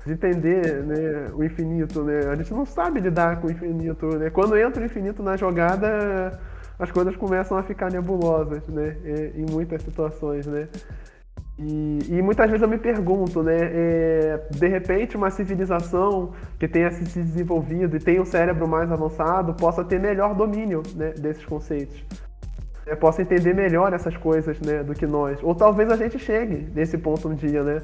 de 0.06 0.12
entender 0.12 0.82
né, 0.82 1.30
o 1.34 1.44
infinito, 1.44 2.02
né? 2.02 2.30
A 2.30 2.34
gente 2.34 2.52
não 2.52 2.64
sabe 2.64 3.00
lidar 3.00 3.40
com 3.40 3.48
o 3.48 3.50
infinito, 3.50 4.06
né? 4.16 4.30
Quando 4.30 4.56
entra 4.56 4.82
o 4.82 4.86
infinito 4.86 5.22
na 5.22 5.36
jogada, 5.36 6.38
as 6.78 6.90
coisas 6.90 7.14
começam 7.16 7.58
a 7.58 7.62
ficar 7.62 7.90
nebulosas, 7.90 8.66
né? 8.68 8.96
Em 9.34 9.44
muitas 9.50 9.82
situações, 9.82 10.46
né? 10.46 10.68
E, 11.56 11.98
e, 12.08 12.22
muitas 12.22 12.46
vezes 12.46 12.62
eu 12.62 12.68
me 12.68 12.78
pergunto, 12.78 13.42
né? 13.42 13.56
É, 13.56 14.40
de 14.50 14.66
repente, 14.66 15.16
uma 15.16 15.30
civilização 15.30 16.32
que 16.58 16.66
tenha 16.66 16.90
se 16.90 17.04
desenvolvido 17.04 17.96
e 17.96 18.00
tenha 18.00 18.20
um 18.20 18.24
cérebro 18.24 18.66
mais 18.66 18.90
avançado 18.90 19.54
possa 19.54 19.84
ter 19.84 20.00
melhor 20.00 20.34
domínio 20.34 20.82
né, 20.96 21.10
desses 21.10 21.44
conceitos. 21.44 22.04
É, 22.86 22.96
possa 22.96 23.22
entender 23.22 23.54
melhor 23.54 23.92
essas 23.92 24.16
coisas 24.16 24.60
né, 24.60 24.82
do 24.82 24.94
que 24.94 25.06
nós. 25.06 25.38
Ou 25.42 25.54
talvez 25.54 25.90
a 25.90 25.96
gente 25.96 26.18
chegue 26.18 26.68
nesse 26.74 26.98
ponto 26.98 27.28
um 27.28 27.34
dia, 27.34 27.62
né? 27.62 27.80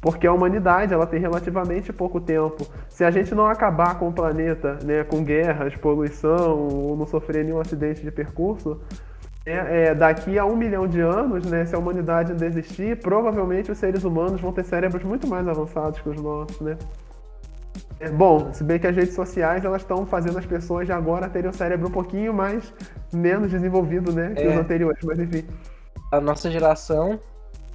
Porque 0.00 0.24
a 0.24 0.32
humanidade 0.32 0.94
ela 0.94 1.06
tem 1.06 1.18
relativamente 1.18 1.92
pouco 1.92 2.20
tempo. 2.20 2.64
Se 2.88 3.02
a 3.02 3.10
gente 3.10 3.34
não 3.34 3.46
acabar 3.46 3.98
com 3.98 4.08
o 4.08 4.12
planeta, 4.12 4.78
né, 4.84 5.02
com 5.02 5.24
guerras, 5.24 5.74
poluição, 5.74 6.68
ou 6.68 6.96
não 6.96 7.04
sofrer 7.04 7.44
nenhum 7.44 7.58
acidente 7.58 8.00
de 8.00 8.12
percurso, 8.12 8.80
é, 9.48 9.86
é, 9.86 9.94
daqui 9.94 10.38
a 10.38 10.44
um 10.44 10.54
milhão 10.54 10.86
de 10.86 11.00
anos, 11.00 11.46
né, 11.46 11.64
se 11.64 11.74
a 11.74 11.78
humanidade 11.78 12.32
ainda 12.32 12.44
existir, 12.44 12.98
provavelmente 12.98 13.72
os 13.72 13.78
seres 13.78 14.04
humanos 14.04 14.40
vão 14.40 14.52
ter 14.52 14.62
cérebros 14.62 15.02
muito 15.02 15.26
mais 15.26 15.48
avançados 15.48 16.00
que 16.00 16.08
os 16.08 16.20
nossos, 16.20 16.60
né? 16.60 16.76
É, 17.98 18.10
bom, 18.10 18.52
se 18.52 18.62
bem 18.62 18.78
que 18.78 18.86
as 18.86 18.94
redes 18.94 19.14
sociais 19.14 19.64
elas 19.64 19.80
estão 19.82 20.04
fazendo 20.04 20.38
as 20.38 20.44
pessoas 20.44 20.86
de 20.86 20.92
agora 20.92 21.28
terem 21.30 21.50
o 21.50 21.54
cérebro 21.54 21.88
um 21.88 21.90
pouquinho 21.90 22.34
mais 22.34 22.72
menos 23.10 23.50
desenvolvido, 23.50 24.12
né, 24.12 24.34
que 24.34 24.46
os 24.46 24.52
é. 24.52 24.56
anteriores, 24.56 25.02
mas 25.02 25.18
enfim. 25.18 25.46
A 26.12 26.20
nossa 26.20 26.50
geração, 26.50 27.18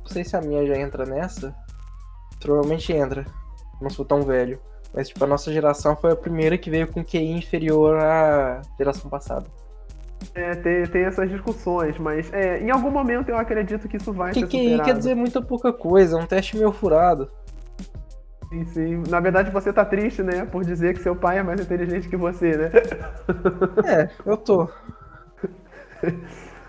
não 0.02 0.08
sei 0.08 0.24
se 0.24 0.36
a 0.38 0.42
minha 0.42 0.66
já 0.68 0.78
entra 0.78 1.06
nessa, 1.06 1.56
provavelmente 2.40 2.94
entra, 2.94 3.26
não 3.82 3.90
sou 3.90 4.06
tão 4.06 4.22
velho, 4.22 4.60
mas 4.94 5.08
tipo 5.08 5.24
a 5.24 5.28
nossa 5.28 5.52
geração 5.52 5.96
foi 5.96 6.12
a 6.12 6.16
primeira 6.16 6.56
que 6.56 6.70
veio 6.70 6.88
com 6.88 7.04
QI 7.04 7.32
inferior 7.32 7.98
à 7.98 8.62
geração 8.78 9.10
passada. 9.10 9.48
É, 10.36 10.56
tem, 10.56 10.84
tem 10.88 11.04
essas 11.06 11.30
discussões, 11.30 11.98
mas 12.00 12.32
é, 12.34 12.60
em 12.60 12.72
algum 12.72 12.90
momento 12.90 13.30
eu 13.30 13.38
acredito 13.38 13.88
que 13.88 13.98
isso 13.98 14.12
vai 14.12 14.32
Que 14.34 14.40
ser 14.42 14.48
que 14.48 14.58
superado. 14.58 14.84
quer 14.84 14.98
dizer 14.98 15.16
muita 15.16 15.42
pouca 15.42 15.72
coisa, 15.72 16.18
é 16.18 16.22
um 16.24 16.26
teste 16.26 16.58
meio 16.58 16.72
furado. 16.72 17.30
Sim, 18.50 18.66
sim. 18.66 19.04
Na 19.10 19.20
verdade, 19.20 19.52
você 19.52 19.72
tá 19.72 19.84
triste, 19.86 20.22
né? 20.24 20.46
Por 20.46 20.64
dizer 20.64 20.94
que 20.96 21.02
seu 21.02 21.16
pai 21.16 21.40
é 21.40 21.44
mais 21.44 21.60
inteligente 21.62 22.08
que 22.10 22.18
você, 22.18 22.56
né? 22.58 22.72
É, 23.86 24.10
eu 24.26 24.38
tô. 24.38 24.68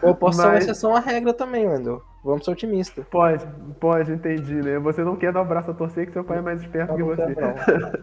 Eu 0.02 0.14
posso 0.14 0.38
ser 0.38 0.44
uma 0.46 0.52
Mas- 0.54 0.64
exceção 0.64 0.94
à 0.94 1.00
regra 1.00 1.32
também, 1.32 1.66
Wendel. 1.66 2.02
Vamos 2.22 2.44
ser 2.44 2.52
otimistas. 2.52 3.04
Pode, 3.10 3.46
pode, 3.80 4.12
entendi, 4.12 4.54
né? 4.54 4.78
Você 4.78 5.02
não 5.04 5.16
quer 5.16 5.32
dar 5.32 5.42
o 5.42 5.44
braço 5.44 5.70
a 5.70 5.74
torcer 5.74 6.06
que 6.06 6.12
seu 6.12 6.24
pai 6.24 6.38
é 6.38 6.42
mais 6.42 6.60
esperto 6.62 6.94
que 6.94 7.02
Não 7.02 7.08
você. 7.14 7.34
quero, 7.34 7.98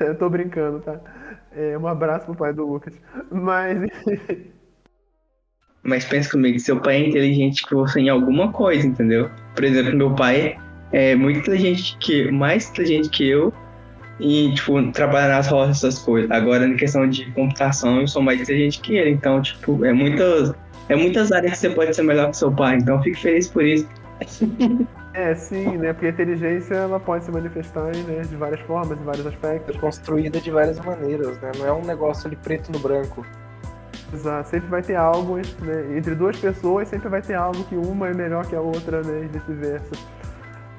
Eu 0.00 0.16
tô 0.18 0.28
brincando, 0.28 0.80
tá? 0.80 0.98
É, 1.52 1.76
um 1.78 1.86
abraço 1.86 2.26
pro 2.26 2.34
pai 2.36 2.52
do 2.52 2.66
Lucas. 2.66 2.94
Mas, 3.30 3.78
Mas 5.82 6.04
pensa 6.04 6.30
comigo, 6.30 6.58
seu 6.58 6.80
pai 6.80 6.96
é 6.96 7.08
inteligente 7.08 7.64
que 7.66 7.74
você 7.74 8.00
em 8.00 8.08
alguma 8.08 8.52
coisa, 8.52 8.86
entendeu? 8.86 9.30
Por 9.54 9.64
exemplo, 9.64 9.96
meu 9.96 10.14
pai 10.14 10.58
é 10.92 11.14
muito 11.14 11.38
inteligente 11.40 11.96
que 11.98 12.30
mais 12.30 12.68
inteligente 12.70 13.08
que 13.10 13.28
eu 13.28 13.52
e 14.20 14.52
tipo 14.54 14.90
trabalha 14.92 15.28
nas 15.28 15.46
roças 15.48 15.78
essas 15.78 15.98
coisas. 16.00 16.30
Agora 16.30 16.66
na 16.66 16.74
questão 16.74 17.08
de 17.08 17.30
computação 17.32 18.00
eu 18.00 18.08
sou 18.08 18.20
mais 18.20 18.40
inteligente 18.40 18.80
que 18.80 18.96
ele, 18.96 19.10
então 19.10 19.40
tipo 19.40 19.84
é 19.84 19.92
muitas 19.92 20.52
é 20.88 20.96
muitas 20.96 21.30
áreas 21.30 21.52
que 21.52 21.58
você 21.58 21.70
pode 21.70 21.94
ser 21.94 22.02
melhor 22.02 22.30
que 22.30 22.36
seu 22.36 22.50
pai. 22.50 22.76
Então 22.76 23.02
fico 23.02 23.18
feliz 23.18 23.48
por 23.48 23.64
isso. 23.64 23.86
é, 25.14 25.34
sim, 25.34 25.76
né? 25.76 25.92
Porque 25.92 26.06
a 26.06 26.10
inteligência, 26.10 26.74
ela 26.74 26.98
pode 26.98 27.24
se 27.24 27.30
manifestar 27.30 27.94
né, 27.94 28.22
de 28.28 28.36
várias 28.36 28.60
formas, 28.62 28.98
em 28.98 29.04
vários 29.04 29.26
aspectos. 29.26 29.76
É 29.76 29.78
construída 29.78 30.40
de 30.40 30.50
várias 30.50 30.78
maneiras, 30.80 31.38
né? 31.40 31.52
Não 31.58 31.66
é 31.66 31.72
um 31.72 31.84
negócio 31.84 32.26
ali 32.26 32.36
preto 32.36 32.72
no 32.72 32.78
branco. 32.78 33.24
Exato. 34.12 34.48
Sempre 34.48 34.68
vai 34.68 34.82
ter 34.82 34.96
algo, 34.96 35.36
né? 35.36 35.96
Entre 35.96 36.14
duas 36.14 36.36
pessoas, 36.38 36.88
sempre 36.88 37.08
vai 37.08 37.20
ter 37.20 37.34
algo 37.34 37.62
que 37.64 37.76
uma 37.76 38.08
é 38.08 38.14
melhor 38.14 38.46
que 38.46 38.56
a 38.56 38.60
outra, 38.60 39.02
né? 39.02 39.24
E 39.24 39.28
vice-versa. 39.28 39.94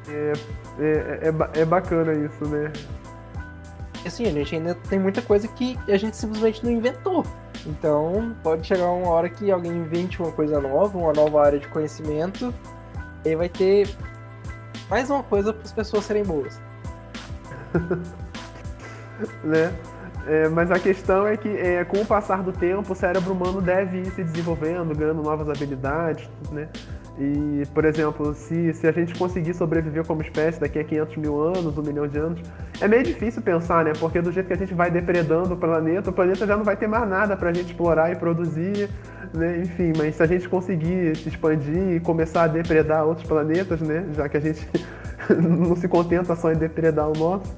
É, 0.07 0.33
é, 0.79 1.19
é, 1.27 1.31
ba- 1.31 1.49
é 1.53 1.63
bacana 1.65 2.13
isso, 2.13 2.45
né? 2.47 2.71
Assim, 4.05 4.25
a 4.25 4.31
gente 4.31 4.55
ainda 4.55 4.73
tem 4.89 4.97
muita 4.97 5.21
coisa 5.21 5.47
que 5.47 5.77
a 5.87 5.97
gente 5.97 6.17
simplesmente 6.17 6.63
não 6.63 6.71
inventou. 6.71 7.23
Então, 7.65 8.35
pode 8.41 8.65
chegar 8.65 8.85
uma 8.85 9.09
hora 9.09 9.29
que 9.29 9.51
alguém 9.51 9.71
invente 9.71 10.21
uma 10.21 10.31
coisa 10.31 10.59
nova, 10.59 10.97
uma 10.97 11.11
nova 11.13 11.45
área 11.45 11.59
de 11.59 11.67
conhecimento, 11.67 12.53
e 13.25 13.29
aí 13.29 13.35
vai 13.35 13.49
ter 13.49 13.89
mais 14.89 15.09
uma 15.09 15.21
coisa 15.21 15.53
para 15.53 15.63
as 15.63 15.71
pessoas 15.71 16.05
serem 16.05 16.23
boas. 16.23 16.59
né? 19.43 19.73
É, 20.27 20.47
mas 20.49 20.69
a 20.69 20.79
questão 20.79 21.25
é 21.25 21.35
que, 21.37 21.47
é, 21.47 21.83
com 21.83 22.01
o 22.01 22.05
passar 22.05 22.43
do 22.43 22.51
tempo, 22.51 22.93
o 22.93 22.95
cérebro 22.95 23.33
humano 23.33 23.61
deve 23.61 23.99
ir 23.99 24.11
se 24.11 24.23
desenvolvendo, 24.23 24.95
ganhando 24.95 25.23
novas 25.23 25.49
habilidades, 25.49 26.29
né? 26.51 26.67
E, 27.17 27.63
por 27.73 27.83
exemplo, 27.83 28.33
se, 28.33 28.73
se 28.73 28.87
a 28.87 28.91
gente 28.93 29.13
conseguir 29.17 29.53
sobreviver 29.53 30.05
como 30.05 30.21
espécie 30.21 30.59
daqui 30.59 30.79
a 30.79 30.83
500 30.83 31.17
mil 31.17 31.41
anos, 31.41 31.77
um 31.77 31.81
milhão 31.81 32.07
de 32.07 32.17
anos, 32.17 32.39
é 32.79 32.87
meio 32.87 33.03
difícil 33.03 33.41
pensar, 33.41 33.83
né? 33.83 33.91
Porque 33.99 34.21
do 34.21 34.31
jeito 34.31 34.47
que 34.47 34.53
a 34.53 34.57
gente 34.57 34.73
vai 34.73 34.89
depredando 34.89 35.53
o 35.53 35.57
planeta, 35.57 36.11
o 36.11 36.13
planeta 36.13 36.47
já 36.47 36.55
não 36.55 36.63
vai 36.63 36.77
ter 36.77 36.87
mais 36.87 37.09
nada 37.09 37.35
pra 37.35 37.51
gente 37.51 37.71
explorar 37.71 38.09
e 38.11 38.15
produzir, 38.15 38.89
né? 39.33 39.59
Enfim, 39.59 39.91
mas 39.97 40.15
se 40.15 40.23
a 40.23 40.25
gente 40.25 40.47
conseguir 40.47 41.15
se 41.17 41.27
expandir 41.27 41.95
e 41.95 41.99
começar 41.99 42.43
a 42.43 42.47
depredar 42.47 43.05
outros 43.05 43.27
planetas, 43.27 43.81
né? 43.81 44.05
Já 44.15 44.29
que 44.29 44.37
a 44.37 44.39
gente 44.39 44.65
não 45.29 45.75
se 45.75 45.89
contenta 45.89 46.35
só 46.37 46.53
em 46.53 46.55
depredar 46.55 47.09
o 47.09 47.13
nosso, 47.17 47.53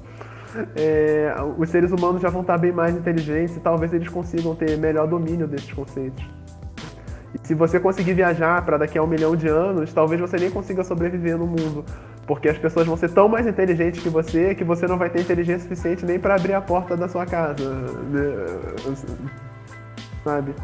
é, 0.76 1.34
os 1.58 1.68
seres 1.68 1.90
humanos 1.90 2.20
já 2.20 2.28
vão 2.28 2.42
estar 2.42 2.58
bem 2.58 2.72
mais 2.72 2.94
inteligentes 2.94 3.56
e 3.56 3.60
talvez 3.60 3.92
eles 3.92 4.08
consigam 4.08 4.54
ter 4.54 4.76
melhor 4.78 5.06
domínio 5.06 5.46
desses 5.46 5.72
conceitos. 5.72 6.24
E 7.34 7.46
se 7.46 7.54
você 7.54 7.80
conseguir 7.80 8.14
viajar 8.14 8.64
para 8.64 8.76
daqui 8.76 8.98
a 8.98 9.02
um 9.02 9.06
milhão 9.06 9.34
de 9.34 9.48
anos, 9.48 9.92
talvez 9.92 10.20
você 10.20 10.36
nem 10.36 10.50
consiga 10.50 10.84
sobreviver 10.84 11.38
no 11.38 11.46
mundo, 11.46 11.84
porque 12.26 12.48
as 12.48 12.58
pessoas 12.58 12.86
vão 12.86 12.96
ser 12.96 13.10
tão 13.10 13.28
mais 13.28 13.46
inteligentes 13.46 14.02
que 14.02 14.08
você 14.08 14.54
que 14.54 14.64
você 14.64 14.86
não 14.86 14.98
vai 14.98 15.08
ter 15.08 15.20
inteligência 15.20 15.62
suficiente 15.62 16.04
nem 16.04 16.18
para 16.18 16.34
abrir 16.34 16.52
a 16.52 16.60
porta 16.60 16.96
da 16.96 17.08
sua 17.08 17.24
casa, 17.24 17.68
né? 18.10 18.92
sabe? 20.24 20.54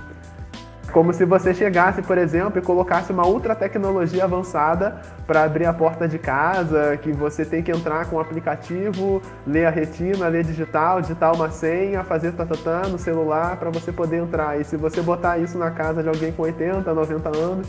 Como 0.92 1.12
se 1.12 1.24
você 1.26 1.52
chegasse, 1.52 2.00
por 2.00 2.16
exemplo, 2.16 2.58
e 2.58 2.62
colocasse 2.62 3.12
uma 3.12 3.26
ultra 3.26 3.54
tecnologia 3.54 4.24
avançada 4.24 4.96
para 5.26 5.44
abrir 5.44 5.66
a 5.66 5.72
porta 5.72 6.08
de 6.08 6.18
casa, 6.18 6.96
que 6.96 7.12
você 7.12 7.44
tem 7.44 7.62
que 7.62 7.70
entrar 7.70 8.06
com 8.06 8.16
o 8.16 8.20
aplicativo, 8.20 9.20
ler 9.46 9.66
a 9.66 9.70
retina, 9.70 10.26
ler 10.28 10.44
digital, 10.44 11.02
digitar 11.02 11.34
uma 11.34 11.50
senha, 11.50 12.02
fazer 12.04 12.32
tatatá 12.32 12.88
no 12.88 12.98
celular 12.98 13.56
para 13.56 13.68
você 13.68 13.92
poder 13.92 14.16
entrar. 14.16 14.58
E 14.58 14.64
se 14.64 14.76
você 14.76 15.02
botar 15.02 15.36
isso 15.38 15.58
na 15.58 15.70
casa 15.70 16.02
de 16.02 16.08
alguém 16.08 16.32
com 16.32 16.42
80, 16.42 16.92
90 16.94 17.36
anos, 17.36 17.68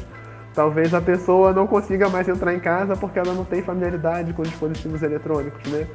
talvez 0.56 0.94
a 0.94 1.02
pessoa 1.02 1.52
não 1.52 1.68
consiga 1.68 2.08
mais 2.08 2.28
entrar 2.30 2.54
em 2.54 2.60
casa 2.60 2.96
porque 2.96 3.20
ela 3.20 3.34
não 3.34 3.44
tem 3.44 3.62
familiaridade 3.62 4.32
com 4.32 4.44
dispositivos 4.44 5.04
eletrônicos, 5.04 5.70
né? 5.70 5.88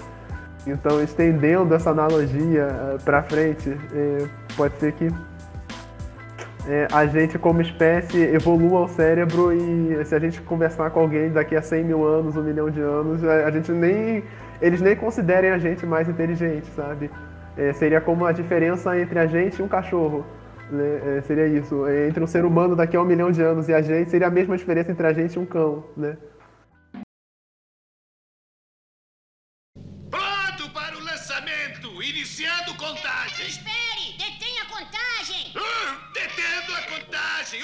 Então, 0.67 1.03
estendendo 1.03 1.75
essa 1.75 1.91
analogia 1.91 2.69
para 3.05 3.23
frente, 3.23 3.77
eh, 3.95 4.27
pode 4.57 4.79
ser 4.79 4.93
que 4.93 5.13
é, 6.69 6.89
a 6.91 7.05
gente 7.07 7.39
como 7.39 7.61
espécie 7.61 8.19
evolua 8.19 8.83
o 8.83 8.89
cérebro 8.89 9.53
e 9.53 10.05
se 10.05 10.15
a 10.15 10.19
gente 10.19 10.41
conversar 10.41 10.91
com 10.91 11.01
alguém 11.01 11.31
daqui 11.31 11.55
a 11.55 11.63
100 11.63 11.85
mil 11.85 12.05
anos, 12.07 12.37
um 12.37 12.43
milhão 12.43 12.71
de 12.71 12.81
anos, 12.81 13.23
a 13.23 13.47
a 13.47 13.51
gente 13.51 13.71
nem. 13.71 14.25
Eles 14.63 14.81
nem 14.81 14.97
considerem 14.97 15.51
a 15.51 15.59
gente 15.59 15.85
mais 15.85 16.09
inteligente, 16.09 16.67
sabe? 16.75 17.11
É, 17.57 17.73
seria 17.73 18.01
como 18.01 18.25
a 18.25 18.33
diferença 18.33 18.99
entre 18.99 19.19
a 19.19 19.27
gente 19.27 19.59
e 19.59 19.63
um 19.63 19.69
cachorro. 19.69 20.25
Né? 20.71 21.19
É, 21.19 21.21
seria 21.23 21.47
isso. 21.47 21.87
É, 21.87 22.09
Entre 22.09 22.23
um 22.23 22.27
ser 22.27 22.45
humano 22.45 22.75
daqui 22.75 22.97
a 22.97 23.03
um 23.03 23.05
milhão 23.05 23.31
de 23.31 23.43
anos 23.43 23.69
e 23.69 23.75
a 23.75 23.83
gente, 23.83 24.09
seria 24.11 24.29
a 24.29 24.31
mesma 24.31 24.57
diferença 24.57 24.91
entre 24.91 25.07
a 25.07 25.13
gente 25.13 25.35
e 25.35 25.39
um 25.39 25.45
cão, 25.45 25.85
né? 25.97 26.17